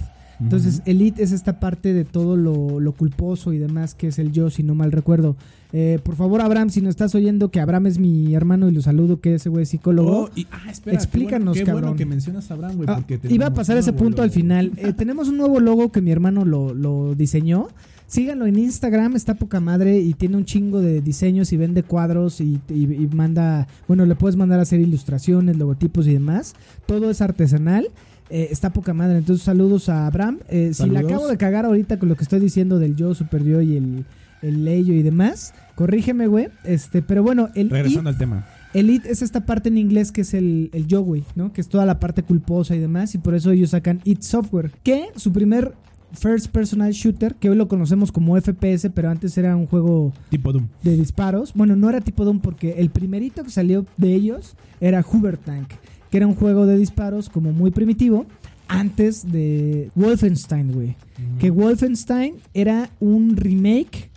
Entonces, 0.40 0.83
el 0.87 1.03
it 1.03 1.18
es 1.18 1.33
esta 1.33 1.61
parte 1.61 1.92
de 1.92 2.05
todo 2.05 2.37
lo, 2.37 2.81
lo 2.81 2.92
culposo 2.92 3.53
y 3.53 3.59
demás 3.59 3.94
que 3.94 4.09
es 4.09 4.18
el 4.18 4.33
yo, 4.33 4.50
si 4.50 4.62
no 4.62 4.74
mal 4.74 4.90
recuerdo. 4.92 5.37
Eh, 5.72 6.00
por 6.03 6.16
favor, 6.16 6.40
Abraham, 6.40 6.70
si 6.70 6.81
no 6.81 6.88
estás 6.90 7.14
oyendo 7.14 7.50
que 7.50 7.61
Abraham 7.61 7.87
es 7.87 7.98
mi 7.98 8.35
hermano 8.35 8.68
y 8.68 8.72
lo 8.72 8.83
saludo, 8.83 9.20
que 9.20 9.35
ese 9.37 9.48
güey 9.48 9.62
es 9.64 9.68
psicólogo. 9.68 10.22
Oh, 10.24 10.31
y- 10.35 10.46
ah, 10.50 10.70
espera, 10.70 10.96
Explícanos, 10.96 11.55
qué 11.57 11.61
bueno, 11.62 11.66
qué 11.66 11.72
bueno 11.72 11.81
cabrón. 11.88 11.98
que 11.98 12.07
mencionas 12.07 12.50
a 12.50 12.55
Abraham, 12.55 12.76
güey. 12.76 12.88
Ah, 12.90 13.05
iba 13.29 13.46
a 13.46 13.55
pasar 13.55 13.76
ese 13.76 13.92
punto 13.92 14.23
al 14.23 14.31
final. 14.31 14.73
Eh, 14.79 14.92
tenemos 14.94 15.29
un 15.29 15.37
nuevo 15.37 15.60
logo 15.60 15.92
que 15.92 16.00
mi 16.00 16.10
hermano 16.10 16.44
lo, 16.44 16.75
lo 16.75 17.14
diseñó. 17.14 17.69
Síganlo 18.06 18.46
en 18.46 18.58
Instagram, 18.58 19.14
está 19.14 19.35
poca 19.35 19.60
madre 19.60 20.00
y 20.00 20.14
tiene 20.14 20.37
un 20.37 20.44
chingo 20.44 20.81
de 20.81 21.00
diseños 21.00 21.52
y 21.52 21.56
vende 21.56 21.85
cuadros 21.85 22.40
y, 22.40 22.58
y- 22.69 22.83
y 22.94 23.08
manda, 23.14 23.69
bueno, 23.87 24.04
le 24.06 24.17
puedes 24.17 24.35
mandar 24.37 24.58
a 24.58 24.62
hacer 24.62 24.81
ilustraciones, 24.81 25.56
logotipos 25.56 26.08
y 26.08 26.14
demás. 26.14 26.54
Todo 26.87 27.08
es 27.10 27.21
artesanal. 27.21 27.87
Eh, 28.31 28.48
está 28.50 28.70
poca 28.72 28.94
madre. 28.94 29.18
Entonces, 29.18 29.44
saludos 29.44 29.88
a 29.88 30.06
Abraham. 30.06 30.38
Eh, 30.48 30.70
si 30.72 30.83
la 30.87 30.94
Saludos. 31.00 31.04
acabo 31.12 31.28
de 31.28 31.37
cagar 31.37 31.64
ahorita 31.64 31.98
con 31.98 32.08
lo 32.08 32.16
que 32.16 32.22
estoy 32.22 32.40
diciendo 32.40 32.78
del 32.78 32.94
yo, 32.96 33.14
super 33.14 33.42
yo 33.44 33.60
y 33.60 33.76
el, 33.76 34.04
el 34.42 34.64
leyo 34.64 34.94
y 34.94 35.02
demás, 35.02 35.52
corrígeme, 35.74 36.26
güey. 36.28 36.48
Este, 36.64 37.02
pero 37.02 37.22
bueno, 37.22 37.48
el 37.54 37.70
Regresando 37.70 38.10
it- 38.10 38.14
al 38.14 38.18
tema. 38.18 38.46
el 38.72 38.88
it 38.90 39.04
es 39.06 39.22
esta 39.22 39.44
parte 39.46 39.68
en 39.68 39.78
inglés 39.78 40.12
que 40.12 40.20
es 40.20 40.33
el, 40.35 40.70
el 40.72 40.87
yo, 40.87 41.02
güey, 41.02 41.24
¿no? 41.35 41.52
Que 41.52 41.60
es 41.60 41.68
toda 41.68 41.85
la 41.87 41.98
parte 41.98 42.22
culposa 42.22 42.76
y 42.76 42.78
demás. 42.78 43.14
Y 43.14 43.18
por 43.18 43.35
eso 43.35 43.50
ellos 43.50 43.70
sacan 43.70 44.00
It 44.04 44.22
Software. 44.22 44.70
Que 44.85 45.06
su 45.16 45.33
primer 45.33 45.74
first 46.12 46.48
personal 46.48 46.90
shooter, 46.92 47.35
que 47.37 47.50
hoy 47.50 47.56
lo 47.56 47.68
conocemos 47.68 48.10
como 48.12 48.37
FPS, 48.40 48.90
pero 48.90 49.10
antes 49.10 49.37
era 49.38 49.54
un 49.56 49.66
juego 49.66 50.12
Tipo 50.28 50.52
Doom. 50.52 50.66
de 50.83 50.96
disparos. 50.96 51.52
Bueno, 51.54 51.76
no 51.76 51.88
era 51.88 52.00
tipo 52.00 52.24
Doom 52.24 52.40
porque 52.40 52.74
el 52.78 52.90
primerito 52.90 53.44
que 53.44 53.50
salió 53.50 53.87
de 53.96 54.14
ellos 54.14 54.56
era 54.81 55.02
Hoover 55.02 55.37
Tank, 55.37 55.68
que 56.11 56.17
era 56.19 56.27
un 56.27 56.35
juego 56.35 56.67
de 56.67 56.77
disparos 56.77 57.29
como 57.29 57.52
muy 57.52 57.71
primitivo 57.71 58.27
antes 58.69 59.31
de 59.31 59.90
Wolfenstein, 59.94 60.73
güey. 60.73 60.96
Que 61.38 61.50
Wolfenstein 61.50 62.35
era 62.54 62.88
un 63.00 63.37
remake 63.37 64.11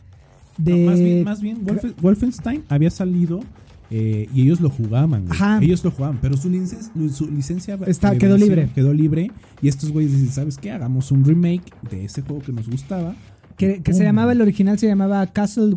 de... 0.58 0.74
No, 0.76 0.89
más 0.91 1.00
bien, 1.00 1.24
más 1.24 1.41
bien 1.41 1.66
Wolfe- 1.66 1.94
Wolfenstein 2.02 2.64
había 2.70 2.89
salido 2.91 3.39
eh, 3.89 4.28
y 4.34 4.41
ellos 4.44 4.62
lo 4.62 4.70
jugaban. 4.70 5.26
Ajá. 5.30 5.60
Ellos 5.62 5.84
lo 5.84 5.91
jugaban, 5.91 6.20
pero 6.22 6.38
su, 6.38 6.50
licencia 6.50 6.91
su 7.12 7.30
licencia 7.30 7.80
Está- 7.88 8.18
quedó 8.18 8.38
libre. 8.38 8.70
Quedó 8.74 8.94
libre. 8.94 9.32
Y 9.62 9.68
estos 9.68 9.91
güeyes 9.91 10.12
dicen, 10.14 10.32
¿sabes 10.32 10.58
qué? 10.58 10.72
Hagamos 10.72 11.12
un 11.12 11.24
remake 11.26 11.64
de 11.89 12.06
ese 12.06 12.22
juego 12.22 12.41
que 12.41 12.52
nos 12.52 12.70
gustaba. 12.70 13.16
Que, 13.58 13.82
que 13.84 13.94
se 13.94 14.04
llamaba, 14.04 14.32
el 14.32 14.41
original 14.41 14.80
se 14.80 14.88
llamaba 14.88 15.26
Castle, 15.28 15.76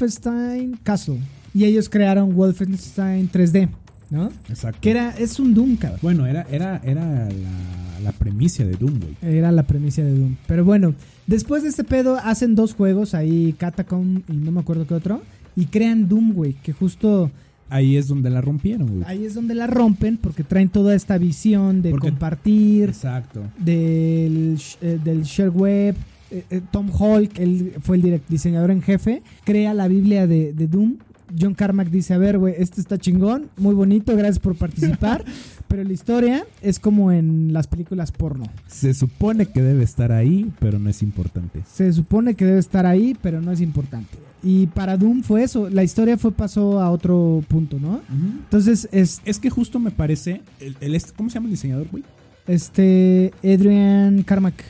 Wolfenstein 0.00 0.78
Castle. 0.82 1.18
Y 1.54 1.64
ellos 1.64 1.88
crearon 1.88 2.34
Wolfenstein 2.36 3.30
3D, 3.30 3.68
¿no? 4.10 4.30
Exacto. 4.48 4.78
Que 4.80 4.90
era, 4.90 5.10
es 5.10 5.38
un 5.40 5.54
Doom, 5.54 5.76
cabrón. 5.76 6.00
Bueno, 6.02 6.26
era, 6.26 6.46
era, 6.50 6.80
era 6.84 7.04
la, 7.28 8.00
la 8.02 8.12
premisa 8.12 8.64
de 8.64 8.72
Doom, 8.76 9.00
güey. 9.00 9.16
Era 9.36 9.50
la 9.52 9.64
premisa 9.64 10.02
de 10.02 10.16
Doom. 10.16 10.36
Pero 10.46 10.64
bueno, 10.64 10.94
después 11.26 11.62
de 11.62 11.68
este 11.70 11.84
pedo 11.84 12.16
hacen 12.16 12.54
dos 12.54 12.74
juegos, 12.74 13.14
ahí 13.14 13.54
Catacomb 13.58 14.22
y 14.28 14.32
no 14.36 14.52
me 14.52 14.60
acuerdo 14.60 14.86
qué 14.86 14.94
otro. 14.94 15.22
Y 15.56 15.66
crean 15.66 16.08
Doom, 16.08 16.32
güey, 16.34 16.52
que 16.54 16.72
justo 16.72 17.30
Ahí 17.68 17.96
es 17.96 18.06
donde 18.06 18.30
la 18.30 18.40
rompieron, 18.40 18.86
güey. 18.88 19.02
ahí 19.06 19.24
es 19.24 19.34
donde 19.34 19.54
la 19.56 19.66
rompen 19.66 20.18
porque 20.18 20.44
traen 20.44 20.68
toda 20.68 20.94
esta 20.94 21.18
visión 21.18 21.82
de 21.82 21.90
Porque- 21.90 22.10
compartir, 22.10 22.90
Exacto. 22.90 23.42
del, 23.58 24.56
eh, 24.82 24.98
del 25.02 25.22
share 25.24 25.50
web. 25.50 25.96
Eh, 26.30 26.44
eh, 26.50 26.60
Tom 26.72 26.90
que 27.32 27.42
él 27.42 27.72
fue 27.82 27.96
el 27.96 28.20
diseñador 28.28 28.70
en 28.72 28.82
jefe, 28.82 29.22
crea 29.44 29.74
la 29.74 29.86
Biblia 29.88 30.26
de, 30.26 30.52
de 30.52 30.66
Doom. 30.68 30.96
John 31.38 31.54
Carmack 31.54 31.88
dice, 31.90 32.14
a 32.14 32.18
ver, 32.18 32.38
güey, 32.38 32.54
esto 32.58 32.80
está 32.80 32.98
chingón, 32.98 33.48
muy 33.56 33.74
bonito, 33.74 34.14
gracias 34.16 34.38
por 34.38 34.56
participar, 34.56 35.24
pero 35.68 35.84
la 35.84 35.92
historia 35.92 36.46
es 36.62 36.78
como 36.78 37.12
en 37.12 37.52
las 37.52 37.66
películas 37.66 38.12
porno. 38.12 38.44
Se 38.66 38.94
supone 38.94 39.46
que 39.46 39.62
debe 39.62 39.84
estar 39.84 40.12
ahí, 40.12 40.52
pero 40.58 40.78
no 40.78 40.90
es 40.90 41.02
importante. 41.02 41.62
Se 41.70 41.92
supone 41.92 42.34
que 42.34 42.44
debe 42.44 42.58
estar 42.58 42.86
ahí, 42.86 43.16
pero 43.20 43.40
no 43.40 43.52
es 43.52 43.60
importante. 43.60 44.18
Y 44.42 44.68
para 44.68 44.96
Doom 44.96 45.22
fue 45.22 45.42
eso, 45.42 45.68
la 45.70 45.82
historia 45.82 46.18
fue 46.18 46.30
pasó 46.30 46.80
a 46.80 46.90
otro 46.90 47.42
punto, 47.48 47.78
¿no? 47.80 48.00
Entonces, 48.10 48.88
es, 48.92 49.20
Es 49.24 49.40
que 49.40 49.50
justo 49.50 49.80
me 49.80 49.90
parece. 49.90 50.42
El, 50.60 50.76
el 50.80 51.02
¿Cómo 51.16 51.30
se 51.30 51.34
llama 51.34 51.46
el 51.46 51.52
diseñador, 51.52 51.88
güey? 51.90 52.04
este, 52.46 53.32
Adrian 53.42 54.22
Carmack. 54.22 54.62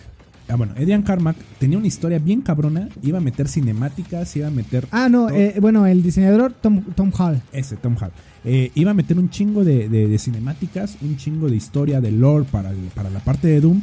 Ah, 0.48 0.54
bueno, 0.56 0.74
Edian 0.76 1.02
Carmack 1.02 1.36
tenía 1.58 1.76
una 1.78 1.86
historia 1.88 2.18
bien 2.20 2.40
cabrona. 2.40 2.88
Iba 3.02 3.18
a 3.18 3.20
meter 3.20 3.48
cinemáticas, 3.48 4.36
iba 4.36 4.46
a 4.46 4.50
meter. 4.50 4.86
Ah, 4.92 5.08
no, 5.08 5.28
eh, 5.30 5.56
bueno, 5.60 5.86
el 5.86 6.02
diseñador 6.02 6.52
Tom, 6.52 6.82
Tom 6.94 7.10
Hall. 7.18 7.42
Ese, 7.52 7.76
Tom 7.76 7.96
Hall. 8.00 8.12
Eh, 8.44 8.70
iba 8.76 8.92
a 8.92 8.94
meter 8.94 9.18
un 9.18 9.28
chingo 9.28 9.64
de, 9.64 9.88
de- 9.88 10.06
de 10.06 10.18
cinemáticas, 10.18 10.98
un 11.02 11.16
chingo 11.16 11.48
de 11.48 11.56
historia, 11.56 12.00
de 12.00 12.12
lore 12.12 12.46
para, 12.50 12.70
el- 12.70 12.76
para 12.94 13.10
la 13.10 13.18
parte 13.20 13.48
de 13.48 13.60
Doom. 13.60 13.80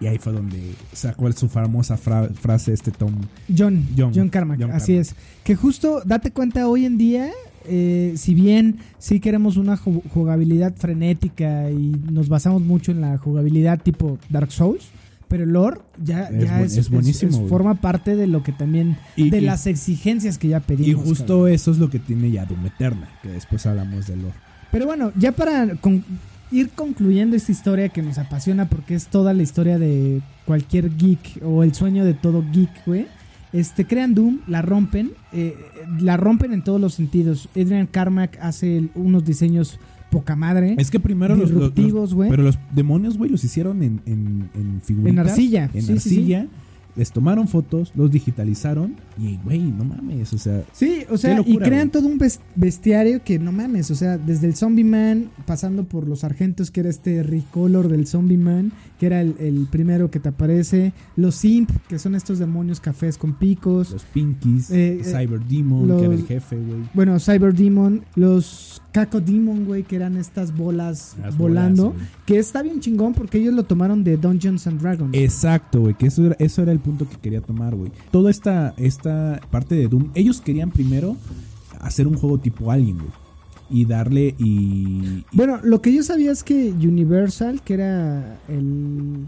Y 0.00 0.06
ahí 0.06 0.18
fue 0.18 0.32
donde 0.32 0.60
sacó 0.92 1.32
su 1.32 1.48
famosa 1.48 1.96
fra- 1.96 2.28
frase 2.28 2.72
este 2.72 2.90
Tom. 2.92 3.12
John, 3.48 3.84
John, 3.96 4.12
John- 4.14 4.28
Carmack, 4.28 4.60
John 4.60 4.70
así 4.70 4.92
Carmack. 4.92 5.08
es. 5.10 5.14
Que 5.42 5.56
justo, 5.56 6.02
date 6.04 6.30
cuenta, 6.30 6.68
hoy 6.68 6.84
en 6.84 6.98
día, 6.98 7.30
eh, 7.64 8.12
si 8.16 8.34
bien 8.34 8.76
sí 8.98 9.18
queremos 9.20 9.56
una 9.56 9.76
ju- 9.76 10.02
jugabilidad 10.12 10.74
frenética 10.76 11.68
y 11.70 11.96
nos 12.12 12.28
basamos 12.28 12.62
mucho 12.62 12.92
en 12.92 13.00
la 13.00 13.18
jugabilidad 13.18 13.80
tipo 13.82 14.18
Dark 14.28 14.52
Souls, 14.52 14.84
pero 15.28 15.44
el 15.44 15.50
lore 15.50 15.80
ya, 16.02 16.24
Es 16.24 16.44
ya 16.44 16.52
buen- 16.56 16.64
es, 16.66 16.76
es 16.76 16.90
buenísimo, 16.90 17.42
es- 17.44 17.48
forma 17.48 17.74
parte 17.74 18.16
de 18.16 18.26
lo 18.26 18.42
que 18.42 18.52
también, 18.52 18.96
Y- 19.16 19.30
de 19.30 19.38
y- 19.38 19.40
las 19.42 19.66
exigencias 19.66 20.38
que 20.38 20.48
ya 20.48 20.60
pedimos. 20.60 20.88
Y 20.88 20.92
justo 21.08 21.38
cabrón. 21.38 21.52
eso 21.52 21.70
es 21.70 21.78
lo 21.78 21.90
que 21.90 21.98
tiene 21.98 22.30
ya 22.30 22.44
Doom 22.46 22.66
Eterna, 22.66 23.08
que 23.22 23.28
después 23.30 23.64
hablamos 23.66 24.06
de 24.06 24.16
lore. 24.16 24.34
Pero 24.72 24.86
bueno, 24.86 25.12
ya 25.16 25.32
para 25.32 25.76
con- 25.76 26.04
ir 26.52 26.70
concluyendo 26.70 27.34
esta 27.36 27.50
historia 27.52 27.88
que 27.88 28.02
nos 28.02 28.18
apasiona 28.18 28.68
porque 28.68 28.94
es 28.94 29.06
toda 29.08 29.32
la 29.34 29.42
historia 29.42 29.78
de 29.78 30.20
cualquier 30.44 30.96
geek 30.96 31.40
o 31.44 31.62
el 31.64 31.74
sueño 31.74 32.04
de 32.04 32.14
todo 32.14 32.44
geek, 32.52 32.70
güey. 32.86 33.06
Este, 33.52 33.86
crean 33.86 34.14
Doom, 34.14 34.40
la 34.46 34.60
rompen, 34.60 35.12
eh, 35.32 35.54
la 36.00 36.16
rompen 36.16 36.52
en 36.52 36.62
todos 36.62 36.80
los 36.80 36.94
sentidos. 36.94 37.48
Adrian 37.56 37.86
Carmack 37.86 38.38
hace 38.40 38.88
unos 38.94 39.24
diseños 39.24 39.78
poca 40.16 40.34
madre. 40.34 40.74
Es 40.78 40.90
que 40.90 40.98
primero 40.98 41.36
los, 41.36 41.50
los-. 41.50 41.72
Pero 41.74 42.42
los 42.42 42.58
demonios, 42.74 43.18
güey, 43.18 43.30
los 43.30 43.44
hicieron 43.44 43.82
en, 43.82 44.00
en, 44.06 44.48
en 44.54 44.80
figuritas. 44.80 45.12
En 45.12 45.18
arcilla. 45.18 45.64
En 45.74 45.82
Sí, 45.82 45.86
sí, 45.86 45.86
sí. 45.86 45.92
arcilla. 45.92 46.46
Les 46.96 47.12
tomaron 47.12 47.46
fotos, 47.46 47.92
los 47.94 48.10
digitalizaron. 48.10 48.96
Y, 49.18 49.36
güey, 49.44 49.60
no 49.60 49.84
mames, 49.84 50.32
o 50.32 50.38
sea. 50.38 50.62
Sí, 50.72 51.02
o 51.10 51.18
sea, 51.18 51.36
locura, 51.36 51.66
y 51.66 51.68
crean 51.68 51.90
todo 51.90 52.06
un 52.08 52.18
bestiario 52.54 53.22
que 53.22 53.38
no 53.38 53.52
mames, 53.52 53.90
o 53.90 53.94
sea, 53.94 54.16
desde 54.16 54.46
el 54.46 54.56
Zombie 54.56 54.84
Man, 54.84 55.28
pasando 55.44 55.84
por 55.84 56.08
los 56.08 56.20
sargentos, 56.20 56.70
que 56.70 56.80
era 56.80 56.88
este 56.88 57.22
recolor 57.22 57.88
del 57.88 58.06
Zombie 58.06 58.38
Man, 58.38 58.72
que 58.98 59.06
era 59.06 59.20
el, 59.20 59.34
el 59.38 59.66
primero 59.70 60.10
que 60.10 60.20
te 60.20 60.28
aparece, 60.30 60.92
los 61.16 61.44
Imp, 61.44 61.70
que 61.88 61.98
son 61.98 62.14
estos 62.14 62.38
demonios 62.38 62.80
cafés 62.80 63.18
con 63.18 63.34
picos, 63.34 63.90
Los 63.90 64.04
Pinkies, 64.04 64.70
Eh, 64.70 65.02
Cyber 65.04 65.40
Demon, 65.44 65.86
los- 65.88 65.98
que 66.00 66.04
era 66.06 66.14
el 66.14 66.24
jefe, 66.26 66.56
güey. 66.56 66.80
bueno, 66.94 67.18
Cyber 67.20 67.54
Demon, 67.54 68.02
los 68.14 68.80
Caco 68.92 69.20
Demon, 69.20 69.66
güey, 69.66 69.82
que 69.82 69.96
eran 69.96 70.16
estas 70.16 70.56
bolas 70.56 71.16
Las 71.20 71.36
volando, 71.36 71.90
bolas, 71.90 72.08
que 72.24 72.38
está 72.38 72.62
bien 72.62 72.80
chingón 72.80 73.12
porque 73.12 73.36
ellos 73.38 73.52
lo 73.52 73.64
tomaron 73.64 74.02
de 74.04 74.16
Dungeons 74.16 74.66
and 74.66 74.80
Dragons. 74.80 75.14
Exacto, 75.14 75.80
güey, 75.80 75.94
que 75.94 76.06
eso 76.06 76.24
era, 76.24 76.36
eso 76.38 76.62
era 76.62 76.72
el 76.72 76.78
punto 76.80 77.06
que 77.08 77.16
quería 77.16 77.42
tomar, 77.42 77.74
güey. 77.74 77.92
Toda 78.10 78.30
esta, 78.30 78.72
esta 78.78 79.40
parte 79.50 79.74
de 79.74 79.88
Doom, 79.88 80.10
ellos 80.14 80.40
querían 80.40 80.70
primero 80.70 81.16
hacer 81.80 82.06
un 82.06 82.16
juego 82.16 82.38
tipo 82.38 82.70
Alien, 82.70 82.96
güey. 82.98 83.10
Y 83.70 83.84
darle 83.84 84.34
y... 84.38 84.44
y- 84.44 85.24
Bueno, 85.32 85.58
lo 85.62 85.82
que 85.82 85.92
yo 85.92 86.02
sabía 86.02 86.30
es 86.32 86.42
que 86.44 86.70
Universal, 86.70 87.62
que 87.62 87.74
era 87.74 88.38
el, 88.48 89.26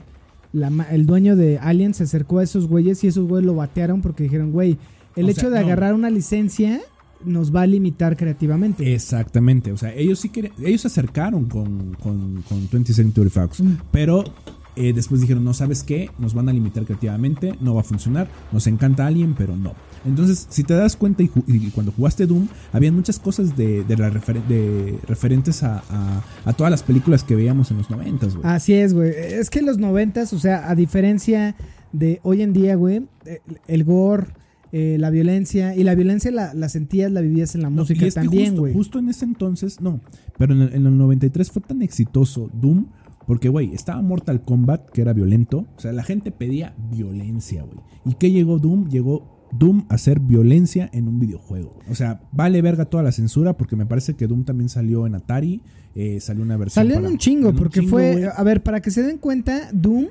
la 0.52 0.68
el 0.90 1.06
dueño 1.06 1.34
de 1.36 1.58
Alien, 1.58 1.92
se 1.94 2.04
acercó 2.04 2.38
a 2.38 2.44
esos 2.44 2.66
güeyes 2.68 3.02
y 3.04 3.08
esos 3.08 3.26
güeyes 3.28 3.46
lo 3.46 3.54
batearon 3.54 4.00
porque 4.00 4.22
dijeron, 4.24 4.52
güey, 4.52 4.78
el 5.16 5.28
hecho 5.28 5.42
sea, 5.42 5.50
de 5.50 5.60
no. 5.60 5.66
agarrar 5.66 5.94
una 5.94 6.10
licencia 6.10 6.80
nos 7.24 7.52
va 7.52 7.62
a 7.62 7.66
limitar 7.66 8.16
creativamente. 8.16 8.94
Exactamente, 8.94 9.72
o 9.72 9.76
sea, 9.76 9.92
ellos 9.92 10.20
sí 10.20 10.28
querían, 10.28 10.52
ellos 10.64 10.82
se 10.82 10.86
acercaron 10.86 11.46
con, 11.46 11.94
con, 12.00 12.42
con 12.48 12.68
20th 12.70 12.92
Century 12.92 13.28
Fox, 13.28 13.60
Mm. 13.60 13.72
pero 13.90 14.22
eh, 14.78 14.92
después 14.92 15.20
dijeron, 15.20 15.44
no, 15.44 15.52
¿sabes 15.54 15.82
qué? 15.82 16.10
Nos 16.18 16.34
van 16.34 16.48
a 16.48 16.52
limitar 16.52 16.84
creativamente, 16.84 17.54
no 17.60 17.74
va 17.74 17.80
a 17.80 17.84
funcionar, 17.84 18.28
nos 18.52 18.66
encanta 18.66 19.06
Alien, 19.06 19.34
pero 19.36 19.56
no. 19.56 19.74
Entonces, 20.06 20.46
si 20.48 20.62
te 20.64 20.74
das 20.74 20.96
cuenta 20.96 21.22
y, 21.22 21.28
cuando 21.74 21.92
jugaste 21.92 22.26
Doom, 22.26 22.46
había 22.72 22.92
muchas 22.92 23.18
cosas 23.18 23.56
de, 23.56 23.82
de, 23.84 23.96
la 23.96 24.10
refer- 24.10 24.44
de 24.46 24.98
referentes 25.06 25.62
a, 25.62 25.82
a- 25.90 26.22
a 26.44 26.52
todas 26.52 26.70
las 26.70 26.82
películas 26.82 27.24
que 27.24 27.34
veíamos 27.34 27.70
en 27.70 27.78
los 27.78 27.90
90, 27.90 28.26
güey. 28.26 28.38
Así 28.44 28.74
es, 28.74 28.94
güey. 28.94 29.10
Es 29.16 29.50
que 29.50 29.58
en 29.58 29.66
los 29.66 29.78
noventas, 29.78 30.32
o 30.32 30.38
sea, 30.38 30.70
a 30.70 30.74
diferencia 30.74 31.56
de 31.92 32.20
hoy 32.22 32.42
en 32.42 32.52
día, 32.52 32.76
güey, 32.76 33.06
eh, 33.26 33.40
el 33.66 33.84
gore, 33.84 34.26
eh, 34.70 34.96
la 35.00 35.08
violencia, 35.10 35.74
y 35.74 35.82
la 35.82 35.94
violencia 35.94 36.30
la, 36.30 36.52
la 36.52 36.68
sentías, 36.68 37.10
la 37.10 37.22
vivías 37.22 37.54
en 37.54 37.62
la 37.62 37.70
No, 37.70 37.76
música 37.76 38.04
y 38.04 38.08
es 38.08 38.14
también, 38.14 38.48
justo, 38.50 38.60
güey. 38.60 38.72
justo 38.74 38.98
en 38.98 39.08
ese 39.08 39.24
entonces, 39.24 39.80
no. 39.80 40.00
Pero 40.36 40.54
en 40.54 40.60
el, 40.62 40.74
en 40.74 40.86
el 40.86 40.96
93 40.98 41.50
fue 41.50 41.62
tan 41.62 41.80
exitoso 41.82 42.50
Doom. 42.52 42.84
Porque, 43.28 43.50
güey, 43.50 43.74
estaba 43.74 44.00
Mortal 44.00 44.40
Kombat, 44.40 44.88
que 44.88 45.02
era 45.02 45.12
violento. 45.12 45.66
O 45.76 45.80
sea, 45.80 45.92
la 45.92 46.02
gente 46.02 46.32
pedía 46.32 46.74
violencia, 46.90 47.62
güey. 47.62 47.78
¿Y 48.06 48.14
qué 48.14 48.30
llegó 48.30 48.58
Doom? 48.58 48.88
Llegó 48.88 49.46
Doom 49.52 49.84
a 49.90 49.96
hacer 49.96 50.18
violencia 50.18 50.88
en 50.94 51.08
un 51.08 51.20
videojuego. 51.20 51.78
O 51.90 51.94
sea, 51.94 52.22
vale 52.32 52.62
verga 52.62 52.86
toda 52.86 53.02
la 53.02 53.12
censura, 53.12 53.54
porque 53.58 53.76
me 53.76 53.84
parece 53.84 54.14
que 54.14 54.26
Doom 54.26 54.44
también 54.44 54.70
salió 54.70 55.06
en 55.06 55.14
Atari. 55.14 55.60
eh, 55.94 56.20
salió 56.20 56.42
una 56.42 56.56
versión. 56.56 56.86
Salió 56.86 56.98
en 56.98 57.12
un 57.12 57.18
chingo, 57.18 57.50
un 57.50 57.56
porque 57.56 57.80
chingo, 57.80 57.90
fue. 57.90 58.30
A 58.34 58.42
ver, 58.44 58.62
para 58.62 58.80
que 58.80 58.90
se 58.90 59.02
den 59.02 59.18
cuenta, 59.18 59.68
Doom 59.74 60.06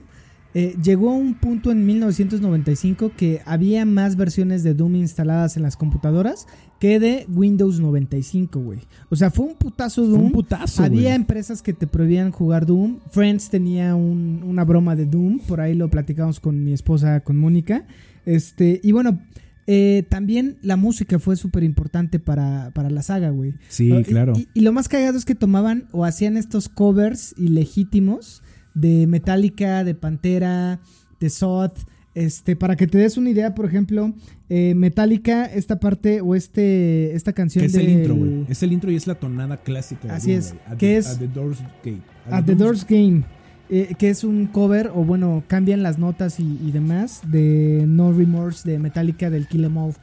eh, 0.54 0.76
llegó 0.82 1.10
a 1.12 1.14
un 1.14 1.36
punto 1.36 1.72
en 1.72 1.86
1995 1.86 3.12
que 3.16 3.42
había 3.46 3.86
más 3.86 4.16
versiones 4.16 4.64
de 4.64 4.74
Doom 4.74 4.96
instaladas 4.96 5.58
en 5.58 5.64
las 5.64 5.76
computadoras 5.78 6.48
que 6.80 7.00
de 7.00 7.26
Windows 7.30 7.80
95, 7.80 8.60
güey. 8.60 8.80
O 9.10 9.16
sea, 9.16 9.30
fue 9.32 9.46
un 9.46 9.56
putazo 9.56 10.02
Fue 10.04 10.12
Doom. 10.12 10.26
un 10.26 10.32
putazo, 10.32 10.84
Había 10.84 11.16
empresas 11.16 11.62
que 11.62 11.74
te 11.74 11.88
prohibían 11.88 12.32
jugar 12.32 12.66
Doom. 12.66 13.00
Friends 13.12 13.50
tenía 13.50 13.96
un- 13.96 14.44
una 14.46 14.64
broma 14.64 14.96
de 14.96 15.06
Doom. 15.06 15.40
Por 15.40 15.60
ahí 15.62 15.74
lo 15.76 15.90
platicamos 15.90 16.40
con 16.40 16.64
mi 16.64 16.74
esposa, 16.74 17.20
con 17.22 17.38
Mónica. 17.38 17.86
Este, 18.26 18.80
y 18.84 18.92
bueno, 18.92 19.20
eh, 19.68 20.06
también 20.10 20.58
la 20.62 20.78
música 20.78 21.20
fue 21.20 21.36
súper 21.36 21.64
importante 21.64 22.20
para, 22.20 22.72
para 22.74 22.90
la 22.90 23.02
saga, 23.02 23.32
güey. 23.32 23.56
Sí, 23.70 23.92
Y- 23.92 24.04
claro. 24.04 24.34
Y, 24.36 24.48
y 24.54 24.62
lo 24.62 24.72
más 24.72 24.88
cagado 24.88 25.18
es 25.18 25.26
que 25.26 25.36
tomaban 25.36 25.86
o 25.92 26.06
hacían 26.06 26.38
estos 26.38 26.70
covers 26.70 27.34
ilegítimos 27.38 28.44
de 28.80 29.08
Metallica, 29.08 29.84
de 29.84 29.96
Pantera, 29.96 30.80
de 31.20 31.30
Soth. 31.30 31.80
Este, 32.16 32.56
para 32.56 32.76
que 32.76 32.88
te 32.88 32.98
des 32.98 33.16
una 33.18 33.30
idea, 33.30 33.54
por 33.54 33.66
ejemplo, 33.68 34.12
eh, 34.50 34.74
Metallica, 34.74 35.46
esta 35.46 35.80
parte 35.80 36.20
o 36.22 36.34
este, 36.34 37.14
esta 37.16 37.32
canción 37.32 37.62
Que 37.62 37.68
es 37.68 37.74
de 37.74 37.82
el 37.82 37.90
intro, 37.90 38.16
güey. 38.16 38.46
Es 38.50 38.64
el 38.64 38.74
intro 38.74 38.90
y 38.92 38.96
es 38.96 39.06
la 39.06 39.16
tonada 39.16 39.58
clásica. 39.58 40.08
de 40.08 40.14
Así 40.16 40.32
es. 40.32 40.56
At 40.66 40.78
que 40.78 40.88
the- 40.88 40.98
es- 40.98 41.08
At 41.10 41.20
the 41.20 41.28
Doors 41.28 41.60
Gate. 41.84 42.02
At 42.32 42.46
the 42.46 42.56
Doors 42.56 42.86
Game, 42.90 43.24
eh, 43.70 43.94
que 44.00 44.10
es 44.10 44.24
un 44.24 44.48
cover, 44.48 44.88
o 44.96 45.04
bueno, 45.04 45.44
cambian 45.48 45.84
las 45.84 46.00
notas 46.00 46.40
y, 46.40 46.60
y 46.66 46.72
demás, 46.72 47.22
de 47.30 47.84
No 47.88 48.12
Remorse 48.12 48.68
de 48.68 48.80
Metallica 48.80 49.30
del 49.30 49.48
Kill 49.48 49.66
'Em 49.66 49.78
All. 49.78 49.94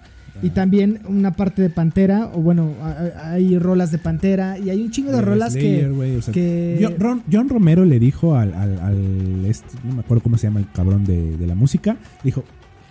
Y 0.42 0.50
también 0.50 1.00
una 1.08 1.32
parte 1.32 1.62
de 1.62 1.70
Pantera, 1.70 2.30
o 2.34 2.40
bueno, 2.40 2.72
hay 3.22 3.58
rolas 3.58 3.90
de 3.92 3.98
Pantera, 3.98 4.58
y 4.58 4.68
hay 4.70 4.82
un 4.82 4.90
chingo 4.90 5.12
de 5.12 5.20
rolas 5.22 5.52
Slayer, 5.52 5.86
que, 5.86 5.90
güey, 5.90 6.16
o 6.16 6.22
sea, 6.22 6.34
que- 6.34 6.78
John, 6.82 6.94
Ron- 6.98 7.22
John 7.32 7.48
Romero 7.48 7.84
le 7.84 7.98
dijo 7.98 8.34
al, 8.34 8.52
al- 8.54 8.78
al 8.80 9.44
este, 9.46 9.68
no 9.84 9.94
me 9.94 10.00
acuerdo 10.00 10.22
cómo 10.22 10.36
se 10.36 10.46
llama 10.48 10.60
el 10.60 10.66
cabrón 10.72 11.04
de, 11.04 11.36
de 11.36 11.46
la 11.46 11.54
música, 11.54 11.96
dijo, 12.22 12.44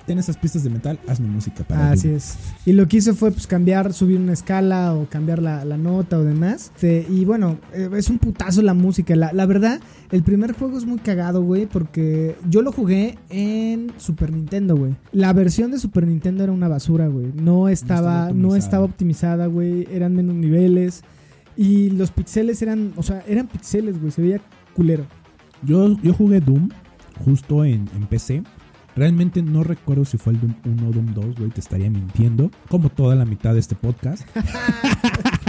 ten 0.06 0.20
esas 0.20 0.38
pistas 0.38 0.64
de 0.64 0.70
metal, 0.70 1.00
hazme 1.08 1.28
música 1.28 1.64
para 1.64 1.92
Así 1.92 2.08
Doom". 2.08 2.18
es. 2.18 2.38
Y 2.66 2.74
lo 2.74 2.88
que 2.88 2.98
hizo 2.98 3.14
fue 3.16 3.32
pues 3.32 3.48
cambiar, 3.48 3.94
subir 3.94 4.20
una 4.20 4.34
escala 4.34 4.94
o 4.94 5.08
cambiar 5.10 5.42
la, 5.42 5.64
la 5.66 5.78
nota 5.78 6.18
o 6.20 6.24
demás. 6.24 6.72
Este, 6.76 7.06
y 7.10 7.26
bueno, 7.26 7.58
eh, 7.74 7.90
es 7.96 8.10
un 8.10 8.20
putazo 8.20 8.62
la 8.62 8.74
música. 8.74 9.16
La, 9.16 9.32
la 9.34 9.46
verdad, 9.46 9.80
el 10.12 10.24
primer 10.24 10.54
juego 10.54 10.78
es 10.78 10.86
muy 10.86 11.00
cagado, 11.00 11.42
güey, 11.44 11.66
porque 11.66 12.36
yo 12.50 12.62
lo 12.62 12.72
jugué 12.72 13.18
en 13.30 13.92
Super 13.98 14.32
Nintendo, 14.32 14.76
güey. 14.76 14.96
La 15.12 15.34
versión 15.34 15.72
de 15.72 15.80
Super 15.80 16.08
Nintendo 16.08 16.44
era 16.44 16.52
una 16.52 16.68
basura, 16.68 17.08
güey. 17.08 17.32
No 17.36 17.70
estaba, 17.70 18.32
no 18.32 18.56
estaba 18.56 18.86
optimizada, 18.86 19.48
güey. 19.48 19.88
Eran 19.92 20.16
menos 20.16 20.36
niveles. 20.36 21.04
Y 21.56 21.92
los 21.92 22.12
pixeles 22.12 22.62
eran, 22.62 22.94
o 22.96 23.04
sea, 23.04 23.24
eran 23.28 23.48
pixeles, 23.48 24.00
güey. 24.00 24.12
Se 24.12 24.22
veía 24.22 24.42
culero. 24.76 25.06
Yo, 25.64 25.98
yo 26.02 26.14
jugué 26.14 26.40
Doom 26.42 26.70
justo 27.24 27.64
en, 27.64 27.88
en 27.96 28.08
PC. 28.08 28.44
Realmente 28.96 29.42
no 29.42 29.64
recuerdo 29.64 30.06
si 30.06 30.18
fue 30.18 30.34
el 30.34 30.42
Doom 30.42 30.54
1 30.66 30.88
o 30.88 30.92
Doom 30.92 31.14
2, 31.14 31.26
güey, 31.40 31.50
te 31.50 31.62
estaría 31.62 31.90
mintiendo. 31.90 32.52
Como 32.70 32.90
toda 32.90 33.16
la 33.16 33.26
mitad 33.26 33.54
de 33.54 33.60
este 33.60 33.76
podcast. 33.76 34.28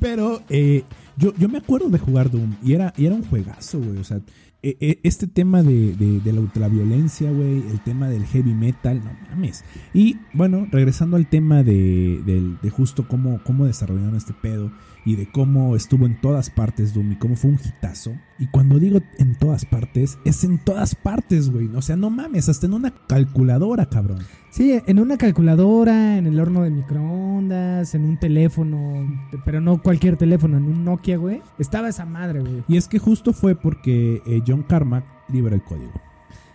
Pero 0.00 0.42
eh, 0.48 0.84
yo, 1.16 1.32
yo 1.38 1.48
me 1.48 1.58
acuerdo 1.58 1.88
de 1.88 1.98
jugar 1.98 2.30
Doom 2.30 2.54
y 2.62 2.74
era, 2.74 2.92
y 2.96 3.06
era 3.06 3.14
un 3.14 3.24
juegazo, 3.24 3.78
güey. 3.80 3.98
O 3.98 4.04
sea, 4.04 4.18
eh, 4.62 4.76
eh, 4.80 5.00
este 5.02 5.26
tema 5.26 5.62
de, 5.62 5.94
de, 5.94 6.20
de 6.20 6.32
la 6.32 6.40
ultraviolencia, 6.40 7.30
güey, 7.30 7.62
el 7.70 7.80
tema 7.80 8.08
del 8.08 8.24
heavy 8.26 8.54
metal, 8.54 9.02
no 9.04 9.12
mames. 9.30 9.64
Y 9.94 10.16
bueno, 10.32 10.66
regresando 10.70 11.16
al 11.16 11.28
tema 11.28 11.62
de, 11.62 12.22
del- 12.24 12.58
de 12.62 12.70
justo 12.70 13.06
cómo, 13.08 13.40
cómo 13.44 13.66
desarrollaron 13.66 14.16
este 14.16 14.32
pedo 14.34 14.70
y 15.06 15.14
de 15.14 15.30
cómo 15.30 15.76
estuvo 15.76 16.04
en 16.04 16.20
todas 16.20 16.50
partes 16.50 16.92
Doom 16.92 17.12
y 17.12 17.16
cómo 17.16 17.36
fue 17.36 17.52
un 17.52 17.60
hitazo. 17.64 18.12
Y 18.40 18.48
cuando 18.48 18.80
digo 18.80 18.98
en 19.18 19.36
todas 19.36 19.64
partes, 19.64 20.18
es 20.24 20.42
en 20.42 20.58
todas 20.58 20.96
partes, 20.96 21.48
güey. 21.50 21.68
O 21.76 21.80
sea, 21.80 21.96
no 21.96 22.10
mames, 22.10 22.48
hasta 22.48 22.66
en 22.66 22.74
una 22.74 22.92
calculadora, 23.06 23.86
cabrón. 23.86 24.18
Sí, 24.50 24.78
en 24.84 24.98
una 24.98 25.16
calculadora, 25.16 26.18
en 26.18 26.26
el 26.26 26.40
horno 26.40 26.64
de 26.64 26.70
microondas, 26.70 27.94
en 27.94 28.04
un 28.04 28.18
teléfono, 28.18 29.06
pero 29.44 29.60
no 29.60 29.80
cualquier 29.80 30.16
teléfono, 30.16 30.56
en 30.56 30.64
un 30.64 30.84
Nokia, 30.84 31.18
güey. 31.18 31.40
Estaba 31.58 31.88
esa 31.88 32.04
madre, 32.04 32.40
güey. 32.40 32.64
Y 32.66 32.76
es 32.76 32.88
que 32.88 32.98
justo 32.98 33.32
fue 33.32 33.54
porque 33.54 34.20
eh, 34.26 34.42
John 34.44 34.64
Carmack 34.64 35.04
libera 35.28 35.54
el 35.54 35.62
código. 35.62 35.92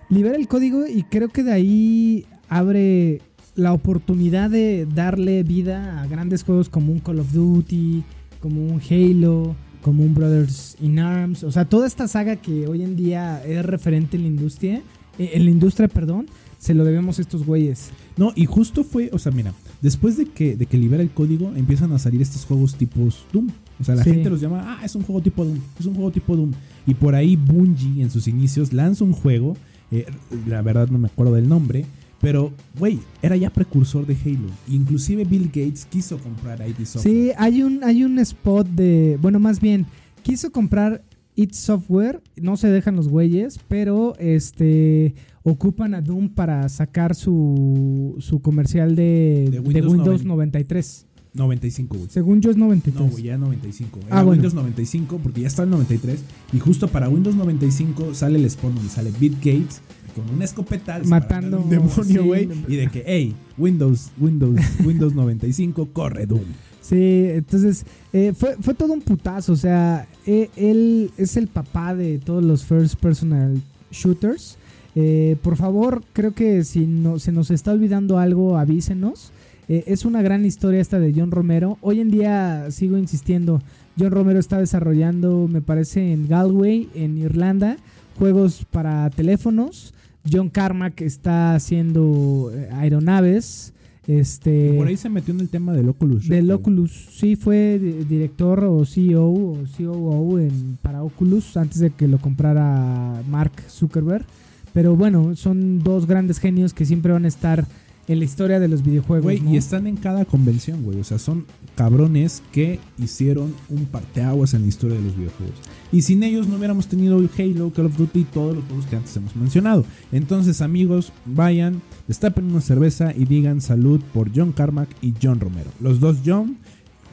Libera 0.09 0.35
el 0.35 0.49
código 0.49 0.85
y 0.85 1.03
creo 1.03 1.29
que 1.29 1.43
de 1.43 1.53
ahí 1.53 2.25
abre 2.49 3.21
la 3.55 3.71
oportunidad 3.71 4.49
de 4.49 4.85
darle 4.93 5.43
vida 5.43 6.01
a 6.01 6.07
grandes 6.07 6.43
juegos 6.43 6.67
como 6.67 6.91
un 6.91 6.99
Call 6.99 7.19
of 7.19 7.31
Duty, 7.31 8.03
como 8.41 8.61
un 8.65 8.81
Halo, 8.89 9.55
como 9.81 10.03
un 10.03 10.13
Brothers 10.13 10.75
in 10.81 10.99
Arms. 10.99 11.43
O 11.43 11.51
sea, 11.51 11.65
toda 11.65 11.87
esta 11.87 12.07
saga 12.07 12.35
que 12.35 12.67
hoy 12.67 12.81
en 12.83 12.95
día 12.95 13.41
es 13.45 13.65
referente 13.65 14.17
en 14.17 14.23
la 14.23 14.27
industria, 14.29 14.81
eh, 15.17 15.31
en 15.33 15.45
la 15.45 15.51
industria, 15.51 15.87
perdón, 15.87 16.27
se 16.59 16.73
lo 16.73 16.83
debemos 16.83 17.17
a 17.17 17.21
estos 17.21 17.45
güeyes. 17.45 17.89
No, 18.17 18.33
y 18.35 18.45
justo 18.45 18.83
fue, 18.83 19.09
o 19.13 19.17
sea, 19.19 19.31
mira, 19.31 19.53
después 19.81 20.17
de 20.17 20.25
que, 20.25 20.55
de 20.55 20.65
que 20.65 20.77
libera 20.77 21.01
el 21.01 21.09
código, 21.11 21.51
empiezan 21.55 21.91
a 21.93 21.99
salir 21.99 22.21
estos 22.21 22.45
juegos 22.45 22.75
tipos 22.75 23.25
Doom. 23.33 23.49
O 23.79 23.83
sea, 23.83 23.95
la 23.95 24.03
Sí. 24.03 24.11
gente 24.11 24.29
los 24.29 24.39
llama, 24.41 24.77
ah, 24.79 24.85
es 24.85 24.93
un 24.95 25.01
juego 25.03 25.21
tipo 25.21 25.43
Doom, 25.43 25.57
es 25.79 25.85
un 25.87 25.95
juego 25.95 26.11
tipo 26.11 26.35
Doom. 26.35 26.51
Y 26.85 26.93
por 26.93 27.15
ahí 27.15 27.35
Bungie, 27.35 28.03
en 28.03 28.11
sus 28.11 28.27
inicios, 28.27 28.73
lanza 28.73 29.03
un 29.03 29.13
juego, 29.13 29.57
eh, 29.91 30.05
la 30.47 30.61
verdad 30.61 30.87
no 30.89 30.99
me 30.99 31.07
acuerdo 31.07 31.33
del 31.33 31.49
nombre, 31.49 31.85
pero, 32.21 32.53
güey, 32.77 32.99
era 33.21 33.35
ya 33.35 33.49
precursor 33.49 34.05
de 34.05 34.15
Halo. 34.15 34.47
Inclusive 34.67 35.25
Bill 35.25 35.47
Gates 35.47 35.85
quiso 35.85 36.17
comprar 36.19 36.61
ID 36.67 36.85
Software. 36.85 37.13
Sí, 37.13 37.31
hay 37.37 37.63
un, 37.63 37.83
hay 37.83 38.03
un 38.03 38.19
spot 38.19 38.67
de. 38.67 39.17
Bueno, 39.21 39.39
más 39.39 39.59
bien, 39.59 39.85
quiso 40.23 40.51
comprar 40.51 41.03
It 41.35 41.53
Software. 41.53 42.21
No 42.39 42.57
se 42.57 42.67
dejan 42.69 42.95
los 42.95 43.07
güeyes, 43.07 43.59
pero 43.67 44.15
este 44.19 45.15
ocupan 45.43 45.95
a 45.95 46.01
Doom 46.01 46.29
para 46.29 46.69
sacar 46.69 47.15
su, 47.15 48.15
su 48.19 48.39
comercial 48.41 48.95
de, 48.95 49.47
De 49.49 49.51
de 49.51 49.59
Windows 49.59 49.91
Windows, 49.93 50.23
90. 50.23 50.27
93. 50.59 51.07
95, 51.33 51.95
güey. 51.97 52.09
Según 52.09 52.41
yo 52.41 52.51
es 52.51 52.57
93. 52.57 53.05
No, 53.05 53.09
güey, 53.09 53.23
ya 53.23 53.37
95. 53.37 53.99
Era 54.05 54.07
Ah, 54.09 54.23
bueno. 54.23 54.31
Windows 54.33 54.53
95 54.53 55.19
porque 55.23 55.41
ya 55.41 55.47
está 55.47 55.63
el 55.63 55.69
93. 55.69 56.19
Y 56.53 56.59
justo 56.59 56.89
para 56.89 57.07
Windows 57.09 57.35
95 57.35 58.13
sale 58.13 58.37
el 58.37 58.49
spawn 58.49 58.75
donde 58.75 58.89
sale 58.89 59.11
Bill 59.17 59.35
Gates 59.35 59.81
con 60.11 60.29
una 60.33 60.45
escopeta 60.45 60.99
Matando, 61.05 61.61
un 61.61 61.69
demonio, 61.69 62.03
sí. 62.03 62.17
güey. 62.17 62.49
y 62.67 62.75
de 62.75 62.87
que, 62.87 63.03
hey, 63.05 63.35
Windows, 63.57 64.11
Windows, 64.19 64.59
Windows 64.85 65.13
95, 65.13 65.89
corre 65.93 66.25
Doom. 66.25 66.45
Sí, 66.81 67.25
entonces 67.29 67.85
eh, 68.11 68.33
fue, 68.35 68.57
fue 68.59 68.73
todo 68.73 68.93
un 68.93 69.01
putazo. 69.01 69.53
O 69.53 69.55
sea, 69.55 70.07
eh, 70.25 70.49
él 70.55 71.11
es 71.17 71.37
el 71.37 71.47
papá 71.47 71.95
de 71.95 72.17
todos 72.17 72.43
los 72.43 72.65
first 72.65 72.95
personal 72.95 73.61
shooters. 73.91 74.57
Eh, 74.95 75.37
por 75.41 75.55
favor, 75.55 76.03
creo 76.11 76.33
que 76.33 76.63
si 76.65 76.87
no, 76.87 77.19
se 77.19 77.31
nos 77.31 77.51
está 77.51 77.71
olvidando 77.71 78.17
algo, 78.17 78.57
avísenos. 78.57 79.31
Es 79.67 80.03
una 80.03 80.21
gran 80.21 80.45
historia 80.45 80.81
esta 80.81 80.99
de 80.99 81.13
John 81.15 81.31
Romero. 81.31 81.77
Hoy 81.79 82.01
en 82.01 82.11
día 82.11 82.69
sigo 82.71 82.97
insistiendo. 82.97 83.61
John 83.97 84.11
Romero 84.11 84.37
está 84.37 84.57
desarrollando, 84.57 85.47
me 85.49 85.61
parece, 85.61 86.11
en 86.11 86.27
Galway, 86.27 86.89
en 86.93 87.17
Irlanda, 87.17 87.77
juegos 88.19 88.65
para 88.69 89.09
teléfonos. 89.11 89.93
John 90.29 90.49
Carmack 90.49 91.01
está 91.01 91.55
haciendo 91.55 92.51
eh, 92.53 92.69
aeronaves. 92.73 93.73
Este, 94.07 94.73
por 94.77 94.87
ahí 94.87 94.97
se 94.97 95.09
metió 95.09 95.33
en 95.33 95.39
el 95.41 95.49
tema 95.49 95.73
del 95.73 95.87
Oculus. 95.87 96.27
Del. 96.27 96.49
Oculus, 96.51 96.91
sí 97.11 97.35
fue 97.35 97.79
di- 97.79 98.03
director 98.03 98.63
o 98.63 98.83
CEO 98.83 99.25
o 99.27 99.57
COO 99.77 100.39
en, 100.39 100.77
para 100.81 101.03
Oculus 101.03 101.55
antes 101.55 101.79
de 101.79 101.91
que 101.91 102.07
lo 102.07 102.17
comprara 102.17 103.21
Mark 103.29 103.51
Zuckerberg. 103.69 104.25
Pero 104.73 104.95
bueno, 104.95 105.35
son 105.35 105.79
dos 105.83 106.07
grandes 106.07 106.39
genios 106.39 106.73
que 106.73 106.85
siempre 106.85 107.11
van 107.11 107.25
a 107.25 107.27
estar 107.27 107.65
en 108.11 108.19
la 108.19 108.25
historia 108.25 108.59
de 108.59 108.67
los 108.67 108.83
videojuegos. 108.83 109.23
Güey, 109.23 109.39
¿no? 109.39 109.53
y 109.53 109.57
están 109.57 109.87
en 109.87 109.95
cada 109.95 110.25
convención, 110.25 110.83
güey. 110.83 110.99
O 110.99 111.03
sea, 111.03 111.17
son 111.17 111.45
cabrones 111.75 112.43
que 112.51 112.79
hicieron 112.97 113.55
un 113.69 113.85
parteaguas 113.85 114.53
en 114.53 114.63
la 114.63 114.67
historia 114.67 114.97
de 114.97 115.03
los 115.03 115.15
videojuegos. 115.15 115.55
Y 115.91 116.01
sin 116.01 116.23
ellos 116.23 116.47
no 116.47 116.57
hubiéramos 116.57 116.87
tenido 116.87 117.17
Halo, 117.17 117.71
Call 117.71 117.85
of 117.85 117.97
Duty 117.97 118.19
y 118.19 118.23
todos 118.25 118.55
los 118.55 118.65
juegos 118.65 118.85
que 118.85 118.95
antes 118.97 119.15
hemos 119.15 119.35
mencionado. 119.35 119.85
Entonces, 120.11 120.61
amigos, 120.61 121.13
vayan, 121.25 121.81
destapen 122.07 122.45
una 122.45 122.61
cerveza 122.61 123.13
y 123.15 123.25
digan 123.25 123.61
salud 123.61 124.01
por 124.13 124.29
John 124.35 124.51
Carmack 124.51 124.89
y 125.01 125.13
John 125.21 125.39
Romero. 125.39 125.69
Los 125.79 125.99
dos 125.99 126.17
John, 126.25 126.57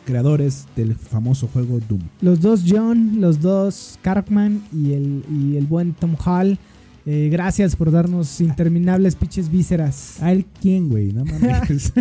creadores 0.05 0.67
del 0.75 0.97
famoso 0.97 1.47
juego 1.47 1.79
Doom. 1.89 2.03
Los 2.21 2.41
dos 2.41 2.65
John, 2.67 3.21
los 3.21 3.41
dos 3.41 3.99
Cartman 4.03 4.63
y 4.73 4.95
el, 4.95 5.25
y 5.31 5.57
el 5.57 5.67
buen 5.67 5.93
Tom 5.93 6.17
Hall. 6.25 6.59
Eh, 7.11 7.31
gracias 7.33 7.75
por 7.75 7.91
darnos 7.91 8.39
interminables 8.43 9.15
pinches 9.17 9.51
vísceras. 9.51 10.23
¿A 10.23 10.31
él 10.31 10.45
quién, 10.61 10.91
güey? 10.91 11.11
No 11.13 11.25
mames. 11.41 11.93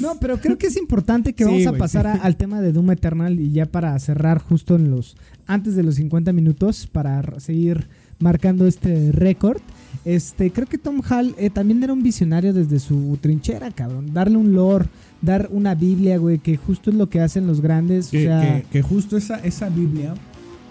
No, 0.00 0.18
pero 0.20 0.38
creo 0.38 0.58
que 0.58 0.66
es 0.66 0.76
importante 0.76 1.32
que 1.32 1.44
Sí, 1.44 1.50
vamos 1.50 1.66
a 1.66 1.72
pasar 1.78 2.06
a- 2.06 2.14
al 2.14 2.36
tema 2.36 2.60
de 2.60 2.72
Doom 2.72 2.90
Eternal 2.90 3.40
y 3.40 3.52
ya 3.52 3.64
para 3.66 3.98
cerrar 3.98 4.38
justo 4.38 4.76
en 4.76 4.90
los 4.90 5.16
antes 5.46 5.74
de 5.76 5.82
los 5.82 5.94
50 5.94 6.32
minutos 6.32 6.86
para 6.86 7.22
seguir 7.40 7.88
marcando 8.18 8.66
este 8.66 9.10
récord. 9.12 9.60
Este, 10.04 10.50
creo 10.50 10.66
que 10.66 10.78
Tom 10.78 11.00
Hall 11.08 11.34
eh, 11.38 11.48
también 11.50 11.82
era 11.82 11.92
un 11.92 12.02
visionario 12.02 12.52
desde 12.52 12.80
su 12.80 13.18
trinchera, 13.20 13.70
cabrón. 13.70 14.12
Darle 14.12 14.36
un 14.36 14.52
lore, 14.52 14.86
dar 15.22 15.48
una 15.52 15.74
Biblia, 15.74 16.18
güey, 16.18 16.38
que 16.38 16.56
justo 16.56 16.90
es 16.90 16.96
lo 16.96 17.08
que 17.08 17.20
hacen 17.20 17.46
los 17.46 17.60
grandes. 17.60 18.08
que, 18.08 18.18
o 18.18 18.22
sea, 18.22 18.40
que- 18.62 18.68
que 18.70 18.82
justo 18.82 19.16
esa, 19.16 19.36
esa 19.40 19.68
Biblia 19.70 20.14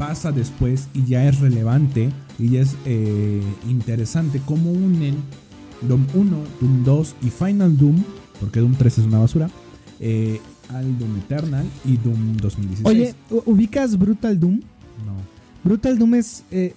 pasa 0.02 0.32
después 0.32 0.88
y 0.96 1.06
ya 1.06 1.28
es 1.30 1.40
relevante 1.42 2.10
y 2.40 2.50
ya 2.50 2.62
es 2.62 2.76
eh, 2.88 3.40
interesante 3.70 4.42
cómo 4.48 4.72
unen 4.72 5.14
Doom 5.88 6.08
1, 6.16 6.38
Doom 6.60 6.84
2 6.84 7.16
y 7.22 7.30
Final 7.30 7.78
Doom, 7.78 8.04
porque 8.40 8.60
Doom 8.62 8.74
3 8.74 8.98
es 8.98 9.06
una 9.06 9.20
basura, 9.20 9.48
eh, 10.00 10.40
al 10.70 10.98
Doom 10.98 11.18
Eternal 11.18 11.66
y 11.86 11.98
Doom 11.98 12.38
2016. 12.38 12.84
Oye, 12.88 13.14
¿u- 13.30 13.44
¿ubicas 13.52 13.96
Brutal 13.98 14.40
Doom? 14.40 14.56
no. 15.06 15.14
Brutal 15.64 16.00
Doom 16.00 16.16
es. 16.16 16.46
eh, 16.50 16.74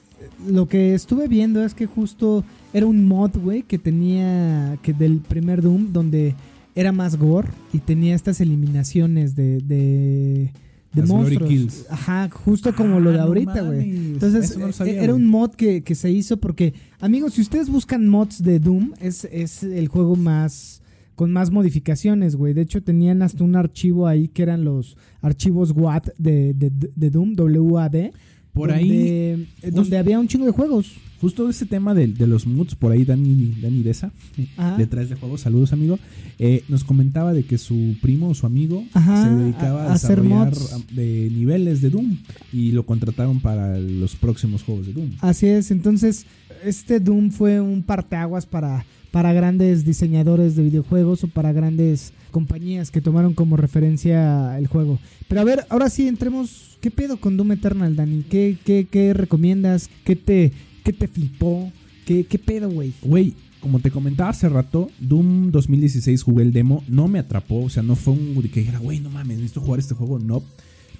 lo 0.46 0.68
que 0.68 0.92
estuve 0.94 1.26
viendo 1.26 1.64
es 1.64 1.72
que 1.72 1.86
justo 1.86 2.44
era 2.74 2.84
un 2.84 3.06
mod, 3.06 3.30
güey, 3.42 3.62
que 3.62 3.78
tenía 3.78 4.76
que 4.82 4.92
del 4.92 5.18
primer 5.20 5.62
Doom 5.62 5.92
donde 5.94 6.34
era 6.74 6.92
más 6.92 7.16
gore 7.16 7.48
y 7.72 7.78
tenía 7.78 8.14
estas 8.14 8.40
eliminaciones 8.42 9.34
de 9.34 9.58
de, 9.60 10.52
de 10.94 11.00
Las 11.02 11.10
monstruos. 11.10 11.48
kills. 11.50 11.86
Ajá, 11.90 12.30
justo 12.30 12.74
como 12.74 13.00
lo 13.00 13.10
de 13.10 13.18
Ah, 13.18 13.22
ahorita, 13.24 13.62
güey. 13.62 13.90
Entonces, 13.90 14.56
no 14.56 14.72
sabía, 14.72 15.02
era 15.02 15.14
un 15.14 15.26
mod 15.26 15.50
que, 15.50 15.82
que 15.82 15.94
se 15.94 16.10
hizo 16.10 16.36
porque, 16.36 16.74
amigos, 17.00 17.34
si 17.34 17.40
ustedes 17.42 17.68
buscan 17.68 18.08
mods 18.08 18.42
de 18.42 18.60
Doom, 18.60 18.92
es, 19.00 19.24
es 19.30 19.62
el 19.62 19.88
juego 19.88 20.16
más 20.16 20.80
con 21.14 21.30
más 21.32 21.50
modificaciones, 21.50 22.36
güey. 22.36 22.54
De 22.54 22.62
hecho, 22.62 22.82
tenían 22.82 23.22
hasta 23.22 23.44
un 23.44 23.54
archivo 23.56 24.06
ahí 24.06 24.28
que 24.28 24.42
eran 24.42 24.64
los 24.64 24.96
archivos 25.20 25.70
WAD 25.72 26.02
de, 26.18 26.54
de, 26.54 26.70
de 26.94 27.10
Doom, 27.10 27.34
WAD. 27.38 28.10
Por 28.52 28.68
donde, 28.70 29.48
ahí, 29.62 29.70
donde 29.72 29.98
había 29.98 30.18
un 30.18 30.28
chingo 30.28 30.46
de 30.46 30.52
juegos. 30.52 30.92
Justo 31.24 31.48
ese 31.48 31.64
tema 31.64 31.94
de, 31.94 32.06
de 32.08 32.26
los 32.26 32.46
moods, 32.46 32.74
por 32.74 32.92
ahí 32.92 33.06
Dani, 33.06 33.54
Dani 33.62 33.82
Deza, 33.82 34.12
Ajá. 34.58 34.76
detrás 34.76 35.08
de 35.08 35.16
juegos, 35.16 35.40
saludos 35.40 35.72
amigo, 35.72 35.98
eh, 36.38 36.62
nos 36.68 36.84
comentaba 36.84 37.32
de 37.32 37.44
que 37.44 37.56
su 37.56 37.96
primo 38.02 38.28
o 38.28 38.34
su 38.34 38.44
amigo 38.44 38.84
Ajá, 38.92 39.24
se 39.24 39.34
dedicaba 39.34 39.84
a- 39.84 39.88
a, 39.88 39.92
hacer 39.94 40.20
desarrollar 40.20 40.48
mods. 40.50 40.86
de 40.94 41.30
niveles 41.32 41.80
de 41.80 41.88
Doom 41.88 42.18
y 42.52 42.72
lo 42.72 42.84
contrataron 42.84 43.40
para 43.40 43.78
los 43.78 44.16
próximos 44.16 44.62
juegos 44.64 44.86
de 44.86 44.92
Doom. 44.92 45.12
Así 45.20 45.46
es, 45.46 45.70
entonces 45.70 46.26
este 46.62 47.00
Doom 47.00 47.30
fue 47.30 47.58
un 47.58 47.82
parteaguas 47.82 48.44
para, 48.44 48.84
para 49.10 49.32
grandes 49.32 49.86
diseñadores 49.86 50.56
de 50.56 50.62
videojuegos 50.64 51.24
o 51.24 51.28
para 51.28 51.52
grandes 51.52 52.12
compañías 52.32 52.90
que 52.90 53.00
tomaron 53.00 53.32
como 53.32 53.56
referencia 53.56 54.58
el 54.58 54.66
juego. 54.66 54.98
Pero 55.28 55.40
a 55.40 55.44
ver, 55.44 55.64
ahora 55.70 55.88
sí 55.88 56.06
entremos, 56.06 56.76
¿qué 56.82 56.90
pedo 56.90 57.16
con 57.16 57.38
Doom 57.38 57.52
Eternal, 57.52 57.96
Dani? 57.96 58.24
¿Qué, 58.28 58.58
qué, 58.62 58.86
qué 58.90 59.14
recomiendas? 59.14 59.88
¿Qué 60.04 60.16
te, 60.16 60.52
qué 60.84 60.92
te 60.92 61.08
flipó? 61.08 61.72
¿Qué, 62.06 62.24
qué 62.24 62.38
pedo, 62.38 62.70
güey? 62.70 62.92
Güey, 63.02 63.34
como 63.64 63.80
te 63.80 63.90
comentaba 63.90 64.28
hace 64.30 64.48
rato, 64.48 64.90
Doom 65.00 65.50
2016 65.50 66.22
jugué 66.22 66.42
el 66.42 66.52
demo, 66.52 66.84
no 66.86 67.08
me 67.08 67.18
atrapó, 67.18 67.62
o 67.62 67.70
sea, 67.70 67.82
no 67.82 67.96
fue 67.96 68.12
un 68.12 68.34
que 68.42 68.60
dijera, 68.60 68.78
güey, 68.78 69.00
no 69.00 69.08
mames, 69.08 69.38
necesito 69.38 69.62
jugar 69.62 69.80
este 69.80 69.94
juego, 69.94 70.18
no. 70.18 70.42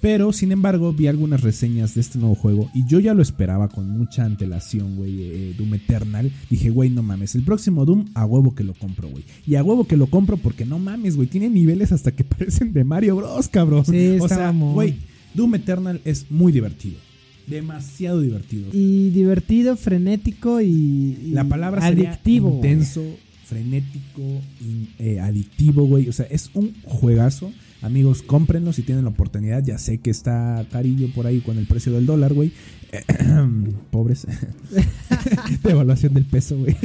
Pero, 0.01 0.33
sin 0.33 0.53
embargo, 0.53 0.93
vi 0.93 1.07
algunas 1.07 1.43
reseñas 1.43 1.95
de 1.95 2.01
este 2.01 2.19
nuevo 2.19 2.35
juego 2.35 2.71
y 2.75 2.87
yo 2.87 3.01
ya 3.01 3.15
lo 3.15 3.23
esperaba 3.23 3.69
con 3.69 3.89
mucha 3.91 4.25
antelación, 4.25 4.97
güey, 4.97 5.23
eh, 5.23 5.55
Doom 5.57 5.75
Eternal. 5.75 6.33
Dije, 6.51 6.71
güey, 6.71 6.91
no 6.91 7.03
mames, 7.03 7.35
el 7.35 7.43
próximo 7.43 7.85
Doom 7.85 8.07
a 8.15 8.25
huevo 8.25 8.55
que 8.55 8.65
lo 8.65 8.75
compro, 8.75 9.09
güey. 9.09 9.25
Y 9.47 9.55
a 9.57 9.63
huevo 9.63 9.87
que 9.87 9.97
lo 9.97 10.07
compro 10.07 10.37
porque 10.39 10.65
no 10.65 10.79
mames, 10.79 11.17
güey, 11.17 11.29
tiene 11.29 11.49
niveles 11.51 11.93
hasta 11.93 12.13
que 12.13 12.25
parecen 12.25 12.73
de 12.73 12.85
Mario 12.85 13.17
Bros, 13.17 13.49
cabrón. 13.49 13.85
Sí, 13.85 14.19
o 14.21 14.29
sea, 14.29 14.51
güey, 14.53 14.97
Doom 15.35 15.55
Eternal 15.57 16.01
es 16.05 16.31
muy 16.31 16.53
divertido. 16.53 16.97
Demasiado 17.47 18.21
divertido. 18.21 18.69
Y 18.73 19.11
divertido, 19.11 19.77
frenético 19.77 20.61
y, 20.61 20.67
y 21.23 21.31
La 21.33 21.45
palabra 21.45 21.85
adictivo. 21.87 22.55
intenso, 22.57 23.03
frenético, 23.45 24.23
in- 24.61 24.89
eh, 24.99 25.21
adictivo, 25.21 25.87
güey. 25.87 26.09
O 26.09 26.13
sea, 26.13 26.27
es 26.31 26.51
un 26.55 26.75
juegazo. 26.85 27.53
Amigos, 27.83 28.23
cómprenlo 28.23 28.73
si 28.73 28.81
tienen 28.83 29.05
la 29.05 29.11
oportunidad. 29.11 29.63
Ya 29.63 29.77
sé 29.79 29.99
que 29.99 30.09
está 30.11 30.67
carillo 30.73 31.09
por 31.15 31.27
ahí 31.27 31.41
con 31.41 31.59
el 31.59 31.67
precio 31.67 31.93
del 31.93 32.07
dólar, 32.07 32.33
güey. 32.33 32.51
Pobres. 33.91 34.27
Devaluación 35.63 36.15
del 36.15 36.25
peso, 36.25 36.57
güey. 36.59 36.77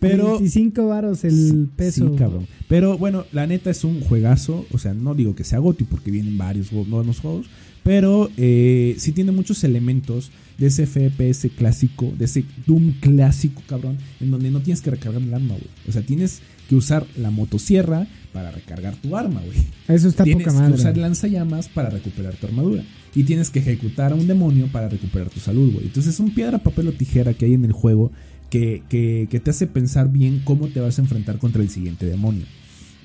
Pero 0.00 0.34
25 0.38 0.86
varos 0.86 1.24
el 1.24 1.68
peso. 1.74 2.08
Sí, 2.10 2.16
cabrón. 2.16 2.46
Pero 2.68 2.98
bueno, 2.98 3.24
la 3.32 3.46
neta 3.46 3.70
es 3.70 3.82
un 3.84 4.00
juegazo. 4.00 4.66
O 4.72 4.78
sea, 4.78 4.94
no 4.94 5.14
digo 5.14 5.34
que 5.34 5.44
sea 5.44 5.58
Goti 5.58 5.84
porque 5.84 6.10
vienen 6.10 6.38
varios 6.38 6.72
nuevos 6.72 7.18
juegos. 7.20 7.46
Pero 7.84 8.30
eh, 8.36 8.96
sí 8.98 9.12
tiene 9.12 9.30
muchos 9.30 9.62
elementos 9.62 10.30
de 10.58 10.66
ese 10.68 10.86
FPS 10.86 11.48
clásico, 11.56 12.12
de 12.18 12.24
ese 12.24 12.44
Doom 12.66 12.92
clásico, 13.00 13.62
cabrón, 13.68 13.98
en 14.20 14.30
donde 14.30 14.50
no 14.50 14.60
tienes 14.60 14.80
que 14.80 14.90
recargar 14.90 15.20
el 15.22 15.32
arma, 15.34 15.50
güey. 15.54 15.68
O 15.88 15.92
sea, 15.92 16.02
tienes 16.02 16.40
que 16.68 16.74
usar 16.76 17.06
la 17.16 17.30
motosierra 17.30 18.06
para 18.32 18.50
recargar 18.50 18.96
tu 18.96 19.16
arma, 19.16 19.40
güey. 19.44 19.58
Eso 19.86 20.08
está 20.08 20.24
Tienes 20.24 20.44
poca 20.44 20.56
que 20.56 20.62
madre. 20.62 20.74
usar 20.74 20.96
lanzallamas 20.96 21.68
para 21.68 21.90
recuperar 21.90 22.34
tu 22.36 22.46
armadura. 22.46 22.82
Y 23.14 23.24
tienes 23.24 23.50
que 23.50 23.58
ejecutar 23.60 24.12
a 24.12 24.14
un 24.16 24.26
demonio 24.26 24.66
para 24.68 24.88
recuperar 24.88 25.28
tu 25.28 25.38
salud, 25.40 25.72
güey. 25.72 25.86
Entonces 25.86 26.14
es 26.14 26.20
un 26.20 26.34
piedra, 26.34 26.58
papel 26.58 26.88
o 26.88 26.92
tijera 26.92 27.34
que 27.34 27.44
hay 27.44 27.54
en 27.54 27.64
el 27.64 27.72
juego 27.72 28.10
que, 28.50 28.82
que- 28.88 29.28
que 29.30 29.40
te 29.40 29.50
hace 29.50 29.66
pensar 29.66 30.10
bien 30.10 30.40
cómo 30.44 30.68
te 30.68 30.80
vas 30.80 30.98
a 30.98 31.02
enfrentar 31.02 31.38
contra 31.38 31.62
el 31.62 31.68
siguiente 31.68 32.06
demonio. 32.06 32.44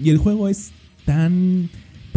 Y 0.01 0.09
el 0.09 0.17
juego 0.17 0.47
es 0.47 0.71
tan, 1.05 1.69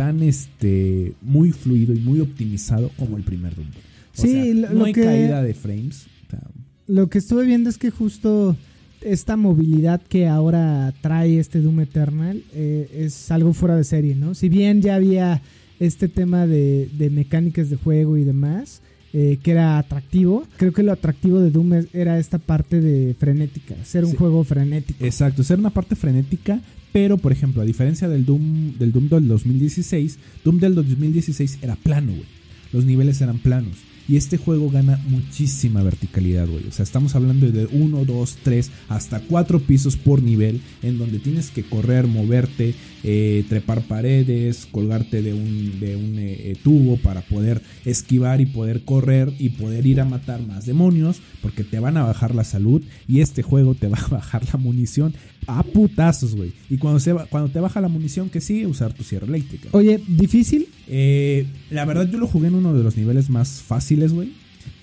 tan, 0.05 0.22
este, 0.22 1.12
muy 1.22 1.53
fluido 1.53 1.92
y 1.94 1.98
muy 2.00 2.20
optimizado 2.20 2.90
como 2.98 3.16
el 3.16 3.22
primer 3.22 3.55
Doom. 3.55 3.68
O 3.68 3.72
Sí, 4.12 4.28
sea, 4.32 4.44
lo- 4.55 4.68
no 4.70 4.74
lo 4.80 4.84
hay 4.86 4.92
que- 4.92 5.05
caída 5.05 5.42
de 5.42 5.55
frames. 5.55 6.07
O 6.26 6.30
sea, 6.30 6.40
Lo 6.88 7.09
que 7.09 7.18
estuve 7.18 7.44
viendo 7.46 7.70
es 7.70 7.78
que 7.78 7.90
justo 7.90 8.57
esta 9.00 9.36
movilidad 9.36 10.00
que 10.09 10.26
ahora 10.28 10.92
trae 11.00 11.38
este 11.38 11.61
Doom 11.61 11.80
Eternal 11.80 12.42
eh, 12.55 12.88
es 13.07 13.30
algo 13.30 13.53
fuera 13.53 13.76
de 13.76 13.84
serie, 13.84 14.14
¿no? 14.14 14.34
Si 14.34 14.48
bien 14.48 14.80
ya 14.82 14.96
había 14.96 15.40
este 15.80 16.09
tema 16.09 16.46
de, 16.46 16.88
de 16.98 17.11
mecánicas 17.11 17.70
de 17.70 17.76
juego 17.76 18.16
y 18.16 18.24
demás, 18.24 18.82
eh, 19.14 19.38
que 19.42 19.50
era 19.53 19.78
atractivo, 19.78 20.44
creo 20.57 20.72
que 20.72 20.82
lo 20.82 20.92
atractivo 20.92 21.40
de 21.40 21.50
Doom 21.50 21.72
era 21.92 22.18
esta 22.18 22.38
parte 22.38 22.80
de 22.80 23.14
frenética, 23.14 23.74
ser 23.84 24.05
un 24.05 24.12
Sí. 24.12 24.16
juego 24.16 24.42
frenético. 24.44 25.05
Exacto, 25.05 25.42
ser 25.42 25.59
una 25.59 25.70
parte 25.70 25.96
frenética, 25.96 26.61
pero 26.93 27.18
por 27.18 27.32
ejemplo, 27.32 27.62
a 27.62 27.64
diferencia 27.64 28.09
del 28.09 28.24
Doom 28.24 28.78
del 28.78 28.93
Doom 28.93 29.09
del 29.09 29.28
2016, 29.28 30.18
Doom 30.45 30.59
del 30.59 30.74
2016 30.74 31.59
era 31.62 31.76
plano, 31.76 32.12
güey. 32.12 32.26
Los 32.72 32.84
niveles 32.84 33.20
eran 33.20 33.38
planos. 33.38 33.76
Y 34.09 34.16
este 34.16 34.36
juego 34.36 34.68
gana 34.68 35.01
muchísima 35.09 35.82
verticalidad, 35.82 36.49
güey. 36.49 36.66
O 36.66 36.72
sea, 36.72 36.82
estamos 36.82 37.14
hablando 37.14 37.51
de 37.51 37.66
1, 37.66 38.05
2, 38.05 38.38
3, 38.43 38.70
hasta 38.88 39.20
4 39.20 39.61
pisos 39.61 39.97
por 39.97 40.22
nivel, 40.22 40.61
en 40.82 40.99
donde 40.99 41.18
tienes 41.18 41.51
que 41.51 41.62
correr, 41.62 42.07
moverte, 42.09 42.74
eh, 43.05 43.44
trepar 43.48 43.82
paredes, 43.82 44.66
colgarte 44.70 45.22
de 45.22 45.32
un, 45.34 45.80
de 45.80 45.96
un 45.96 46.18
eh, 46.18 46.36
eh, 46.53 46.57
tubo 46.62 46.96
para 46.98 47.20
poder 47.22 47.61
esquivar 47.84 48.40
y 48.40 48.46
poder 48.46 48.84
correr 48.84 49.32
y 49.38 49.50
poder 49.50 49.86
ir 49.86 50.00
a 50.00 50.05
matar 50.05 50.40
más 50.46 50.66
demonios, 50.66 51.20
porque 51.40 51.64
te 51.64 51.78
van 51.80 51.96
a 51.96 52.05
bajar 52.05 52.34
la 52.34 52.44
salud 52.44 52.82
y 53.09 53.20
este 53.20 53.42
juego 53.42 53.74
te 53.74 53.88
va 53.88 53.98
a 53.98 54.09
bajar 54.09 54.42
la 54.53 54.59
munición 54.59 55.14
a 55.48 55.62
putazos, 55.64 56.36
güey. 56.36 56.53
Y 56.70 56.78
cuando, 56.78 57.00
se 57.00 57.12
va- 57.12 57.26
cuando 57.26 57.50
te 57.50 57.59
baja 57.59 57.80
la 57.80 57.88
munición, 57.88 58.28
que 58.30 58.40
sigue 58.40 58.66
usar 58.66 58.92
tu 58.92 59.03
sierra 59.03 59.26
eléctrica. 59.26 59.68
Oye, 59.72 60.00
difícil 60.07 60.68
Eh, 60.88 61.46
la 61.70 61.84
verdad, 61.84 62.09
yo 62.11 62.18
lo 62.18 62.26
jugué 62.26 62.48
en 62.48 62.55
uno 62.55 62.74
de 62.74 62.82
los 62.84 62.96
niveles 62.96 63.30
más 63.30 63.62
fáciles, 63.62 64.12
güey. 64.12 64.30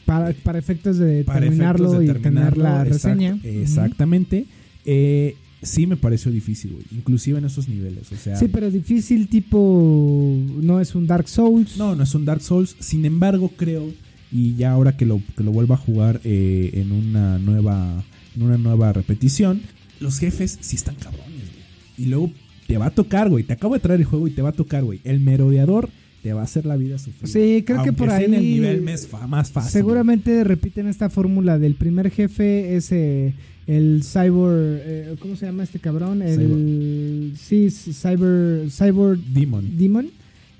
para, 0.05 0.33
para 0.43 0.57
efectos 0.59 0.97
de 0.97 1.23
Para 1.23 1.41
terminarlo 1.41 1.85
efectos 1.85 1.99
de 1.99 2.03
y 2.05 2.07
tener 2.07 2.21
terminarlo, 2.23 2.63
la 2.63 2.81
exact- 2.85 2.89
reseña. 2.89 3.39
Exactamente. 3.43 4.45
Eh, 4.85 5.35
sí 5.61 5.87
me 5.87 5.97
pareció 5.97 6.31
difícil, 6.31 6.71
güey. 6.73 6.85
Inclusive 6.91 7.37
en 7.39 7.45
esos 7.45 7.67
niveles. 7.67 8.11
O 8.11 8.15
sea, 8.15 8.35
Sí, 8.35 8.47
pero 8.47 8.69
difícil 8.71 9.27
tipo 9.27 10.35
no 10.61 10.79
es 10.79 10.95
un 10.95 11.07
Dark 11.07 11.27
Souls. 11.27 11.77
no, 11.77 11.95
no 11.95 12.03
es 12.03 12.15
un 12.15 12.25
Dark 12.25 12.41
Souls. 12.41 12.75
Sin 12.79 13.05
embargo, 13.05 13.51
creo, 13.55 13.91
y 14.31 14.55
ya 14.55 14.71
ahora 14.71 14.95
que 14.95 15.05
lo, 15.05 15.21
que 15.35 15.43
lo 15.43 15.51
vuelva 15.51 15.75
a 15.75 15.79
jugar 15.79 16.21
eh, 16.23 16.71
en 16.73 16.91
una 16.91 17.39
nueva, 17.39 18.03
en 18.35 18.41
una 18.43 18.57
nueva 18.57 18.93
repetición, 18.93 19.61
los 19.99 20.19
jefes 20.19 20.57
sí 20.61 20.75
están 20.75 20.95
cabrones, 20.95 21.25
güey. 21.27 21.63
Y 21.97 22.05
luego 22.05 22.31
te 22.67 22.77
va 22.77 22.87
a 22.87 22.91
tocar, 22.91 23.29
güey. 23.29 23.43
Te 23.43 23.53
acabo 23.53 23.73
de 23.73 23.79
traer 23.79 23.99
el 23.99 24.05
juego 24.05 24.27
y 24.27 24.31
te 24.31 24.41
va 24.41 24.49
a 24.49 24.53
tocar, 24.53 24.83
güey. 24.83 25.01
El 25.03 25.19
merodeador 25.19 25.89
te 26.21 26.33
va 26.33 26.41
a 26.41 26.43
hacer 26.43 26.65
la 26.65 26.75
vida 26.75 26.97
sufrir. 26.97 27.29
Sí, 27.29 27.63
creo 27.65 27.83
que 27.83 27.93
por 27.93 28.09
sea 28.09 28.21
en 28.21 28.33
el 28.33 28.39
ahí- 28.41 28.53
nivel 28.53 28.81
más, 28.81 29.07
fácil. 29.51 29.71
Seguramente 29.71 30.43
repiten 30.43 30.87
esta 30.87 31.09
fórmula 31.09 31.57
del 31.59 31.75
primer 31.75 32.09
jefe, 32.11 32.75
es 32.75 32.91
eh, 32.91 33.33
el 33.67 34.01
cyber, 34.03 34.81
eh, 34.85 35.15
¿cómo 35.19 35.35
se 35.35 35.45
llama 35.45 35.63
este 35.63 35.79
cabrón? 35.79 36.21
El 36.21 37.33
sí, 37.37 37.69
cyber 37.69 38.69
cyber 38.71 39.17
Demon. 39.33 39.77
demon 39.77 40.07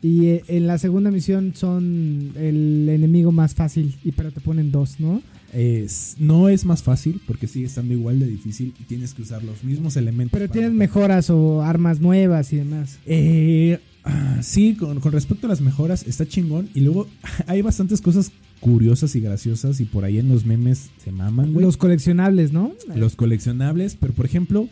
y 0.01 0.27
eh, 0.27 0.43
en 0.47 0.65
la 0.67 0.77
segunda 0.77 1.11
misión 1.11 1.53
son 1.55 2.31
el 2.37 2.87
enemigo 2.89 3.31
más 3.33 3.53
fácil 3.53 3.95
y 4.03 4.11
pero 4.13 4.31
te 4.31 4.39
ponen 4.39 4.71
dos, 4.71 4.99
¿no? 4.99 5.21
Es- 5.51 6.15
no 6.19 6.47
es 6.47 6.63
más 6.63 6.83
fácil 6.83 7.19
porque 7.25 7.47
sigue 7.47 7.65
estando 7.65 7.93
igual 7.95 8.19
de 8.19 8.27
difícil 8.27 8.73
y 8.79 8.83
tienes 8.83 9.13
que 9.15 9.23
usar 9.23 9.43
los 9.43 9.63
mismos 9.63 9.97
elementos. 9.97 10.39
Pero 10.39 10.49
tienes 10.51 10.71
mejoras 10.71 11.29
o 11.31 11.63
armas 11.63 11.99
nuevas 11.99 12.53
y 12.53 12.57
demás. 12.57 12.99
Eh, 13.07 13.79
ah, 14.03 14.39
sí, 14.41 14.75
con, 14.75 14.99
con 14.99 15.11
respecto 15.11 15.47
a 15.47 15.49
las 15.49 15.61
mejoras, 15.61 16.05
está 16.07 16.27
chingón. 16.27 16.69
Y 16.73 16.81
luego 16.81 17.07
hay 17.47 17.61
bastantes 17.61 18.01
cosas 18.01 18.31
curiosas 18.59 19.15
y 19.15 19.21
graciosas. 19.21 19.79
Y 19.79 19.85
por 19.85 20.03
ahí 20.03 20.19
en 20.19 20.29
los 20.29 20.45
memes 20.45 20.89
se 21.03 21.11
maman, 21.11 21.53
güey. 21.53 21.65
Los 21.65 21.77
coleccionables, 21.77 22.51
¿no? 22.51 22.73
Los 22.95 23.15
coleccionables. 23.15 23.95
Pero 23.95 24.13
por 24.13 24.25
ejemplo, 24.25 24.67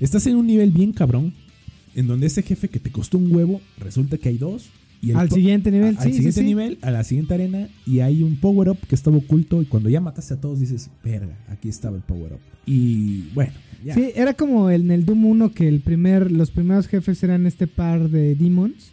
estás 0.00 0.26
en 0.26 0.36
un 0.36 0.46
nivel 0.46 0.70
bien 0.70 0.92
cabrón. 0.92 1.34
En 1.94 2.06
donde 2.06 2.26
ese 2.26 2.42
jefe 2.42 2.68
que 2.68 2.80
te 2.80 2.90
costó 2.90 3.18
un 3.18 3.34
huevo, 3.34 3.60
resulta 3.76 4.16
que 4.16 4.30
hay 4.30 4.38
dos. 4.38 4.70
Y 5.02 5.10
Al 5.12 5.28
siguiente 5.30 5.70
nivel, 5.72 5.96
a- 5.98 6.00
sí, 6.02 6.08
al 6.08 6.14
siguiente 6.14 6.40
sí. 6.40 6.46
nivel, 6.46 6.78
a 6.80 6.90
la 6.92 7.02
siguiente 7.04 7.34
arena. 7.34 7.68
Y 7.84 8.00
hay 8.00 8.22
un 8.22 8.36
power 8.36 8.68
up 8.70 8.78
que 8.88 8.94
estaba 8.94 9.16
oculto. 9.16 9.60
Y 9.60 9.66
cuando 9.66 9.88
ya 9.90 10.00
mataste 10.00 10.34
a 10.34 10.40
todos, 10.40 10.60
dices, 10.60 10.90
verga, 11.04 11.36
aquí 11.48 11.68
estaba 11.68 11.96
el 11.96 12.02
power 12.02 12.34
up. 12.34 12.40
Y 12.66 13.28
bueno, 13.34 13.52
ya. 13.84 13.94
Sí, 13.94 14.10
era 14.14 14.34
como 14.34 14.70
en 14.70 14.90
el 14.92 15.04
Doom 15.04 15.24
1 15.26 15.50
que 15.52 15.66
el 15.68 15.80
primer, 15.80 16.30
los 16.30 16.52
primeros 16.52 16.86
jefes 16.86 17.20
eran 17.24 17.46
este 17.46 17.66
par 17.66 18.08
de 18.10 18.36
demons 18.36 18.92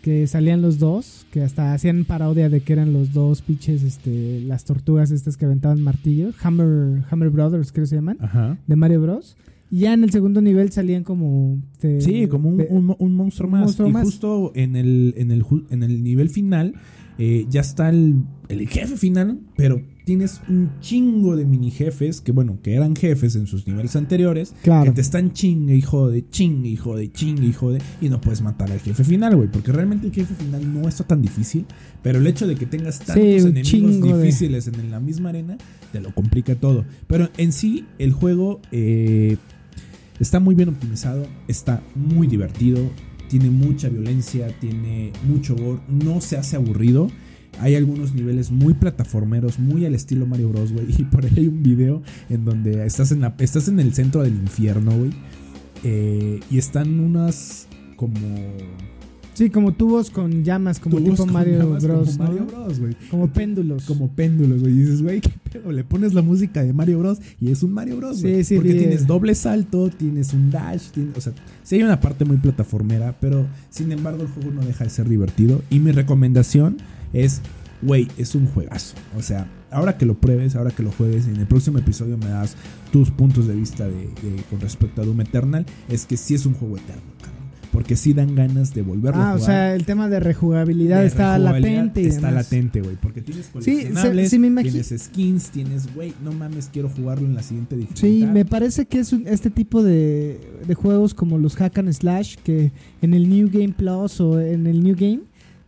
que 0.00 0.28
salían 0.28 0.62
los 0.62 0.78
dos, 0.78 1.26
que 1.32 1.42
hasta 1.42 1.74
hacían 1.74 2.04
parodia 2.04 2.48
de 2.48 2.60
que 2.60 2.72
eran 2.72 2.92
los 2.92 3.12
dos 3.12 3.42
pinches, 3.42 3.82
este, 3.82 4.40
las 4.42 4.64
tortugas 4.64 5.10
estas 5.10 5.36
que 5.36 5.44
aventaban 5.44 5.82
martillos, 5.82 6.36
Hammer, 6.40 7.02
Hammer 7.10 7.30
Brothers 7.30 7.72
creo 7.72 7.82
que 7.82 7.88
se 7.88 7.96
llaman, 7.96 8.16
Ajá. 8.20 8.56
de 8.64 8.76
Mario 8.76 9.02
Bros. 9.02 9.36
Y 9.70 9.80
ya 9.80 9.92
en 9.92 10.02
el 10.04 10.10
segundo 10.10 10.40
nivel 10.40 10.70
salían 10.72 11.04
como... 11.04 11.58
este, 11.74 12.00
Sí, 12.00 12.26
como 12.26 12.48
un, 12.48 12.56
de- 12.56 12.66
un- 12.70 12.96
un 12.98 13.14
monstruo 13.14 13.50
más. 13.50 13.62
monstruo 13.62 13.88
y 13.88 13.92
más. 13.92 14.04
justo 14.04 14.52
en 14.54 14.76
el, 14.76 15.14
en 15.16 15.30
el, 15.30 15.44
en 15.70 15.82
el 15.82 16.02
nivel 16.02 16.30
final 16.30 16.74
eh, 17.18 17.46
ya 17.50 17.60
está 17.60 17.88
el, 17.90 18.14
el 18.48 18.66
jefe 18.68 18.96
final, 18.96 19.40
pero 19.56 19.82
tienes 20.04 20.40
un 20.48 20.70
chingo 20.80 21.36
de 21.36 21.44
mini 21.44 21.70
jefes 21.70 22.20
que, 22.22 22.32
bueno, 22.32 22.60
que 22.62 22.74
eran 22.74 22.94
jefes 22.96 23.34
en 23.36 23.46
sus 23.46 23.66
niveles 23.66 23.94
anteriores, 23.96 24.54
Claro. 24.62 24.84
que 24.84 24.92
te 24.92 25.00
están 25.02 25.32
chingue 25.32 25.74
y 25.76 25.82
jode, 25.82 26.24
chingue 26.30 26.68
y 26.70 26.76
jode, 26.76 27.10
chingue 27.10 27.46
y 27.48 27.52
jode, 27.52 27.80
y 28.00 28.08
no 28.08 28.20
puedes 28.20 28.40
matar 28.40 28.70
al 28.72 28.78
jefe 28.80 29.04
final, 29.04 29.36
güey, 29.36 29.50
porque 29.50 29.70
realmente 29.72 30.06
el 30.06 30.12
jefe 30.14 30.32
final 30.34 30.72
no 30.72 30.88
está 30.88 31.04
tan 31.06 31.20
difícil, 31.20 31.66
pero 32.02 32.20
el 32.20 32.26
hecho 32.26 32.46
de 32.46 32.54
que 32.54 32.64
tengas 32.64 33.00
tantos 33.00 33.16
enemigos 33.44 34.00
de- 34.00 34.18
difíciles 34.22 34.68
en 34.68 34.90
la 34.90 35.00
misma 35.00 35.28
arena, 35.30 35.58
te 35.92 36.00
lo 36.00 36.14
complica 36.14 36.54
todo. 36.54 36.86
Pero 37.06 37.28
en 37.36 37.52
sí, 37.52 37.84
el 37.98 38.12
juego... 38.12 38.60
eh, 38.72 39.36
Está 40.20 40.40
muy 40.40 40.54
bien 40.54 40.68
optimizado, 40.68 41.26
está 41.46 41.82
muy 41.94 42.26
divertido, 42.26 42.90
tiene 43.28 43.50
mucha 43.50 43.88
violencia, 43.88 44.48
tiene 44.60 45.12
mucho 45.26 45.54
gore, 45.54 45.80
no 45.88 46.20
se 46.20 46.36
hace 46.36 46.56
aburrido. 46.56 47.10
Hay 47.60 47.74
algunos 47.74 48.14
niveles 48.14 48.50
muy 48.50 48.74
plataformeros, 48.74 49.58
muy 49.58 49.84
al 49.84 49.94
estilo 49.94 50.26
Mario 50.26 50.48
Bros. 50.50 50.72
Y 50.98 51.04
por 51.04 51.24
ahí 51.24 51.32
hay 51.36 51.48
un 51.48 51.62
video 51.62 52.02
en 52.28 52.44
donde 52.44 52.86
estás 52.86 53.12
en, 53.12 53.20
la, 53.20 53.34
estás 53.38 53.68
en 53.68 53.80
el 53.80 53.94
centro 53.94 54.22
del 54.22 54.34
infierno, 54.34 54.92
güey. 54.96 55.10
eh, 55.84 56.40
y 56.50 56.58
están 56.58 57.00
unas 57.00 57.68
como... 57.96 58.18
Sí, 59.38 59.50
como 59.50 59.72
tubos 59.72 60.10
con 60.10 60.42
llamas, 60.42 60.80
como 60.80 60.96
tubos 60.96 61.10
tipo 61.12 61.24
con 61.24 61.32
Mario 61.32 61.58
llamas 61.60 61.84
Bros. 61.84 62.16
Como. 62.16 62.28
Mario 62.28 62.46
Bros, 62.46 62.80
güey. 62.80 62.96
Como 63.08 63.28
péndulos. 63.32 63.84
Como 63.84 64.08
péndulos, 64.08 64.60
güey. 64.62 64.72
Y 64.72 64.78
dices, 64.78 65.00
güey, 65.02 65.20
¿qué 65.20 65.30
pedo? 65.52 65.70
Le 65.70 65.84
pones 65.84 66.12
la 66.12 66.22
música 66.22 66.64
de 66.64 66.72
Mario 66.72 66.98
Bros. 66.98 67.18
y 67.40 67.50
es 67.52 67.62
un 67.62 67.72
Mario 67.72 67.96
Bros, 67.98 68.18
Sí, 68.18 68.42
sí, 68.42 68.56
Porque 68.56 68.74
tienes 68.74 69.06
doble 69.06 69.34
salto, 69.36 69.90
tienes 69.90 70.32
un 70.34 70.50
dash, 70.50 70.90
tienes- 70.90 71.16
o 71.16 71.20
sea, 71.20 71.32
sí 71.62 71.76
hay 71.76 71.84
una 71.84 72.00
parte 72.00 72.24
muy 72.24 72.38
plataformera, 72.38 73.16
pero 73.20 73.46
sin 73.70 73.92
embargo 73.92 74.22
el 74.22 74.28
juego 74.28 74.50
no 74.50 74.62
deja 74.62 74.82
de 74.84 74.90
ser 74.90 75.08
divertido. 75.08 75.62
Y 75.70 75.78
mi 75.78 75.92
recomendación 75.92 76.78
es, 77.12 77.40
güey, 77.82 78.08
es 78.18 78.34
un 78.34 78.46
juegazo. 78.46 78.96
O 79.16 79.22
sea, 79.22 79.48
ahora 79.70 79.96
que 79.96 80.04
lo 80.04 80.14
pruebes, 80.20 80.56
ahora 80.56 80.72
que 80.72 80.82
lo 80.82 80.90
juegues, 80.90 81.28
en 81.28 81.36
el 81.36 81.46
próximo 81.46 81.78
episodio 81.78 82.18
me 82.18 82.26
das 82.26 82.56
tus 82.90 83.12
puntos 83.12 83.46
de 83.46 83.54
vista 83.54 83.86
de, 83.86 83.92
de- 83.92 84.42
con 84.50 84.58
respecto 84.60 85.00
a 85.00 85.04
Doom 85.04 85.20
Eternal, 85.20 85.64
es 85.88 86.06
que 86.06 86.16
sí 86.16 86.34
es 86.34 86.44
un 86.44 86.54
juego 86.54 86.76
eterno. 86.76 87.02
Porque 87.72 87.96
sí 87.96 88.14
dan 88.14 88.34
ganas 88.34 88.72
de 88.74 88.80
volverlo 88.82 89.20
a 89.20 89.30
Ah, 89.30 89.32
jugar. 89.34 89.42
o 89.42 89.44
sea, 89.44 89.74
el 89.74 89.84
tema 89.84 90.08
de 90.08 90.20
rejugabilidad 90.20 91.00
De 91.00 91.06
está 91.06 91.36
rejugabilidad 91.36 91.70
latente. 91.74 92.02
y 92.02 92.06
Está 92.06 92.28
demás. 92.28 92.44
latente, 92.44 92.80
güey. 92.80 92.96
Porque 92.96 93.20
tienes 93.20 93.44
Sí, 93.46 93.52
coleccionables, 93.52 94.24
se- 94.30 94.36
sí 94.36 94.38
me 94.38 94.62
tienes 94.62 94.94
skins, 94.98 95.50
tienes, 95.50 95.94
güey, 95.94 96.14
no 96.24 96.32
mames, 96.32 96.70
quiero 96.72 96.88
jugarlo 96.88 97.26
en 97.26 97.34
la 97.34 97.42
siguiente 97.42 97.76
dificultad. 97.76 98.00
Sí, 98.00 98.26
me 98.32 98.44
parece 98.44 98.86
que 98.86 99.00
es 99.00 99.12
un- 99.12 99.26
este 99.28 99.50
tipo 99.50 99.82
de, 99.82 100.40
de 100.66 100.74
juegos 100.74 101.12
como 101.14 101.36
los 101.38 101.56
Hack 101.56 101.78
and 101.78 101.92
Slash, 101.92 102.36
que 102.42 102.72
en 103.02 103.12
el 103.14 103.28
New 103.28 103.48
Game 103.52 103.74
Plus 103.76 104.20
o 104.20 104.40
en 104.40 104.66
el 104.66 104.82
New 104.82 104.96
Game 104.98 105.20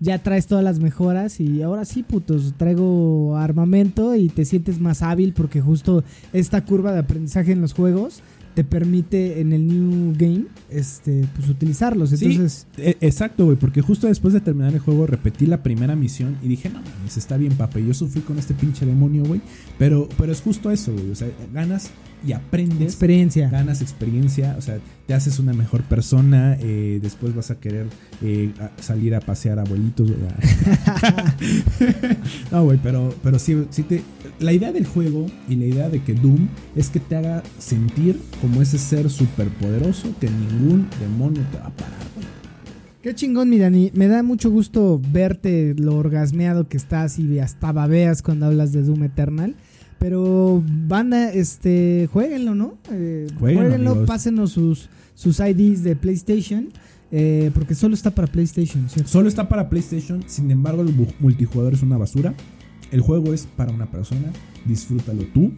ya 0.03 0.19
traes 0.23 0.47
todas 0.47 0.65
las 0.65 0.81
mejoras 0.81 1.39
y 1.41 1.61
ahora 1.63 1.85
sí, 1.85 2.03
putos, 2.03 2.55
traigo 2.57 3.37
armamento 3.37 4.17
y 4.17 4.31
te 4.31 4.47
sientes 4.47 4.81
más 4.81 5.03
hábil 5.03 5.35
porque 5.35 5.61
justo 5.61 6.03
esta 6.33 6.65
curva 6.65 6.93
de 6.93 7.01
aprendizaje 7.01 7.53
en 7.53 7.61
los 7.61 7.75
juegos 7.75 8.23
te 8.55 8.65
permite 8.65 9.41
en 9.41 9.53
el 9.53 9.67
New 9.67 10.15
Game 10.17 10.47
este, 10.71 11.25
pues 11.37 11.49
utilizarlos. 11.49 12.11
Sí, 12.11 12.25
Entonces, 12.25 12.67
e- 12.77 12.97
exacto, 13.01 13.45
güey, 13.45 13.57
porque 13.57 13.81
justo 13.81 14.07
después 14.07 14.35
de 14.35 14.41
terminar 14.41 14.73
el 14.73 14.81
juego 14.81 15.07
repetí 15.07 15.47
la 15.47 15.63
primera 15.63 15.97
misión 15.97 16.37
y 16.43 16.49
dije, 16.49 16.69
no 16.69 16.81
mames, 16.81 17.17
está 17.17 17.37
bien, 17.37 17.55
papá. 17.55 17.79
Yo 17.81 17.95
sufrí 17.95 18.21
con 18.23 18.39
este 18.39 18.55
pinche 18.55 18.85
demonio, 18.87 19.25
güey. 19.25 19.41
Pero, 19.79 20.09
pero 20.19 20.33
es 20.33 20.41
justo 20.41 20.71
eso, 20.71 20.93
güey. 20.93 21.11
O 21.11 21.15
sea, 21.15 21.29
ganas 21.53 21.91
y 22.27 22.33
aprendes. 22.33 22.83
experiencia. 22.89 23.49
ganas 23.49 23.81
experiencia, 23.83 24.55
o 24.59 24.63
sea, 24.63 24.79
te 25.07 25.15
haces 25.15 25.39
una 25.39 25.53
mejor 25.53 25.83
persona, 25.83 26.57
eh, 26.61 26.99
después 27.03 27.35
vas 27.35 27.51
a 27.51 27.57
querer 27.59 27.87
eh, 28.23 28.53
a- 28.61 28.71
salir 28.83 29.15
a 29.15 29.21
pasear 29.21 29.59
abuelitos. 29.59 30.11
no, 32.53 32.65
güey, 32.65 32.79
pero, 32.83 33.15
pero 33.23 33.39
sí, 33.39 33.65
sí 33.71 33.83
te... 33.83 34.03
La 34.39 34.53
idea 34.53 34.73
del 34.73 34.87
juego 34.87 35.27
y 35.49 35.57
la 35.57 35.67
idea 35.67 35.89
de 35.89 36.03
que 36.03 36.15
Doom 36.15 36.49
es 36.77 36.89
que 36.89 37.01
te 37.01 37.17
haga 37.17 37.43
sentir 37.59 38.21
como 38.41 38.63
ese 38.63 38.79
ser 38.79 39.11
superpoderoso 39.11 40.15
que 40.21 40.29
ningún 40.31 40.89
demonio 41.01 41.43
te 41.53 41.59
va 41.59 41.67
a 41.67 41.71
parar, 41.71 41.99
güey. 42.15 42.27
Qué 43.03 43.15
chingón, 43.15 43.49
mi 43.49 43.59
Dani. 43.59 43.91
Me 43.95 44.09
da 44.09 44.23
mucho 44.23 44.51
gusto 44.51 45.01
verte 45.11 45.75
lo 45.79 45.97
orgasmeado 45.97 46.69
que 46.69 46.77
estás 46.77 47.19
y 47.19 47.39
hasta 47.39 47.73
babeas 47.73 48.21
cuando 48.23 48.47
hablas 48.47 48.73
de 48.73 48.83
Doom 48.83 49.05
Eternal. 49.05 49.55
Pero, 50.01 50.63
banda, 50.89 51.31
este, 51.33 52.09
jueguenlo, 52.13 52.55
¿no? 52.57 52.75
Eh, 52.91 53.27
Jueguenlo, 53.39 53.63
jueguenlo, 53.63 53.91
amigos. 53.93 54.09
pásenos 54.09 54.51
sus, 54.51 54.89
sus 55.15 55.39
IDs 55.41 55.85
de 55.85 55.95
PlayStation. 55.95 56.69
eh, 57.13 57.51
porque 57.55 57.75
solo 57.75 57.95
está 57.95 58.11
para 58.13 58.27
PlayStation, 58.29 58.89
¿cierto? 58.89 59.11
Solo 59.11 59.29
está 59.29 59.49
para 59.49 59.69
PlayStation, 59.69 60.23
sin 60.27 60.51
embargo 60.51 60.83
el 60.83 60.95
multijugador 61.21 61.75
es 61.75 61.83
una 61.83 61.99
basura. 61.99 62.35
El 62.93 63.01
juego 63.03 63.33
es 63.35 63.47
para 63.57 63.73
una 63.73 63.91
persona, 63.91 64.33
disfrútalo 64.65 65.25
tú. 65.35 65.53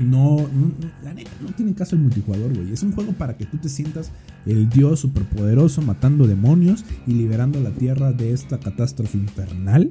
No, 0.00 0.36
no- 0.36 0.72
la 1.02 1.14
neta, 1.14 1.30
no 1.42 1.48
tiene 1.54 1.74
caso 1.74 1.96
el 1.96 2.02
multijugador, 2.02 2.54
güey. 2.54 2.72
Es 2.72 2.82
un 2.82 2.92
juego 2.92 3.12
para 3.12 3.36
que 3.38 3.46
tú 3.46 3.56
te 3.56 3.68
sientas 3.70 4.10
el 4.44 4.68
dios 4.68 5.00
superpoderoso 5.00 5.80
matando 5.82 6.26
demonios 6.26 6.84
y 7.06 7.12
liberando 7.14 7.58
la 7.60 7.70
tierra 7.70 8.12
de 8.12 8.32
esta 8.32 8.60
catástrofe 8.60 9.16
infernal. 9.18 9.90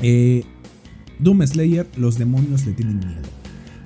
Eh, 0.00 0.44
Doom 1.18 1.46
Slayer, 1.46 1.86
los 1.96 2.18
demonios 2.18 2.66
le 2.66 2.72
tienen 2.72 2.98
miedo. 2.98 3.22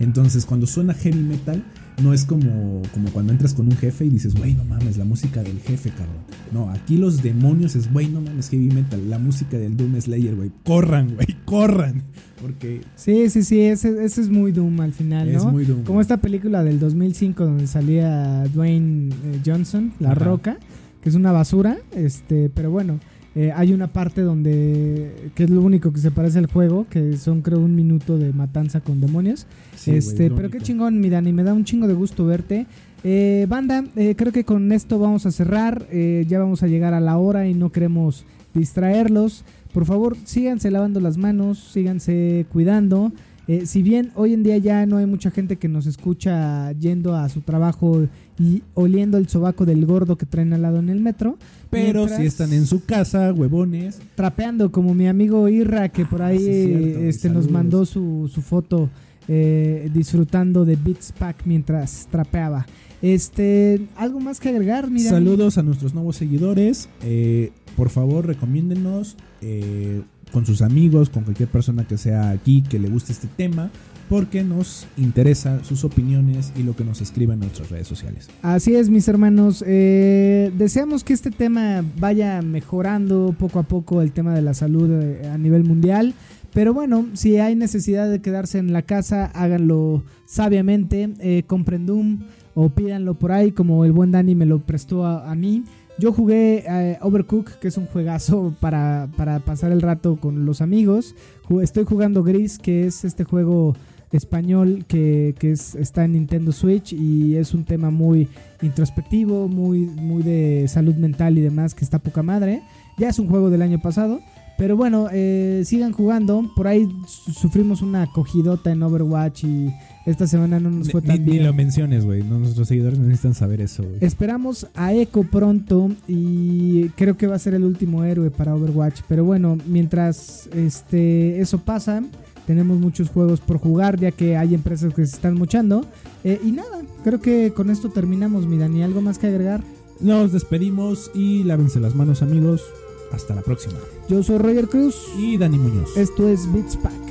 Entonces, 0.00 0.46
cuando 0.46 0.66
suena 0.66 0.94
heavy 0.94 1.18
metal, 1.20 1.62
no 2.02 2.14
es 2.14 2.24
como, 2.24 2.82
como 2.94 3.10
cuando 3.10 3.32
entras 3.32 3.54
con 3.54 3.66
un 3.66 3.76
jefe 3.76 4.04
y 4.04 4.08
dices, 4.10 4.34
güey, 4.36 4.54
no 4.54 4.64
mames, 4.64 4.96
la 4.96 5.04
música 5.04 5.42
del 5.42 5.58
jefe, 5.58 5.90
cabrón. 5.90 6.22
No, 6.52 6.70
aquí 6.70 6.96
los 6.96 7.22
demonios 7.22 7.74
es, 7.74 7.92
güey, 7.92 8.06
no 8.08 8.20
mames, 8.20 8.48
heavy 8.48 8.68
metal. 8.68 9.10
La 9.10 9.18
música 9.18 9.58
del 9.58 9.76
Doom 9.76 10.00
Slayer, 10.00 10.36
güey. 10.36 10.52
Corran, 10.64 11.14
güey, 11.16 11.26
corran. 11.44 12.04
Porque 12.40 12.82
Sí, 12.94 13.28
sí, 13.30 13.42
sí, 13.42 13.60
ese, 13.62 14.04
ese 14.04 14.20
es 14.20 14.30
muy 14.30 14.52
Doom 14.52 14.80
al 14.80 14.92
final, 14.92 15.32
¿no? 15.32 15.38
es 15.38 15.44
muy 15.44 15.64
Doom. 15.64 15.82
Como 15.82 16.00
esta 16.00 16.18
película 16.18 16.62
del 16.62 16.78
2005 16.78 17.44
donde 17.44 17.66
salía 17.66 18.44
Dwayne 18.54 19.12
eh, 19.24 19.40
Johnson, 19.44 19.92
La 19.98 20.12
Ajá. 20.12 20.20
Roca, 20.24 20.58
que 21.02 21.08
es 21.08 21.16
una 21.16 21.32
basura, 21.32 21.78
este, 21.96 22.48
pero 22.48 22.70
bueno, 22.70 23.00
eh, 23.34 23.52
hay 23.54 23.72
una 23.72 23.88
parte 23.88 24.22
donde 24.22 25.30
que 25.34 25.44
es 25.44 25.50
lo 25.50 25.62
único 25.62 25.92
que 25.92 26.00
se 26.00 26.10
parece 26.10 26.38
al 26.38 26.46
juego, 26.46 26.86
que 26.88 27.16
son 27.16 27.42
creo 27.42 27.60
un 27.60 27.74
minuto 27.74 28.18
de 28.18 28.32
matanza 28.32 28.80
con 28.80 29.00
demonios. 29.00 29.46
Sí, 29.76 29.92
este, 29.92 30.30
pero 30.30 30.50
qué 30.50 30.60
chingón, 30.60 31.00
mi 31.00 31.08
Dani, 31.08 31.32
me 31.32 31.44
da 31.44 31.52
un 31.52 31.64
chingo 31.64 31.86
de 31.86 31.94
gusto 31.94 32.24
verte. 32.24 32.66
Eh, 33.04 33.46
banda, 33.48 33.84
eh, 33.94 34.14
creo 34.16 34.32
que 34.32 34.44
con 34.44 34.72
esto 34.72 34.98
vamos 34.98 35.26
a 35.26 35.30
cerrar. 35.30 35.86
eh, 35.90 36.24
ya 36.28 36.38
vamos 36.38 36.62
a 36.62 36.66
llegar 36.66 36.94
a 36.94 37.00
la 37.00 37.18
hora 37.18 37.46
y 37.46 37.54
no 37.54 37.70
queremos 37.70 38.24
distraerlos. 38.54 39.44
Por 39.72 39.84
favor, 39.84 40.16
síganse 40.24 40.70
lavando 40.70 41.00
las 41.00 41.16
manos, 41.16 41.58
síganse 41.72 42.46
cuidando. 42.52 43.12
Eh, 43.48 43.64
si 43.64 43.82
bien 43.82 44.12
hoy 44.14 44.34
en 44.34 44.42
día 44.42 44.58
ya 44.58 44.84
no 44.84 44.98
hay 44.98 45.06
mucha 45.06 45.30
gente 45.30 45.56
que 45.56 45.68
nos 45.68 45.86
escucha 45.86 46.70
yendo 46.72 47.16
a 47.16 47.28
su 47.30 47.40
trabajo 47.40 48.06
y 48.38 48.62
oliendo 48.74 49.16
el 49.16 49.26
sobaco 49.28 49.64
del 49.64 49.86
gordo 49.86 50.16
que 50.16 50.26
traen 50.26 50.52
al 50.52 50.60
lado 50.62 50.78
en 50.78 50.90
el 50.90 51.00
metro, 51.00 51.38
Pero 51.70 52.08
si 52.08 52.26
están 52.26 52.52
en 52.52 52.66
su 52.66 52.84
casa, 52.84 53.32
huevones. 53.32 54.00
trapeando 54.14 54.70
como 54.70 54.94
mi 54.94 55.08
amigo 55.08 55.48
Irra 55.48 55.88
que 55.88 56.04
por 56.04 56.20
ahí 56.22 56.36
Ah, 56.36 56.40
cierto, 56.40 56.78
güey, 56.98 57.08
este 57.08 57.30
nos 57.30 57.50
mandó 57.50 57.86
su, 57.86 58.30
su 58.32 58.42
foto 58.42 58.90
eh, 59.28 59.90
disfrutando 59.94 60.64
de 60.64 60.76
Beats 60.76 61.12
Pack 61.18 61.42
mientras 61.46 62.06
trapeaba. 62.10 62.66
Este, 63.00 63.86
algo 63.96 64.20
más 64.20 64.40
que 64.40 64.48
agregar, 64.48 64.90
mira. 64.90 65.08
Saludos 65.10 65.56
a 65.56 65.62
nuestros 65.62 65.94
nuevos 65.94 66.16
seguidores. 66.16 66.88
Eh, 67.02 67.52
por 67.76 67.90
favor, 67.90 68.26
recomiéndenos 68.26 69.16
eh, 69.40 70.02
con 70.30 70.46
sus 70.46 70.62
amigos, 70.62 71.10
con 71.10 71.24
cualquier 71.24 71.48
persona 71.48 71.86
que 71.86 71.98
sea 71.98 72.30
aquí 72.30 72.62
que 72.62 72.78
le 72.78 72.88
guste 72.88 73.12
este 73.12 73.28
tema, 73.28 73.70
porque 74.08 74.42
nos 74.42 74.86
interesa 74.96 75.62
sus 75.64 75.84
opiniones 75.84 76.52
y 76.56 76.62
lo 76.62 76.74
que 76.74 76.84
nos 76.84 77.00
escriban 77.00 77.34
en 77.34 77.40
nuestras 77.40 77.70
redes 77.70 77.86
sociales. 77.86 78.28
Así 78.42 78.74
es, 78.74 78.88
mis 78.88 79.06
hermanos. 79.08 79.62
Eh, 79.66 80.50
deseamos 80.56 81.04
que 81.04 81.12
este 81.12 81.30
tema 81.30 81.84
vaya 81.98 82.40
mejorando 82.42 83.34
poco 83.38 83.58
a 83.58 83.64
poco 83.64 84.00
el 84.00 84.12
tema 84.12 84.34
de 84.34 84.42
la 84.42 84.54
salud 84.54 84.90
eh, 84.90 85.28
a 85.28 85.36
nivel 85.36 85.64
mundial. 85.64 86.14
Pero 86.54 86.72
bueno, 86.72 87.06
si 87.12 87.36
hay 87.36 87.54
necesidad 87.54 88.10
de 88.10 88.20
quedarse 88.20 88.58
en 88.58 88.72
la 88.72 88.82
casa, 88.82 89.26
háganlo 89.26 90.02
sabiamente. 90.24 91.10
Eh, 91.20 91.42
compren 91.46 91.84
Doom 91.84 92.20
o 92.54 92.70
pídanlo 92.70 93.14
por 93.14 93.32
ahí, 93.32 93.52
como 93.52 93.84
el 93.84 93.92
buen 93.92 94.10
Dani 94.10 94.34
me 94.34 94.46
lo 94.46 94.60
prestó 94.60 95.06
a 95.06 95.34
mí. 95.34 95.64
Yo 95.98 96.12
jugué 96.12 96.64
eh, 96.68 96.98
Overcook, 97.00 97.58
que 97.58 97.66
es 97.66 97.76
un 97.76 97.86
juegazo 97.86 98.54
para, 98.60 99.08
para 99.16 99.40
pasar 99.40 99.72
el 99.72 99.82
rato 99.82 100.16
con 100.16 100.46
los 100.46 100.60
amigos. 100.60 101.16
Estoy 101.60 101.84
jugando 101.84 102.22
Gris, 102.22 102.58
que 102.58 102.86
es 102.86 103.04
este 103.04 103.24
juego 103.24 103.74
español 104.12 104.84
que, 104.86 105.34
que 105.40 105.50
es, 105.50 105.74
está 105.74 106.04
en 106.04 106.12
Nintendo 106.12 106.52
Switch 106.52 106.92
y 106.92 107.34
es 107.34 107.52
un 107.52 107.64
tema 107.64 107.90
muy 107.90 108.28
introspectivo, 108.62 109.48
muy, 109.48 109.80
muy 109.80 110.22
de 110.22 110.66
salud 110.68 110.94
mental 110.94 111.36
y 111.36 111.40
demás, 111.40 111.74
que 111.74 111.84
está 111.84 111.98
poca 111.98 112.22
madre. 112.22 112.62
Ya 112.96 113.08
es 113.08 113.18
un 113.18 113.28
juego 113.28 113.50
del 113.50 113.62
año 113.62 113.80
pasado. 113.80 114.20
Pero 114.58 114.76
bueno, 114.76 115.06
eh, 115.12 115.62
sigan 115.64 115.92
jugando. 115.92 116.50
Por 116.56 116.66
ahí 116.66 116.88
su- 117.06 117.32
sufrimos 117.32 117.80
una 117.80 118.02
acogidota 118.02 118.72
en 118.72 118.82
Overwatch 118.82 119.44
y 119.44 119.72
esta 120.04 120.26
semana 120.26 120.58
no 120.58 120.68
nos 120.68 120.90
fue 120.90 121.00
Ni, 121.00 121.06
tan 121.06 121.24
ni 121.24 121.30
bien. 121.32 121.46
lo 121.46 121.52
menciones, 121.54 122.04
güey. 122.04 122.24
No, 122.24 122.38
nuestros 122.40 122.66
seguidores 122.66 122.98
necesitan 122.98 123.34
saber 123.34 123.60
eso, 123.60 123.84
güey. 123.84 123.98
Esperamos 124.00 124.66
a 124.74 124.92
Echo 124.92 125.22
pronto 125.22 125.90
y 126.08 126.88
creo 126.96 127.16
que 127.16 127.28
va 127.28 127.36
a 127.36 127.38
ser 127.38 127.54
el 127.54 127.62
último 127.62 128.02
héroe 128.02 128.30
para 128.32 128.54
Overwatch. 128.56 129.02
Pero 129.08 129.24
bueno, 129.24 129.56
mientras 129.66 130.48
este 130.52 131.40
eso 131.40 131.58
pasa, 131.58 132.02
tenemos 132.46 132.80
muchos 132.80 133.10
juegos 133.10 133.40
por 133.40 133.58
jugar 133.58 134.00
ya 134.00 134.10
que 134.10 134.36
hay 134.36 134.54
empresas 134.54 134.92
que 134.92 135.06
se 135.06 135.14
están 135.14 135.34
muchando. 135.34 135.86
Eh, 136.24 136.40
y 136.44 136.50
nada, 136.50 136.80
creo 137.04 137.20
que 137.20 137.52
con 137.54 137.70
esto 137.70 137.90
terminamos, 137.90 138.44
mi 138.46 138.58
Dani. 138.58 138.82
¿Algo 138.82 139.02
más 139.02 139.18
que 139.18 139.28
agregar? 139.28 139.62
Nos 140.00 140.32
despedimos 140.32 141.12
y 141.14 141.44
lávense 141.44 141.78
las 141.78 141.94
manos, 141.94 142.22
amigos. 142.22 142.64
Hasta 143.12 143.36
la 143.36 143.42
próxima. 143.42 143.78
Yo 144.08 144.22
soy 144.22 144.38
Roger 144.38 144.68
Cruz. 144.68 144.94
Y 145.18 145.36
Dani 145.36 145.58
Muñoz. 145.58 145.96
Esto 145.96 146.28
es 146.28 146.50
Beats 146.50 146.76
Pack. 146.76 147.07